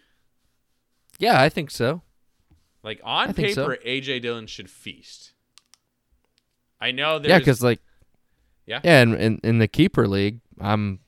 Yeah, 1.20 1.42
I 1.42 1.48
think 1.50 1.72
so. 1.72 2.02
Like 2.84 3.00
on 3.04 3.32
think 3.34 3.54
so. 3.54 3.68
paper, 3.70 3.82
AJ 3.86 4.22
Dillon 4.24 4.48
should 4.48 4.70
feast. 4.70 5.32
I 6.82 6.92
know 6.92 7.18
there's 7.18 7.30
Yeah, 7.30 7.40
because 7.40 7.64
like, 7.64 7.80
Yeah. 8.66 8.82
yeah, 8.84 9.02
and 9.02 9.16
in, 9.16 9.40
in 9.44 9.60
the 9.60 9.70
keeper 9.70 10.06
league, 10.08 10.42
I'm, 10.60 11.00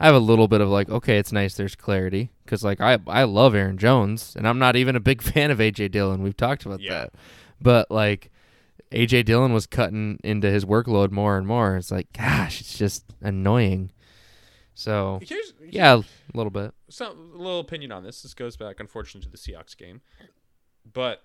I 0.00 0.06
have 0.06 0.14
a 0.14 0.18
little 0.18 0.48
bit 0.48 0.60
of 0.62 0.68
like, 0.70 0.88
okay, 0.88 1.18
it's 1.18 1.30
nice 1.30 1.54
there's 1.54 1.76
clarity 1.76 2.30
because 2.44 2.64
like 2.64 2.80
I 2.80 2.98
I 3.06 3.24
love 3.24 3.54
Aaron 3.54 3.76
Jones 3.78 4.34
and 4.34 4.48
I'm 4.48 4.58
not 4.58 4.74
even 4.74 4.96
a 4.96 5.00
big 5.00 5.20
fan 5.30 5.50
of 5.50 5.58
AJ 5.58 5.90
Dillon. 5.92 6.22
We've 6.22 6.36
talked 6.36 6.64
about 6.66 6.80
Yeah. 6.80 6.90
that, 6.92 7.12
but 7.60 7.90
like, 7.90 8.30
AJ 8.90 9.26
Dillon 9.26 9.52
was 9.52 9.66
cutting 9.66 10.18
into 10.24 10.50
his 10.50 10.64
workload 10.64 11.10
more 11.12 11.36
and 11.38 11.46
more. 11.46 11.76
It's 11.76 11.90
like, 11.92 12.12
gosh, 12.12 12.60
it's 12.60 12.76
just 12.78 13.04
annoying. 13.20 13.92
So 14.74 15.20
here's 15.22 15.52
yeah, 15.68 15.96
a 15.96 16.36
little 16.36 16.50
bit. 16.50 16.72
some 16.88 17.32
a 17.34 17.38
little 17.38 17.60
opinion 17.60 17.92
on 17.92 18.02
this. 18.02 18.22
This 18.22 18.32
goes 18.34 18.56
back, 18.56 18.80
unfortunately, 18.80 19.26
to 19.26 19.30
the 19.30 19.36
Seahawks 19.36 19.76
game, 19.76 20.00
but 20.90 21.22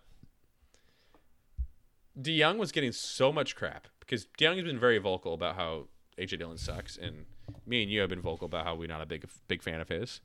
DeYoung 2.19 2.57
was 2.57 2.71
getting 2.71 2.91
so 2.91 3.31
much 3.31 3.55
crap 3.55 3.87
because 3.99 4.27
DeYoung 4.37 4.55
has 4.55 4.63
been 4.65 4.79
very 4.79 4.97
vocal 4.97 5.33
about 5.33 5.55
how 5.55 5.87
AJ 6.17 6.39
Dillon 6.39 6.57
sucks, 6.57 6.97
and 6.97 7.25
me 7.65 7.83
and 7.83 7.91
you 7.91 8.01
have 8.01 8.09
been 8.09 8.21
vocal 8.21 8.45
about 8.45 8.65
how 8.65 8.75
we're 8.75 8.87
not 8.87 9.01
a 9.01 9.05
big 9.05 9.27
big 9.47 9.61
fan 9.61 9.79
of 9.79 9.89
his, 9.89 10.21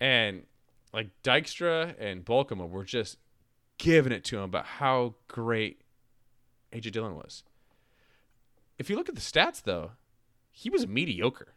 and 0.00 0.42
like 0.92 1.08
Dykstra 1.22 1.94
and 1.98 2.24
Bolkema 2.24 2.68
were 2.68 2.84
just 2.84 3.18
giving 3.78 4.12
it 4.12 4.24
to 4.24 4.36
him 4.38 4.42
about 4.44 4.66
how 4.66 5.14
great 5.28 5.82
AJ 6.72 6.92
Dillon 6.92 7.14
was. 7.14 7.42
If 8.78 8.90
you 8.90 8.96
look 8.96 9.08
at 9.08 9.14
the 9.14 9.20
stats, 9.20 9.62
though, 9.62 9.92
he 10.50 10.70
was 10.70 10.86
mediocre. 10.86 11.54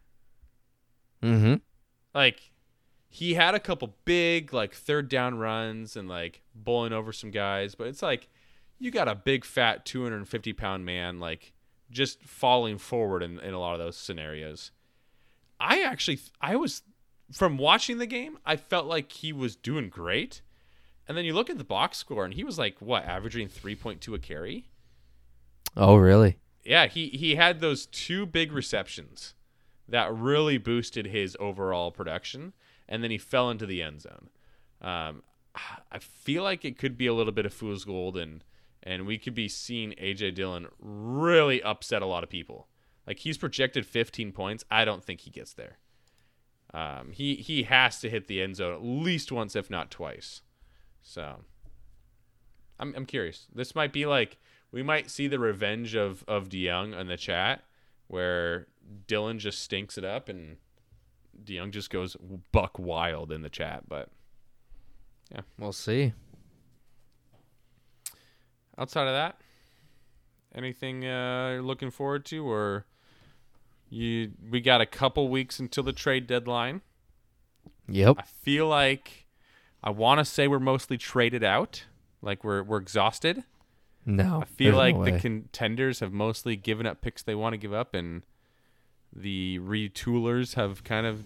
Mm-hmm. 1.21 1.55
like 2.13 2.51
he 3.09 3.33
had 3.33 3.53
a 3.53 3.59
couple 3.59 3.93
big 4.05 4.53
like 4.53 4.73
third 4.73 5.09
down 5.09 5.37
runs 5.37 5.97
and 5.97 6.07
like 6.07 6.41
bowling 6.55 6.93
over 6.93 7.11
some 7.11 7.29
guys 7.29 7.75
but 7.75 7.87
it's 7.87 8.01
like 8.01 8.29
you 8.77 8.89
got 8.89 9.09
a 9.09 9.15
big 9.15 9.43
fat 9.43 9.85
250 9.85 10.53
pound 10.53 10.85
man 10.85 11.19
like 11.19 11.51
just 11.91 12.23
falling 12.23 12.77
forward 12.77 13.21
in, 13.21 13.37
in 13.39 13.53
a 13.53 13.59
lot 13.59 13.73
of 13.73 13.79
those 13.79 13.97
scenarios 13.97 14.71
i 15.59 15.81
actually 15.81 16.19
i 16.41 16.55
was 16.55 16.81
from 17.31 17.57
watching 17.57 17.97
the 17.97 18.05
game 18.07 18.37
i 18.45 18.55
felt 18.55 18.85
like 18.85 19.11
he 19.11 19.31
was 19.33 19.55
doing 19.55 19.89
great 19.89 20.41
and 21.07 21.17
then 21.17 21.25
you 21.25 21.33
look 21.33 21.49
at 21.49 21.57
the 21.57 21.63
box 21.63 21.97
score 21.97 22.23
and 22.25 22.33
he 22.35 22.43
was 22.43 22.57
like 22.57 22.81
what 22.81 23.03
averaging 23.05 23.47
3.2 23.47 24.13
a 24.15 24.19
carry 24.19 24.69
Oh, 25.77 25.95
really? 25.97 26.37
yeah, 26.65 26.87
he 26.87 27.09
he 27.09 27.35
had 27.35 27.59
those 27.61 27.85
two 27.85 28.25
big 28.25 28.51
receptions 28.51 29.35
that 29.87 30.13
really 30.13 30.57
boosted 30.57 31.05
his 31.07 31.37
overall 31.39 31.91
production, 31.91 32.53
and 32.87 33.03
then 33.03 33.11
he 33.11 33.17
fell 33.17 33.49
into 33.49 33.65
the 33.67 33.81
end 33.81 34.01
zone. 34.01 34.29
Um, 34.81 35.23
I 35.91 35.99
feel 35.99 36.43
like 36.43 36.65
it 36.65 36.77
could 36.77 36.97
be 36.97 37.07
a 37.07 37.13
little 37.13 37.31
bit 37.31 37.45
of 37.45 37.53
fool's 37.53 37.85
gold, 37.85 38.17
and 38.17 38.43
and 38.81 39.05
we 39.05 39.17
could 39.17 39.35
be 39.35 39.47
seeing 39.47 39.91
AJ 39.93 40.35
Dillon 40.35 40.67
really 40.79 41.61
upset 41.61 42.01
a 42.01 42.07
lot 42.07 42.23
of 42.23 42.29
people. 42.29 42.67
Like 43.09 43.19
he's 43.19 43.37
projected 43.37 43.85
15 43.85 44.31
points. 44.31 44.63
I 44.71 44.85
don't 44.85 45.03
think 45.03 45.21
he 45.21 45.31
gets 45.31 45.51
there. 45.53 45.79
Um, 46.73 47.11
he 47.11 47.35
he 47.35 47.63
has 47.63 47.99
to 48.01 48.09
hit 48.09 48.27
the 48.27 48.41
end 48.41 48.55
zone 48.57 48.71
at 48.73 48.83
least 48.83 49.31
once, 49.31 49.55
if 49.55 49.69
not 49.71 49.89
twice. 49.91 50.43
So 51.01 51.37
I'm 52.79 52.93
I'm 52.95 53.05
curious. 53.07 53.47
This 53.53 53.73
might 53.73 53.91
be 53.91 54.05
like 54.05 54.37
we 54.71 54.83
might 54.83 55.09
see 55.09 55.27
the 55.27 55.39
revenge 55.39 55.95
of 55.95 56.23
of 56.27 56.47
DeYoung 56.49 56.95
in 56.97 57.07
the 57.07 57.17
chat, 57.17 57.63
where 58.07 58.67
Dillon 59.07 59.39
just 59.39 59.63
stinks 59.63 59.97
it 59.97 60.05
up 60.05 60.29
and 60.29 60.57
DeYoung 61.43 61.71
just 61.71 61.89
goes 61.89 62.15
buck 62.51 62.77
wild 62.77 63.31
in 63.31 63.41
the 63.41 63.49
chat. 63.49 63.89
But 63.89 64.09
yeah, 65.33 65.41
We'll 65.57 65.73
see. 65.73 66.13
outside 68.77 69.07
of 69.07 69.13
that, 69.13 69.41
anything 70.53 71.05
uh, 71.05 71.49
you're 71.53 71.61
looking 71.63 71.89
forward 71.91 72.25
to, 72.25 72.47
or 72.47 72.85
you 73.89 74.31
we 74.49 74.61
got 74.61 74.81
a 74.81 74.85
couple 74.85 75.27
weeks 75.29 75.59
until 75.59 75.83
the 75.83 75.93
trade 75.93 76.27
deadline. 76.27 76.81
Yep. 77.87 78.17
I 78.19 78.23
feel 78.23 78.67
like 78.67 79.25
I 79.83 79.89
want 79.89 80.19
to 80.19 80.25
say 80.25 80.47
we're 80.47 80.59
mostly 80.59 80.97
traded 80.97 81.43
out, 81.43 81.85
like 82.21 82.43
we're 82.43 82.61
we're 82.63 82.77
exhausted. 82.77 83.43
No. 84.05 84.41
I 84.41 84.45
feel 84.45 84.75
like 84.75 84.95
no 84.95 85.05
the 85.05 85.19
contenders 85.19 85.99
have 85.99 86.11
mostly 86.13 86.55
given 86.55 86.85
up 86.85 87.01
picks 87.01 87.21
they 87.23 87.35
want 87.35 87.53
to 87.53 87.57
give 87.57 87.73
up, 87.73 87.93
and 87.93 88.23
the 89.15 89.59
retoolers 89.59 90.53
have 90.55 90.83
kind 90.83 91.05
of 91.05 91.23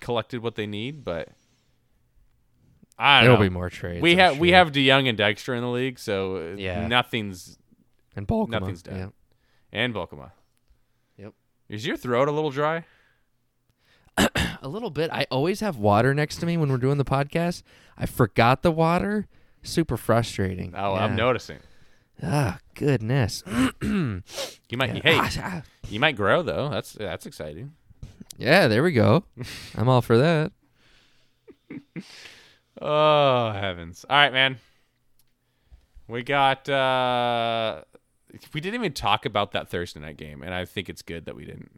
collected 0.00 0.42
what 0.42 0.54
they 0.56 0.66
need. 0.66 1.04
But 1.04 1.28
I 2.98 3.18
don't 3.20 3.24
There'll 3.26 3.38
know. 3.38 3.44
be 3.50 3.54
more 3.54 3.70
trades. 3.70 4.02
we 4.02 4.16
have 4.16 4.38
we 4.38 4.50
have 4.52 4.72
DeYoung 4.72 5.08
and 5.08 5.16
Dexter 5.18 5.54
in 5.54 5.62
the 5.62 5.68
league, 5.70 5.98
so 5.98 6.36
uh, 6.36 6.56
Yeah. 6.56 6.86
nothing's 6.86 7.58
and 8.16 8.26
Bolkema. 8.26 8.48
nothing's 8.60 8.82
done. 8.82 8.96
Yeah. 8.96 9.08
and 9.72 9.94
Volkema. 9.94 10.32
Is 11.68 11.86
your 11.86 11.96
throat 11.96 12.28
a 12.28 12.32
little 12.32 12.50
dry? 12.50 12.84
A 14.62 14.66
little 14.68 14.90
bit. 14.90 15.10
I 15.12 15.26
always 15.30 15.60
have 15.60 15.76
water 15.76 16.12
next 16.12 16.38
to 16.38 16.46
me 16.46 16.56
when 16.56 16.68
we're 16.70 16.78
doing 16.78 16.98
the 16.98 17.04
podcast. 17.04 17.62
I 17.96 18.06
forgot 18.06 18.62
the 18.62 18.72
water. 18.72 19.28
Super 19.62 19.96
frustrating. 19.96 20.74
Oh, 20.76 20.94
yeah. 20.94 21.04
I'm 21.04 21.14
noticing. 21.14 21.58
Ah, 22.22 22.58
goodness. 22.74 23.44
You 23.82 24.76
might 24.76 24.96
Yeah. 24.96 25.00
hey, 25.02 25.18
Ah, 25.18 25.30
ah. 25.38 25.62
you 25.88 26.00
might 26.00 26.16
grow 26.16 26.42
though. 26.42 26.68
That's 26.68 26.92
that's 26.92 27.24
exciting. 27.26 27.72
Yeah, 28.36 28.66
there 28.66 28.82
we 28.82 28.90
go. 28.92 29.22
I'm 29.76 29.88
all 29.88 30.02
for 30.02 30.18
that. 30.18 30.52
Oh 32.80 33.52
heavens! 33.52 34.04
All 34.10 34.16
right, 34.16 34.32
man. 34.32 34.58
We 36.06 36.22
got. 36.22 36.68
uh 36.68 37.82
We 38.52 38.60
didn't 38.60 38.74
even 38.80 38.92
talk 38.92 39.24
about 39.24 39.52
that 39.52 39.68
Thursday 39.68 40.00
night 40.00 40.16
game, 40.16 40.42
and 40.42 40.52
I 40.52 40.64
think 40.64 40.88
it's 40.88 41.02
good 41.02 41.24
that 41.26 41.34
we 41.36 41.44
didn't. 41.44 41.70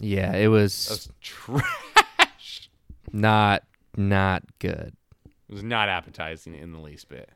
Yeah, 0.00 0.34
it 0.34 0.48
was 0.48 0.88
That's 0.88 1.08
trash. 1.20 2.70
not 3.12 3.62
not 3.96 4.42
good. 4.58 4.94
It 5.48 5.52
was 5.52 5.62
not 5.62 5.88
appetizing 5.88 6.54
in 6.54 6.72
the 6.72 6.78
least 6.80 7.08
bit. 7.08 7.30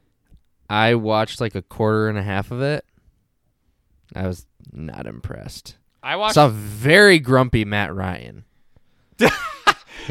I 0.69 0.95
watched 0.97 1.41
like 1.41 1.55
a 1.55 1.63
quarter 1.63 2.09
and 2.09 2.19
a 2.19 2.23
half 2.23 2.51
of 2.51 2.61
it. 2.61 2.85
I 4.15 4.27
was 4.27 4.47
not 4.73 5.07
impressed. 5.07 5.77
I 6.03 6.17
watched. 6.17 6.35
Saw 6.35 6.49
very 6.49 7.19
grumpy 7.19 7.65
Matt 7.65 7.95
Ryan. 7.95 8.45
yeah, 9.19 9.31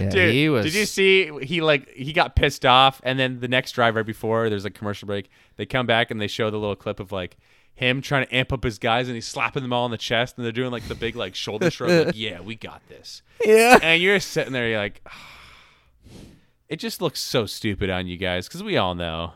Dude, 0.09 0.33
he 0.33 0.49
was. 0.49 0.65
did 0.65 0.73
you 0.75 0.85
see 0.85 1.31
he 1.43 1.61
like 1.61 1.89
he 1.89 2.13
got 2.13 2.35
pissed 2.35 2.65
off, 2.65 3.01
and 3.03 3.19
then 3.19 3.39
the 3.39 3.47
next 3.47 3.71
drive 3.73 3.95
right 3.95 4.05
before 4.05 4.49
there's 4.49 4.65
a 4.65 4.69
commercial 4.69 5.05
break. 5.05 5.29
They 5.57 5.65
come 5.65 5.85
back 5.85 6.11
and 6.11 6.19
they 6.19 6.27
show 6.27 6.49
the 6.49 6.57
little 6.57 6.75
clip 6.75 6.99
of 6.99 7.11
like 7.11 7.37
him 7.77 8.01
trying 8.01 8.25
to 8.25 8.35
amp 8.35 8.51
up 8.51 8.63
his 8.63 8.77
guys, 8.79 9.07
and 9.07 9.15
he's 9.15 9.27
slapping 9.27 9.61
them 9.63 9.71
all 9.71 9.85
in 9.85 9.91
the 9.91 9.97
chest, 9.97 10.35
and 10.35 10.43
they're 10.43 10.51
doing 10.51 10.71
like 10.71 10.87
the 10.87 10.95
big 10.95 11.15
like 11.15 11.33
shoulder 11.35 11.69
shrug, 11.71 12.07
like 12.07 12.15
yeah, 12.17 12.41
we 12.41 12.55
got 12.55 12.81
this. 12.89 13.21
Yeah. 13.45 13.77
and 13.81 14.01
you're 14.01 14.19
sitting 14.19 14.51
there, 14.51 14.67
you're 14.67 14.79
like, 14.79 15.01
it 16.69 16.77
just 16.77 17.01
looks 17.01 17.19
so 17.19 17.45
stupid 17.45 17.89
on 17.89 18.07
you 18.07 18.17
guys 18.17 18.47
because 18.47 18.63
we 18.63 18.77
all 18.77 18.95
know 18.95 19.33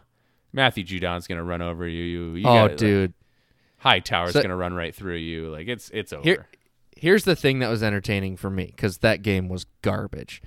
Matthew 0.53 0.83
Judon's 0.83 1.27
gonna 1.27 1.43
run 1.43 1.61
over 1.61 1.87
you. 1.87 2.03
You, 2.03 2.35
you 2.35 2.47
Oh, 2.47 2.67
got, 2.67 2.77
dude. 2.77 3.13
Hightower's 3.77 4.33
So- 4.33 4.41
gonna 4.41 4.55
run 4.55 4.73
right 4.73 4.93
through 4.93 5.15
you. 5.17 5.49
Like 5.49 5.67
it's 5.67 5.89
it's 5.93 6.11
over. 6.13 6.23
Here, 6.23 6.47
here's 6.95 7.23
the 7.23 7.35
thing 7.35 7.59
that 7.59 7.69
was 7.69 7.81
entertaining 7.83 8.37
for 8.37 8.49
me 8.49 8.65
because 8.65 8.97
that 8.99 9.21
game 9.21 9.49
was 9.49 9.65
garbage. 9.81 10.41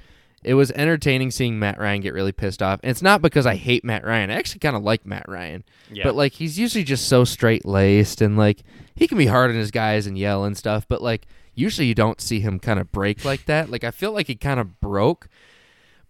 It 0.45 0.55
was 0.55 0.71
entertaining 0.73 1.31
seeing 1.31 1.59
Matt 1.59 1.79
Ryan 1.79 2.01
get 2.01 2.15
really 2.15 2.33
pissed 2.33 2.63
off. 2.63 2.81
And 2.83 2.91
it's 2.91 3.03
not 3.03 3.23
because 3.23 3.47
I 3.47 3.57
hate 3.57 3.85
Matt 3.85 4.05
Ryan. 4.05 4.31
I 4.31 4.35
actually 4.35 4.61
kind 4.61 4.77
of 4.77 4.83
like 4.83 5.07
Matt 5.07 5.25
Ryan. 5.29 5.65
yeah. 5.91 6.05
But 6.05 6.15
like 6.15 6.33
he's 6.35 6.59
usually 6.59 6.85
just 6.85 7.09
so 7.09 7.25
straight 7.25 7.65
laced 7.65 8.21
and 8.21 8.37
like 8.37 8.63
he 8.95 9.09
can 9.09 9.19
be 9.19 9.27
hard 9.27 9.51
on 9.51 9.57
his 9.57 9.71
guys 9.71 10.07
and 10.07 10.19
yell 10.19 10.45
and 10.45 10.57
stuff. 10.57 10.87
But 10.89 11.03
like 11.03 11.27
usually 11.55 11.87
you 11.87 11.95
don't 11.95 12.21
see 12.21 12.41
him 12.41 12.59
kind 12.59 12.79
of 12.79 12.93
break 12.93 13.25
like 13.25 13.47
that. 13.47 13.71
Like 13.71 13.85
I 13.85 13.91
feel 13.91 14.13
like 14.13 14.27
he 14.27 14.35
kind 14.35 14.61
of 14.61 14.81
broke. 14.81 15.29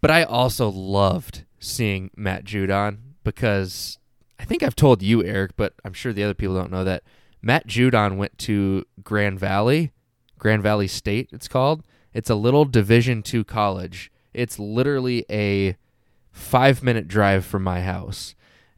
But 0.01 0.11
I 0.11 0.25
also 0.25 0.69
loved 0.69 1.45
seeing 1.59 2.11
Matt 2.17 2.45
Judon 2.45 2.99
because 3.23 3.99
I 4.39 4.45
think 4.45 4.63
I've 4.63 4.77
told 4.77 5.03
you, 5.03 5.25
Eric, 5.25 5.53
but 5.57 5.73
I'm 5.85 5.95
sure 5.95 6.13
the 6.13 6.25
other 6.25 6.35
people 6.35 6.55
don't 6.55 6.71
know 6.71 6.85
that 6.85 7.03
Matt 7.41 7.67
Judon 7.67 8.17
went 8.17 8.37
to 8.39 8.85
Grand 9.03 9.39
Valley, 9.39 9.93
Grand 10.39 10.63
Valley 10.63 10.89
State, 10.89 11.31
it's 11.33 11.49
called. 11.49 11.83
It's 12.13 12.31
a 12.31 12.35
little 12.35 12.65
Division 12.65 13.23
two 13.23 13.45
college. 13.45 14.11
It's 14.35 14.59
literally 14.59 15.25
a 15.31 15.77
five 16.33 16.83
minute 16.83 17.09
drive 17.09 17.45
from 17.45 17.63
my 17.63 17.81
house. 17.83 18.35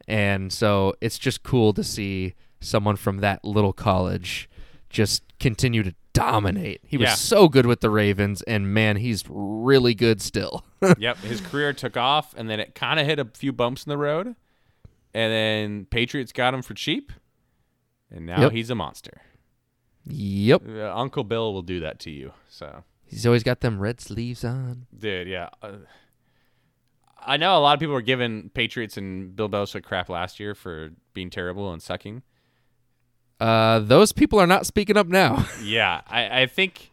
And 0.08 0.52
so 0.52 0.94
it's 1.00 1.18
just 1.18 1.42
cool 1.42 1.72
to 1.72 1.82
see 1.82 2.34
someone 2.60 2.96
from 2.96 3.18
that 3.18 3.44
little 3.44 3.72
college 3.72 4.48
just 4.88 5.22
continue 5.40 5.82
to 5.82 5.94
dominate. 6.12 6.80
He 6.84 6.96
was 6.96 7.08
Yeah. 7.08 7.14
so 7.14 7.48
good 7.48 7.66
with 7.66 7.80
the 7.80 7.90
Ravens, 7.90 8.40
and 8.42 8.72
man, 8.72 8.96
he's 8.96 9.24
really 9.28 9.94
good 9.94 10.22
still. 10.22 10.64
yep, 10.98 11.18
his 11.18 11.40
career 11.40 11.72
took 11.72 11.96
off, 11.96 12.34
and 12.36 12.48
then 12.48 12.60
it 12.60 12.74
kind 12.74 12.98
of 13.00 13.06
hit 13.06 13.18
a 13.18 13.24
few 13.34 13.52
bumps 13.52 13.84
in 13.84 13.90
the 13.90 13.98
road, 13.98 14.28
and 15.12 15.32
then 15.32 15.86
Patriots 15.86 16.32
got 16.32 16.54
him 16.54 16.62
for 16.62 16.72
cheap, 16.74 17.12
and 18.10 18.24
now 18.24 18.42
Yep. 18.42 18.52
he's 18.52 18.70
a 18.70 18.74
monster. 18.74 19.20
yep. 20.04 20.62
Uh, 20.66 20.90
Uncle 20.94 21.24
Bill 21.24 21.52
will 21.52 21.62
do 21.62 21.80
that 21.80 21.98
to 22.00 22.10
you. 22.10 22.32
So, 22.48 22.84
He's 23.06 23.24
always 23.26 23.42
got 23.42 23.60
them 23.60 23.78
red 23.78 24.00
sleeves 24.00 24.44
on. 24.44 24.86
dude, 24.96 25.28
yeah. 25.28 25.48
Uh, 25.62 25.72
I 27.24 27.36
know 27.36 27.56
a 27.56 27.60
lot 27.60 27.74
of 27.74 27.80
people 27.80 27.94
were 27.94 28.02
giving 28.02 28.50
Patriots 28.50 28.96
and 28.96 29.34
Bill 29.34 29.48
Belichick 29.48 29.82
crap 29.82 30.08
last 30.08 30.38
year 30.38 30.54
for 30.54 30.90
being 31.12 31.30
terrible 31.30 31.72
and 31.72 31.82
sucking. 31.82 32.22
Uh, 33.40 33.80
those 33.80 34.12
people 34.12 34.38
are 34.38 34.46
not 34.46 34.66
speaking 34.66 34.96
up 34.96 35.08
now. 35.08 35.46
Yeah, 35.62 36.02
I, 36.06 36.42
I 36.42 36.46
think. 36.46 36.90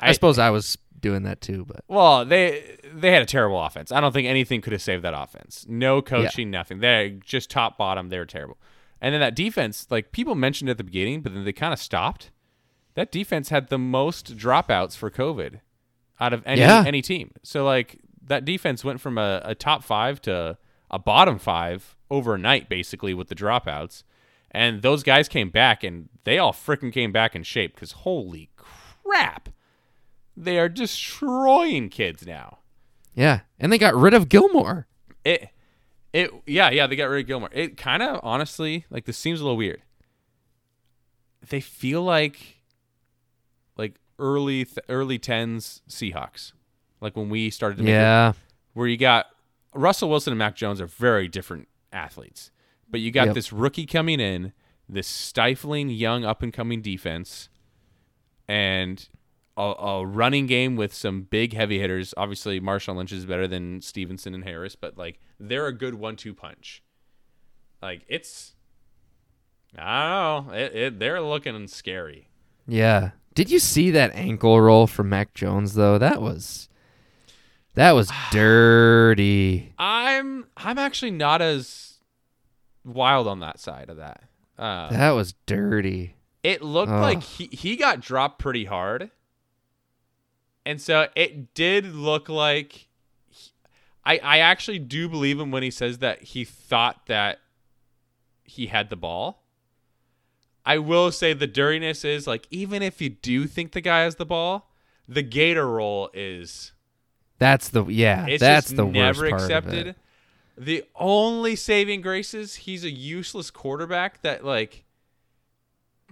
I, 0.00 0.12
suppose 0.12 0.38
I 0.38 0.50
was 0.50 0.78
doing 0.98 1.22
that 1.24 1.40
too, 1.40 1.64
but 1.66 1.84
Well, 1.88 2.24
they 2.24 2.78
they 2.92 3.12
had 3.12 3.22
a 3.22 3.26
terrible 3.26 3.60
offense. 3.62 3.92
I 3.92 4.00
don't 4.00 4.12
think 4.12 4.26
anything 4.26 4.60
could 4.60 4.72
have 4.72 4.82
saved 4.82 5.04
that 5.04 5.14
offense. 5.14 5.66
No 5.68 6.00
coaching, 6.02 6.50
nothing. 6.50 6.78
They 6.80 7.18
just 7.24 7.50
top 7.50 7.76
bottom. 7.76 8.08
They 8.08 8.18
were 8.18 8.26
terrible. 8.26 8.58
And 9.00 9.12
then 9.12 9.20
that 9.20 9.34
defense, 9.34 9.86
like 9.90 10.12
people 10.12 10.34
mentioned 10.34 10.70
at 10.70 10.78
the 10.78 10.84
beginning, 10.84 11.22
but 11.22 11.34
then 11.34 11.44
they 11.44 11.52
kind 11.52 11.72
of 11.72 11.78
stopped. 11.80 12.30
That 12.94 13.10
defense 13.12 13.48
had 13.48 13.68
the 13.68 13.78
most 13.78 14.36
dropouts 14.36 14.96
for 14.96 15.10
COVID 15.10 15.60
out 16.20 16.32
of 16.32 16.42
any 16.46 16.60
Yeah. 16.60 16.84
any 16.86 17.02
team. 17.02 17.32
So 17.42 17.64
like 17.64 17.98
that 18.24 18.44
defense 18.44 18.84
went 18.84 19.00
from 19.00 19.18
a, 19.18 19.40
a 19.44 19.54
top 19.54 19.82
five 19.82 20.20
to 20.22 20.56
a 20.90 20.98
bottom 20.98 21.38
five 21.38 21.96
overnight, 22.10 22.68
basically 22.68 23.14
with 23.14 23.28
the 23.28 23.34
dropouts. 23.34 24.02
And 24.54 24.82
those 24.82 25.02
guys 25.02 25.28
came 25.28 25.48
back, 25.48 25.82
and 25.82 26.10
they 26.24 26.36
all 26.36 26.52
freaking 26.52 26.92
came 26.92 27.10
back 27.10 27.34
in 27.34 27.42
shape 27.42 27.74
because 27.74 27.92
holy 27.92 28.50
crap, 28.56 29.48
they 30.36 30.58
are 30.58 30.68
destroying 30.68 31.88
kids 31.88 32.26
now. 32.26 32.58
yeah, 33.14 33.40
and 33.58 33.72
they 33.72 33.78
got 33.78 33.94
rid 33.94 34.12
of 34.12 34.28
Gilmore. 34.28 34.86
It, 35.24 35.48
it, 36.12 36.30
yeah, 36.46 36.68
yeah. 36.68 36.86
They 36.86 36.96
got 36.96 37.06
rid 37.08 37.22
of 37.22 37.26
Gilmore. 37.28 37.48
It 37.52 37.78
kind 37.78 38.02
of, 38.02 38.20
honestly, 38.22 38.84
like 38.90 39.06
this 39.06 39.16
seems 39.16 39.40
a 39.40 39.44
little 39.44 39.56
weird. 39.56 39.80
They 41.48 41.60
feel 41.60 42.02
like, 42.02 42.61
like 43.76 43.96
early, 44.18 44.64
th- 44.64 44.78
early 44.88 45.18
tens 45.18 45.82
Seahawks, 45.88 46.52
like 47.00 47.16
when 47.16 47.28
we 47.28 47.50
started 47.50 47.76
to 47.76 47.82
make 47.82 47.90
it, 47.90 47.94
Yeah, 47.94 48.32
where 48.74 48.86
you 48.86 48.96
got 48.96 49.26
Russell 49.74 50.08
Wilson 50.10 50.32
and 50.32 50.38
Mac 50.38 50.54
Jones 50.56 50.80
are 50.80 50.86
very 50.86 51.28
different 51.28 51.68
athletes, 51.92 52.50
but 52.90 53.00
you 53.00 53.10
got 53.10 53.26
Yep. 53.28 53.34
this 53.34 53.52
rookie 53.52 53.86
coming 53.86 54.20
in, 54.20 54.52
this 54.88 55.06
stifling 55.06 55.88
young 55.88 56.24
up 56.24 56.42
and 56.42 56.52
coming 56.52 56.82
defense, 56.82 57.48
and 58.48 59.08
a, 59.56 59.62
a 59.62 60.06
running 60.06 60.46
game 60.46 60.76
with 60.76 60.92
some 60.94 61.22
big 61.22 61.52
heavy 61.54 61.78
hitters. 61.78 62.12
Obviously, 62.16 62.60
Marshawn 62.60 62.96
Lynch 62.96 63.12
is 63.12 63.24
better 63.26 63.46
than 63.46 63.80
Stevenson 63.80 64.34
and 64.34 64.44
Harris, 64.44 64.76
but 64.76 64.96
like 64.98 65.20
they're 65.40 65.66
a 65.66 65.72
good 65.76 65.94
one-two 65.94 66.34
punch. 66.34 66.82
Like 67.80 68.02
it's, 68.08 68.54
I 69.78 70.36
don't 70.36 70.46
know, 70.48 70.54
it, 70.54 70.74
it, 70.74 70.98
they're 70.98 71.20
looking 71.20 71.66
scary. 71.68 72.28
yeah. 72.66 73.10
Did 73.34 73.50
you 73.50 73.58
see 73.58 73.90
that 73.92 74.14
ankle 74.14 74.60
roll 74.60 74.86
from 74.86 75.08
Mac 75.08 75.34
Jones 75.34 75.74
though? 75.74 75.98
That 75.98 76.20
was 76.20 76.68
that 77.74 77.92
was 77.92 78.10
dirty. 78.30 79.72
I'm 79.78 80.46
I'm 80.56 80.78
actually 80.78 81.12
not 81.12 81.40
as 81.42 81.98
wild 82.84 83.26
on 83.28 83.40
that 83.40 83.58
side 83.58 83.88
of 83.90 83.96
that. 83.98 84.24
Uh, 84.58 84.90
That 84.90 85.10
was 85.12 85.34
dirty. 85.46 86.14
it 86.42 86.62
looked 86.62 86.92
Ugh. 86.92 87.00
like 87.00 87.22
he, 87.22 87.48
he 87.52 87.76
got 87.76 88.00
dropped 88.00 88.38
pretty 88.38 88.64
hard. 88.66 89.10
And 90.64 90.80
so 90.80 91.08
it 91.16 91.54
did 91.54 91.86
look 91.86 92.28
like 92.28 92.72
he- 93.30 93.50
I 94.04 94.18
I 94.18 94.38
actually 94.38 94.78
do 94.78 95.08
believe 95.08 95.40
him 95.40 95.50
when 95.50 95.62
he 95.62 95.70
says 95.70 95.98
that 95.98 96.22
he 96.22 96.44
thought 96.44 97.06
that 97.06 97.38
he 98.44 98.66
had 98.66 98.90
the 98.90 98.96
ball. 98.96 99.41
I 100.64 100.78
will 100.78 101.10
say 101.10 101.32
the 101.32 101.46
dirtiness 101.46 102.04
is 102.04 102.26
like 102.26 102.46
even 102.50 102.82
if 102.82 103.00
you 103.00 103.10
do 103.10 103.46
think 103.46 103.72
the 103.72 103.80
guy 103.80 104.00
has 104.00 104.16
the 104.16 104.26
ball, 104.26 104.70
the 105.08 105.22
gator 105.22 105.68
roll 105.68 106.10
is 106.14 106.72
That's 107.38 107.68
the 107.68 107.84
yeah. 107.86 108.26
it's 108.26 108.40
that's 108.40 108.70
the 108.70 108.84
never 108.84 109.22
worst 109.22 109.30
part 109.30 109.42
accepted. 109.42 109.96
The 110.56 110.84
only 110.94 111.56
saving 111.56 112.02
grace 112.02 112.34
is 112.34 112.54
he's 112.54 112.84
a 112.84 112.90
useless 112.90 113.50
quarterback 113.50 114.22
that 114.22 114.44
like 114.44 114.84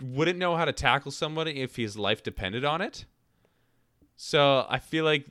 wouldn't 0.03 0.39
know 0.39 0.57
how 0.57 0.65
to 0.65 0.73
tackle 0.73 1.11
somebody 1.11 1.61
if 1.61 1.77
his 1.77 1.97
life 1.97 2.23
depended 2.23 2.65
on 2.65 2.81
it. 2.81 3.05
So 4.17 4.67
I 4.69 4.79
feel 4.79 5.05
like 5.05 5.27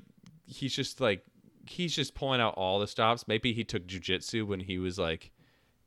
he's 0.45 0.73
just 0.73 1.01
like 1.01 1.23
he's 1.67 1.95
just 1.95 2.15
pulling 2.15 2.41
out 2.41 2.53
all 2.55 2.79
the 2.79 2.87
stops. 2.87 3.27
Maybe 3.27 3.53
he 3.53 3.63
took 3.63 3.85
jujitsu 3.87 4.45
when 4.45 4.61
he 4.61 4.79
was 4.79 4.97
like 4.97 5.31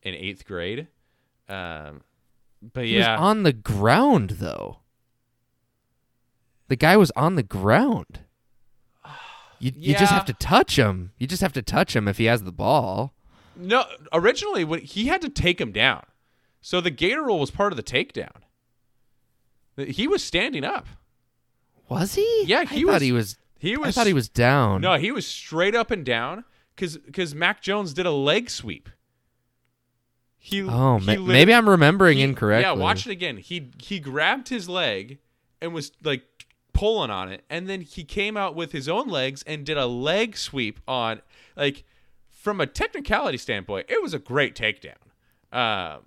in 0.03 0.15
eighth 0.15 0.45
grade. 0.45 0.89
Um, 1.49 2.03
but 2.63 2.85
He 2.85 2.97
yeah, 2.99 3.13
was 3.13 3.21
on 3.21 3.43
the 3.43 3.53
ground 3.53 4.31
though. 4.39 4.79
The 6.69 6.77
guy 6.77 6.97
was 6.97 7.11
on 7.17 7.35
the 7.35 7.43
ground. 7.43 8.21
You 9.59 9.73
you 9.77 9.93
just 9.95 10.13
have 10.13 10.25
to 10.27 10.33
touch 10.33 10.77
him. 10.79 11.13
You 11.19 11.27
just 11.27 11.43
have 11.43 11.53
to 11.53 11.63
touch 11.63 11.95
him 11.95 12.09
if 12.09 12.19
he 12.19 12.25
has 12.25 12.43
the 12.43 12.53
ball. 12.53 13.13
no. 13.57 13.85
Originally, 14.13 14.65
when 14.65 14.81
he 14.81 15.07
had 15.07 15.21
to 15.23 15.29
take 15.29 15.61
him 15.61 15.71
down, 15.73 16.05
so 16.61 16.81
the 16.81 16.91
gator 16.91 17.23
roll 17.23 17.39
was 17.41 17.51
part 17.51 17.73
of 17.73 17.77
the 17.77 17.83
takedown. 17.83 18.43
He 19.77 20.07
was 20.09 20.23
standing 20.25 20.65
up. 20.65 20.87
Was 21.89 22.15
he? 22.15 22.45
Yeah, 22.47 22.61
I 22.61 22.65
he 22.65 22.85
thought 22.85 23.03
he 23.03 23.13
was. 23.13 23.37
He 23.59 23.77
was. 23.77 23.89
I 23.89 23.93
thought 23.93 24.07
he 24.07 24.13
was 24.13 24.29
down. 24.29 24.81
No, 24.81 24.95
he 24.97 25.13
was 25.13 25.27
straight 25.27 25.75
up 25.75 25.91
and 25.91 26.05
down 26.05 26.45
because 26.75 26.99
because 26.99 27.35
Mac 27.35 27.63
Jones 27.63 27.95
did 27.95 28.07
a 28.07 28.11
leg 28.11 28.51
sweep. 28.51 28.89
He 30.45 30.61
Oh, 30.63 30.99
he 30.99 31.17
ma- 31.19 31.25
maybe 31.25 31.55
I'm 31.55 31.69
remembering 31.69 32.19
he- 32.19 32.25
incorrectly. 32.25 32.63
Yeah, 32.65 32.73
watch 32.73 33.07
it 33.07 33.13
again. 33.13 33.37
He 33.37 33.71
he 33.81 34.01
grabbed 34.01 34.49
his 34.49 34.69
leg 34.69 35.19
and 35.61 35.73
was 35.73 35.93
like 36.03 36.25
pulling 36.73 37.11
on 37.11 37.31
it, 37.31 37.45
and 37.49 37.69
then 37.69 37.81
he 37.83 38.03
came 38.03 38.37
out 38.37 38.57
with 38.57 38.73
his 38.73 38.89
own 38.89 39.07
legs 39.09 39.45
and 39.47 39.65
did 39.65 39.77
a 39.79 39.87
leg 39.87 40.37
sweep 40.37 40.81
on 40.89 41.23
like 41.57 41.85
from 42.29 42.61
a 42.61 42.67
technicality 42.67 43.39
standpoint, 43.39 43.87
it 43.89 44.03
was 44.03 44.15
a 44.15 44.19
great 44.19 44.57
takedown. 44.57 44.97
Um, 45.53 46.01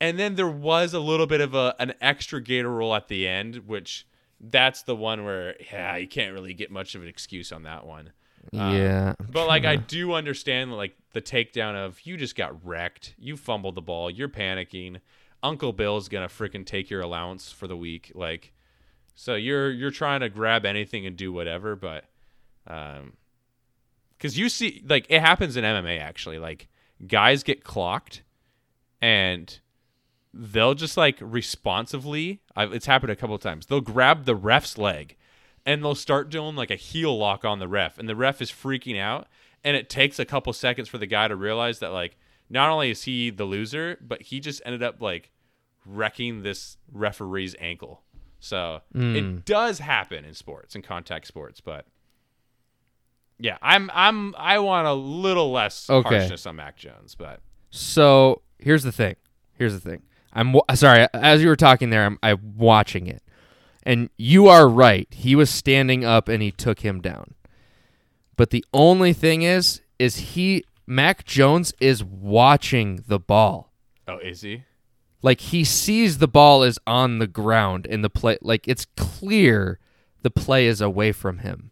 and 0.00 0.18
then 0.18 0.34
there 0.34 0.48
was 0.48 0.92
a 0.92 0.98
little 0.98 1.26
bit 1.28 1.40
of 1.40 1.54
a 1.54 1.76
an 1.78 1.94
extra 2.00 2.42
gator 2.42 2.70
roll 2.70 2.92
at 2.92 3.06
the 3.06 3.28
end, 3.28 3.68
which 3.68 4.04
that's 4.40 4.82
the 4.82 4.96
one 4.96 5.24
where 5.24 5.54
yeah, 5.72 5.96
you 5.96 6.08
can't 6.08 6.32
really 6.34 6.54
get 6.54 6.72
much 6.72 6.96
of 6.96 7.02
an 7.02 7.08
excuse 7.08 7.52
on 7.52 7.62
that 7.62 7.86
one. 7.86 8.10
Um, 8.52 8.74
yeah, 8.76 9.14
But 9.30 9.46
like 9.46 9.64
I 9.64 9.76
do 9.76 10.12
understand 10.14 10.72
like 10.76 10.96
the 11.12 11.22
takedown 11.22 11.74
of 11.74 12.00
you 12.04 12.16
just 12.16 12.36
got 12.36 12.64
wrecked. 12.64 13.14
You 13.18 13.36
fumbled 13.36 13.74
the 13.74 13.82
ball. 13.82 14.10
You're 14.10 14.28
panicking. 14.28 15.00
Uncle 15.42 15.72
Bill's 15.72 16.08
gonna 16.08 16.28
freaking 16.28 16.64
take 16.64 16.90
your 16.90 17.00
allowance 17.00 17.50
for 17.50 17.66
the 17.66 17.76
week. 17.76 18.12
Like, 18.14 18.52
so 19.14 19.34
you're 19.34 19.70
you're 19.70 19.90
trying 19.90 20.20
to 20.20 20.28
grab 20.28 20.64
anything 20.64 21.06
and 21.06 21.16
do 21.16 21.32
whatever, 21.32 21.76
but 21.76 22.04
um, 22.66 23.14
because 24.16 24.38
you 24.38 24.48
see 24.48 24.82
like 24.86 25.06
it 25.08 25.20
happens 25.20 25.56
in 25.56 25.64
MMA 25.64 26.00
actually. 26.00 26.38
Like 26.38 26.68
guys 27.06 27.42
get 27.42 27.64
clocked, 27.64 28.22
and 29.00 29.58
they'll 30.32 30.74
just 30.74 30.96
like 30.96 31.18
responsively. 31.20 32.40
I've, 32.56 32.72
it's 32.72 32.86
happened 32.86 33.12
a 33.12 33.16
couple 33.16 33.36
times. 33.38 33.66
They'll 33.66 33.80
grab 33.80 34.24
the 34.24 34.36
ref's 34.36 34.78
leg 34.78 35.16
and 35.64 35.82
they'll 35.82 35.94
start 35.94 36.30
doing 36.30 36.56
like 36.56 36.70
a 36.70 36.76
heel 36.76 37.16
lock 37.16 37.44
on 37.44 37.58
the 37.58 37.68
ref 37.68 37.98
and 37.98 38.08
the 38.08 38.16
ref 38.16 38.42
is 38.42 38.50
freaking 38.50 38.98
out 38.98 39.26
and 39.64 39.76
it 39.76 39.88
takes 39.88 40.18
a 40.18 40.24
couple 40.24 40.52
seconds 40.52 40.88
for 40.88 40.98
the 40.98 41.06
guy 41.06 41.28
to 41.28 41.36
realize 41.36 41.78
that 41.80 41.92
like 41.92 42.16
not 42.50 42.70
only 42.70 42.90
is 42.90 43.04
he 43.04 43.30
the 43.30 43.44
loser 43.44 43.96
but 44.00 44.22
he 44.22 44.40
just 44.40 44.60
ended 44.64 44.82
up 44.82 45.00
like 45.00 45.30
wrecking 45.86 46.42
this 46.42 46.76
referee's 46.92 47.54
ankle 47.60 48.02
so 48.40 48.80
Mm. 48.94 49.14
it 49.16 49.44
does 49.44 49.78
happen 49.78 50.24
in 50.24 50.34
sports 50.34 50.74
in 50.74 50.82
contact 50.82 51.26
sports 51.26 51.60
but 51.60 51.86
yeah 53.38 53.56
i'm 53.62 53.90
i'm 53.94 54.34
i 54.36 54.58
want 54.58 54.86
a 54.86 54.92
little 54.92 55.50
less 55.52 55.88
Okay. 55.90 56.18
harshness 56.18 56.46
on 56.46 56.56
mac 56.56 56.76
jones 56.76 57.14
but 57.14 57.40
So 57.70 58.42
here's 58.58 58.82
the 58.82 58.92
thing. 58.92 59.16
Here's 59.54 59.72
the 59.72 59.80
thing. 59.80 60.02
I'm 60.34 60.52
wa- 60.52 60.62
sorry. 60.74 61.06
As 61.14 61.42
you 61.42 61.48
were 61.48 61.56
talking 61.56 61.88
there, 61.90 62.04
I'm, 62.04 62.18
I'm 62.22 62.54
watching 62.56 63.06
it, 63.06 63.22
and 63.82 64.08
you 64.18 64.48
are 64.48 64.68
right. 64.68 65.06
He 65.10 65.34
was 65.34 65.48
standing 65.50 66.04
up 66.04 66.28
and 66.28 66.42
he 66.42 66.50
took 66.50 66.80
him 66.80 67.00
down. 67.00 67.34
But 68.36 68.50
the 68.50 68.64
only 68.72 69.12
thing 69.12 69.42
is, 69.42 69.80
is 69.98 70.16
he 70.16 70.64
Mac 70.86 71.24
Jones 71.24 71.72
is 71.80 72.02
watching 72.04 73.04
the 73.06 73.18
ball. 73.18 73.72
oh 74.08 74.18
is 74.18 74.40
he 74.42 74.64
Like 75.22 75.40
he 75.40 75.64
sees 75.64 76.18
the 76.18 76.28
ball 76.28 76.62
is 76.62 76.78
on 76.86 77.18
the 77.18 77.26
ground 77.26 77.86
in 77.86 78.02
the 78.02 78.10
play. 78.10 78.38
Like 78.42 78.66
it's 78.66 78.86
clear 78.96 79.78
the 80.22 80.30
play 80.30 80.66
is 80.66 80.80
away 80.80 81.12
from 81.12 81.38
him. 81.38 81.70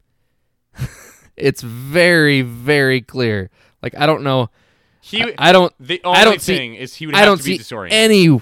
it's 1.37 1.63
very, 1.63 2.43
very 2.43 3.01
clear. 3.01 3.51
Like 3.83 3.95
I 3.97 4.07
don't 4.07 4.23
know. 4.23 4.51
he 5.01 5.23
I, 5.23 5.35
I 5.39 5.53
don't. 5.53 5.73
the 5.81 6.01
I 6.05 6.09
only 6.09 6.25
don't 6.25 6.41
see- 6.43 6.57
thing 6.57 6.75
is 6.75 6.95
he 6.97 7.07
would 7.07 7.15
I 7.15 7.19
have 7.21 7.27
don't 7.27 7.39
to 7.39 7.45
be 7.45 7.53
see 7.53 7.59
disoriented 7.59 7.99
any 7.99 8.41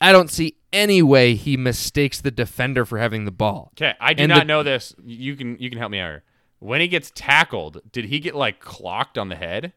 I 0.00 0.10
don't 0.12 0.30
see 0.30 0.56
any 0.72 1.00
way 1.02 1.34
he 1.34 1.56
mistakes 1.56 2.20
the 2.20 2.30
defender 2.30 2.84
for 2.84 2.98
having 2.98 3.24
the 3.24 3.30
ball. 3.30 3.70
Okay, 3.76 3.94
I 4.00 4.14
do 4.14 4.24
And 4.24 4.30
not 4.30 4.40
the- 4.40 4.44
know 4.46 4.62
this. 4.62 4.94
You 5.04 5.36
can 5.36 5.56
you 5.58 5.70
can 5.70 5.78
help 5.78 5.90
me 5.92 5.98
out 6.00 6.10
here. 6.10 6.24
When 6.62 6.80
he 6.80 6.86
gets 6.88 7.10
tackled, 7.14 7.80
did 7.90 8.04
he 8.04 8.20
get 8.20 8.34
like 8.36 8.60
clocked 8.60 9.18
on 9.18 9.28
the 9.28 9.34
head? 9.36 9.72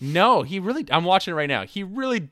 No, 0.00 0.42
he 0.42 0.58
really. 0.60 0.86
I'm 0.90 1.04
watching 1.04 1.32
it 1.32 1.36
right 1.36 1.48
now. 1.48 1.64
He 1.64 1.82
really. 1.82 2.28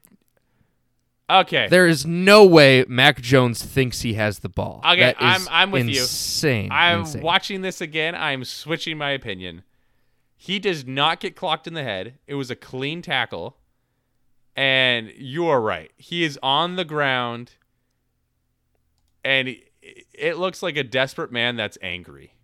Okay. 1.29 1.69
There 1.69 1.87
is 1.87 2.05
no 2.07 2.45
way 2.45 2.85
Mac 2.89 3.21
Jones 3.21 3.63
thinks 3.65 4.01
he 4.03 4.15
has 4.15 4.41
the 4.41 4.49
ball. 4.49 4.81
Okay, 4.85 5.01
That 5.01 5.17
I'm- 5.23 5.47
I'm 5.51 5.71
with 5.71 5.87
you. 5.87 6.01
insane, 6.03 6.71
I'm 6.73 7.01
insane. 7.01 7.23
watching 7.23 7.63
this 7.63 7.81
again. 7.81 8.15
I'm 8.17 8.45
switching 8.45 8.99
my 8.99 9.11
opinion. 9.11 9.63
He 10.37 10.59
does 10.59 10.87
not 10.87 11.21
get 11.21 11.37
clocked 11.37 11.67
in 11.67 11.75
the 11.75 11.83
head. 11.85 12.19
It 12.27 12.35
was 12.35 12.51
a 12.51 12.57
clean 12.57 13.03
tackle. 13.03 13.57
And 14.57 15.13
you 15.17 15.47
are 15.47 15.61
right. 15.61 15.91
He 15.97 16.25
is 16.25 16.39
on 16.43 16.77
the 16.77 16.85
ground. 16.85 17.53
And 19.25 19.55
it 20.13 20.37
looks 20.39 20.63
like 20.63 20.77
a 20.77 20.83
desperate 20.85 21.31
man 21.31 21.57
that's 21.57 21.79
angry. 21.83 22.35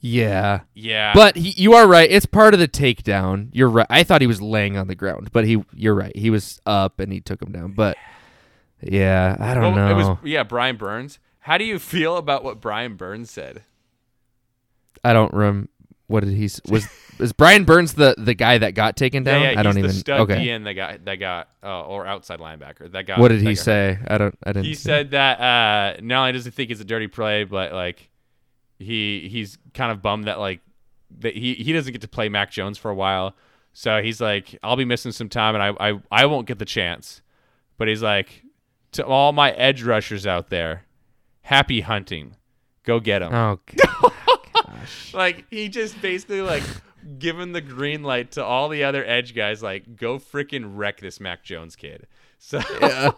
Yeah. 0.00 0.60
Yeah. 0.74 1.12
But 1.14 1.36
he, 1.36 1.50
you 1.50 1.74
are 1.74 1.86
right. 1.86 2.10
It's 2.10 2.26
part 2.26 2.54
of 2.54 2.60
the 2.60 2.68
takedown. 2.68 3.48
You're 3.52 3.68
right. 3.68 3.86
I 3.90 4.02
thought 4.04 4.20
he 4.20 4.26
was 4.26 4.40
laying 4.40 4.76
on 4.76 4.86
the 4.88 4.94
ground, 4.94 5.30
but 5.32 5.44
he 5.44 5.62
you're 5.74 5.94
right. 5.94 6.16
He 6.16 6.30
was 6.30 6.60
up 6.66 7.00
and 7.00 7.12
he 7.12 7.20
took 7.20 7.42
him 7.42 7.52
down. 7.52 7.72
But 7.72 7.96
yeah, 8.80 9.36
I 9.40 9.54
don't 9.54 9.74
Well, 9.74 9.74
know. 9.74 9.90
It 9.90 9.94
was 9.94 10.18
yeah, 10.24 10.42
Brian 10.42 10.76
Burns. 10.76 11.18
How 11.40 11.58
do 11.58 11.64
you 11.64 11.78
feel 11.78 12.16
about 12.16 12.44
what 12.44 12.60
Brian 12.60 12.96
Burns 12.96 13.30
said? 13.30 13.62
I 15.04 15.12
don't 15.12 15.32
rem. 15.32 15.68
What 16.08 16.22
did 16.24 16.34
he 16.34 16.48
was 16.68 16.86
is 17.18 17.32
Brian 17.32 17.64
Burns 17.64 17.94
the 17.94 18.14
the 18.16 18.34
guy 18.34 18.58
that 18.58 18.74
got 18.74 18.96
taken 18.96 19.24
down? 19.24 19.42
Yeah, 19.42 19.50
yeah, 19.52 19.60
I 19.60 19.62
don't 19.62 19.74
he's 19.76 19.78
even. 19.78 19.90
the 19.90 19.94
stud 19.94 20.20
okay. 20.20 20.36
DN 20.36 20.64
that 20.64 20.74
got 20.74 21.04
that 21.04 21.14
got 21.16 21.48
uh, 21.62 21.82
or 21.82 22.06
outside 22.06 22.38
linebacker 22.38 22.90
that 22.92 23.06
got. 23.06 23.18
What 23.18 23.28
did 23.28 23.38
he 23.40 23.44
got 23.44 23.50
hurt. 23.50 23.58
say? 23.58 23.98
I 24.06 24.18
don't. 24.18 24.38
I 24.44 24.52
didn't. 24.52 24.66
He 24.66 24.74
said 24.74 25.12
that 25.12 25.40
uh, 25.40 26.00
not 26.02 26.20
only 26.20 26.32
does 26.32 26.44
he 26.44 26.50
think 26.50 26.70
it's 26.70 26.80
a 26.80 26.84
dirty 26.84 27.08
play, 27.08 27.44
but 27.44 27.72
like 27.72 28.08
he 28.78 29.28
he's 29.30 29.58
kind 29.74 29.90
of 29.92 30.02
bummed 30.02 30.24
that 30.24 30.38
like 30.38 30.60
that 31.18 31.36
he 31.36 31.54
he 31.54 31.72
doesn't 31.72 31.92
get 31.92 32.02
to 32.02 32.08
play 32.08 32.28
Mac 32.28 32.50
Jones 32.50 32.78
for 32.78 32.90
a 32.90 32.94
while. 32.94 33.34
So 33.72 34.02
he's 34.02 34.20
like, 34.20 34.58
I'll 34.62 34.76
be 34.76 34.84
missing 34.86 35.12
some 35.12 35.28
time, 35.28 35.54
and 35.54 35.62
I 35.62 35.90
I, 35.90 36.00
I 36.10 36.26
won't 36.26 36.46
get 36.46 36.58
the 36.58 36.64
chance. 36.64 37.20
But 37.78 37.88
he's 37.88 38.02
like, 38.02 38.42
to 38.92 39.04
all 39.04 39.32
my 39.32 39.50
edge 39.52 39.82
rushers 39.82 40.26
out 40.26 40.48
there, 40.48 40.84
happy 41.42 41.82
hunting, 41.82 42.36
go 42.84 43.00
get 43.00 43.18
them. 43.18 43.34
Oh 43.34 43.58
God. 43.76 44.12
like 45.12 45.44
he 45.50 45.68
just 45.68 46.00
basically 46.00 46.40
like 46.40 46.62
given 47.18 47.52
the 47.52 47.60
green 47.60 48.02
light 48.02 48.32
to 48.32 48.44
all 48.44 48.68
the 48.68 48.82
other 48.82 49.04
edge 49.06 49.34
guys 49.34 49.62
like 49.62 49.94
go 49.96 50.18
freaking 50.18 50.72
wreck 50.74 50.98
this 51.00 51.20
Mac 51.20 51.42
Jones 51.44 51.76
kid. 51.76 52.06
So 52.38 52.60
Yeah. 52.80 53.12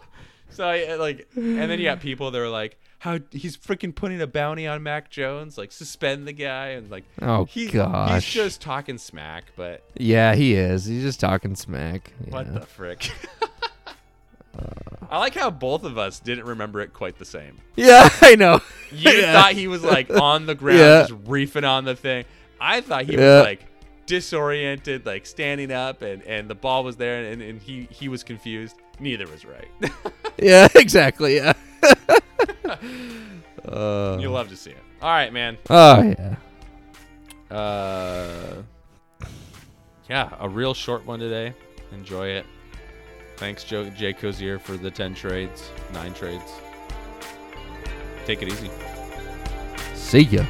so 0.49 0.65
I, 0.65 0.95
like 0.95 1.27
and 1.35 1.57
then 1.69 1.77
you 1.79 1.85
got 1.85 1.99
people 1.99 2.31
that 2.31 2.39
are 2.39 2.47
like 2.49 2.78
how 2.99 3.19
he's 3.31 3.55
freaking 3.57 3.95
putting 3.95 4.21
a 4.21 4.27
bounty 4.27 4.67
on 4.67 4.83
Mac 4.83 5.09
Jones 5.09 5.57
like 5.57 5.71
suspend 5.71 6.27
the 6.27 6.33
guy 6.33 6.67
and 6.69 6.91
like 6.91 7.05
Oh, 7.21 7.45
he, 7.45 7.67
gosh. 7.67 8.25
he's 8.25 8.33
just 8.33 8.61
talking 8.61 8.97
smack 8.97 9.45
but 9.55 9.83
yeah, 9.95 10.35
he 10.35 10.53
is. 10.55 10.85
He's 10.85 11.03
just 11.03 11.19
talking 11.19 11.55
smack. 11.55 12.11
what 12.29 12.45
Yeah. 12.47 12.53
the 12.59 12.65
frick 12.65 13.09
I 15.11 15.17
like 15.19 15.33
how 15.33 15.49
both 15.49 15.83
of 15.85 15.97
us 15.97 16.19
didn't 16.19 16.45
remember 16.45 16.81
it 16.81 16.93
quite 16.93 17.17
the 17.17 17.25
same. 17.25 17.57
Yeah, 17.75 18.09
I 18.21 18.35
know. 18.35 18.59
You 18.91 19.11
Yeah. 19.21 19.33
thought 19.33 19.53
he 19.53 19.67
was 19.67 19.83
like 19.83 20.09
on 20.09 20.45
the 20.45 20.55
ground, 20.55 20.79
Yeah. 20.79 21.01
just 21.07 21.23
reefing 21.25 21.63
on 21.67 21.85
the 21.85 21.95
thing. 21.95 22.25
I 22.59 22.81
thought 22.81 23.05
he 23.05 23.15
was 23.15 23.43
like 23.43 23.65
disoriented, 24.05 25.05
like 25.05 25.25
standing 25.25 25.71
up, 25.71 26.01
and, 26.01 26.21
and 26.23 26.49
the 26.49 26.55
ball 26.55 26.83
was 26.83 26.97
there, 26.97 27.23
and, 27.23 27.41
and 27.41 27.61
he 27.61 27.87
he 27.89 28.09
was 28.09 28.23
confused. 28.23 28.75
Neither 28.99 29.25
was 29.27 29.45
right. 29.45 29.69
Yeah, 30.37 30.67
exactly. 30.75 31.37
Yeah. 31.37 31.53
Uh, 33.67 34.17
You'll 34.19 34.33
love 34.33 34.49
to 34.49 34.55
see 34.55 34.71
it. 34.71 34.83
All 35.01 35.09
right, 35.09 35.31
man. 35.31 35.57
oh 35.69 36.01
yeah. 36.01 36.35
Uh, 37.55 38.61
yeah, 40.09 40.29
a 40.39 40.47
real 40.47 40.73
short 40.73 41.05
one 41.05 41.19
today. 41.19 41.53
Enjoy 41.91 42.27
it. 42.27 42.45
Thanks, 43.37 43.63
Joe 43.63 43.89
Jay 43.89 44.13
Cozier, 44.13 44.59
for 44.59 44.77
the 44.77 44.91
ten 44.91 45.15
trades, 45.15 45.69
nine 45.93 46.13
trades. 46.13 46.51
Take 48.25 48.41
it 48.41 48.49
easy. 48.49 48.69
See 49.95 50.21
ya. 50.23 50.43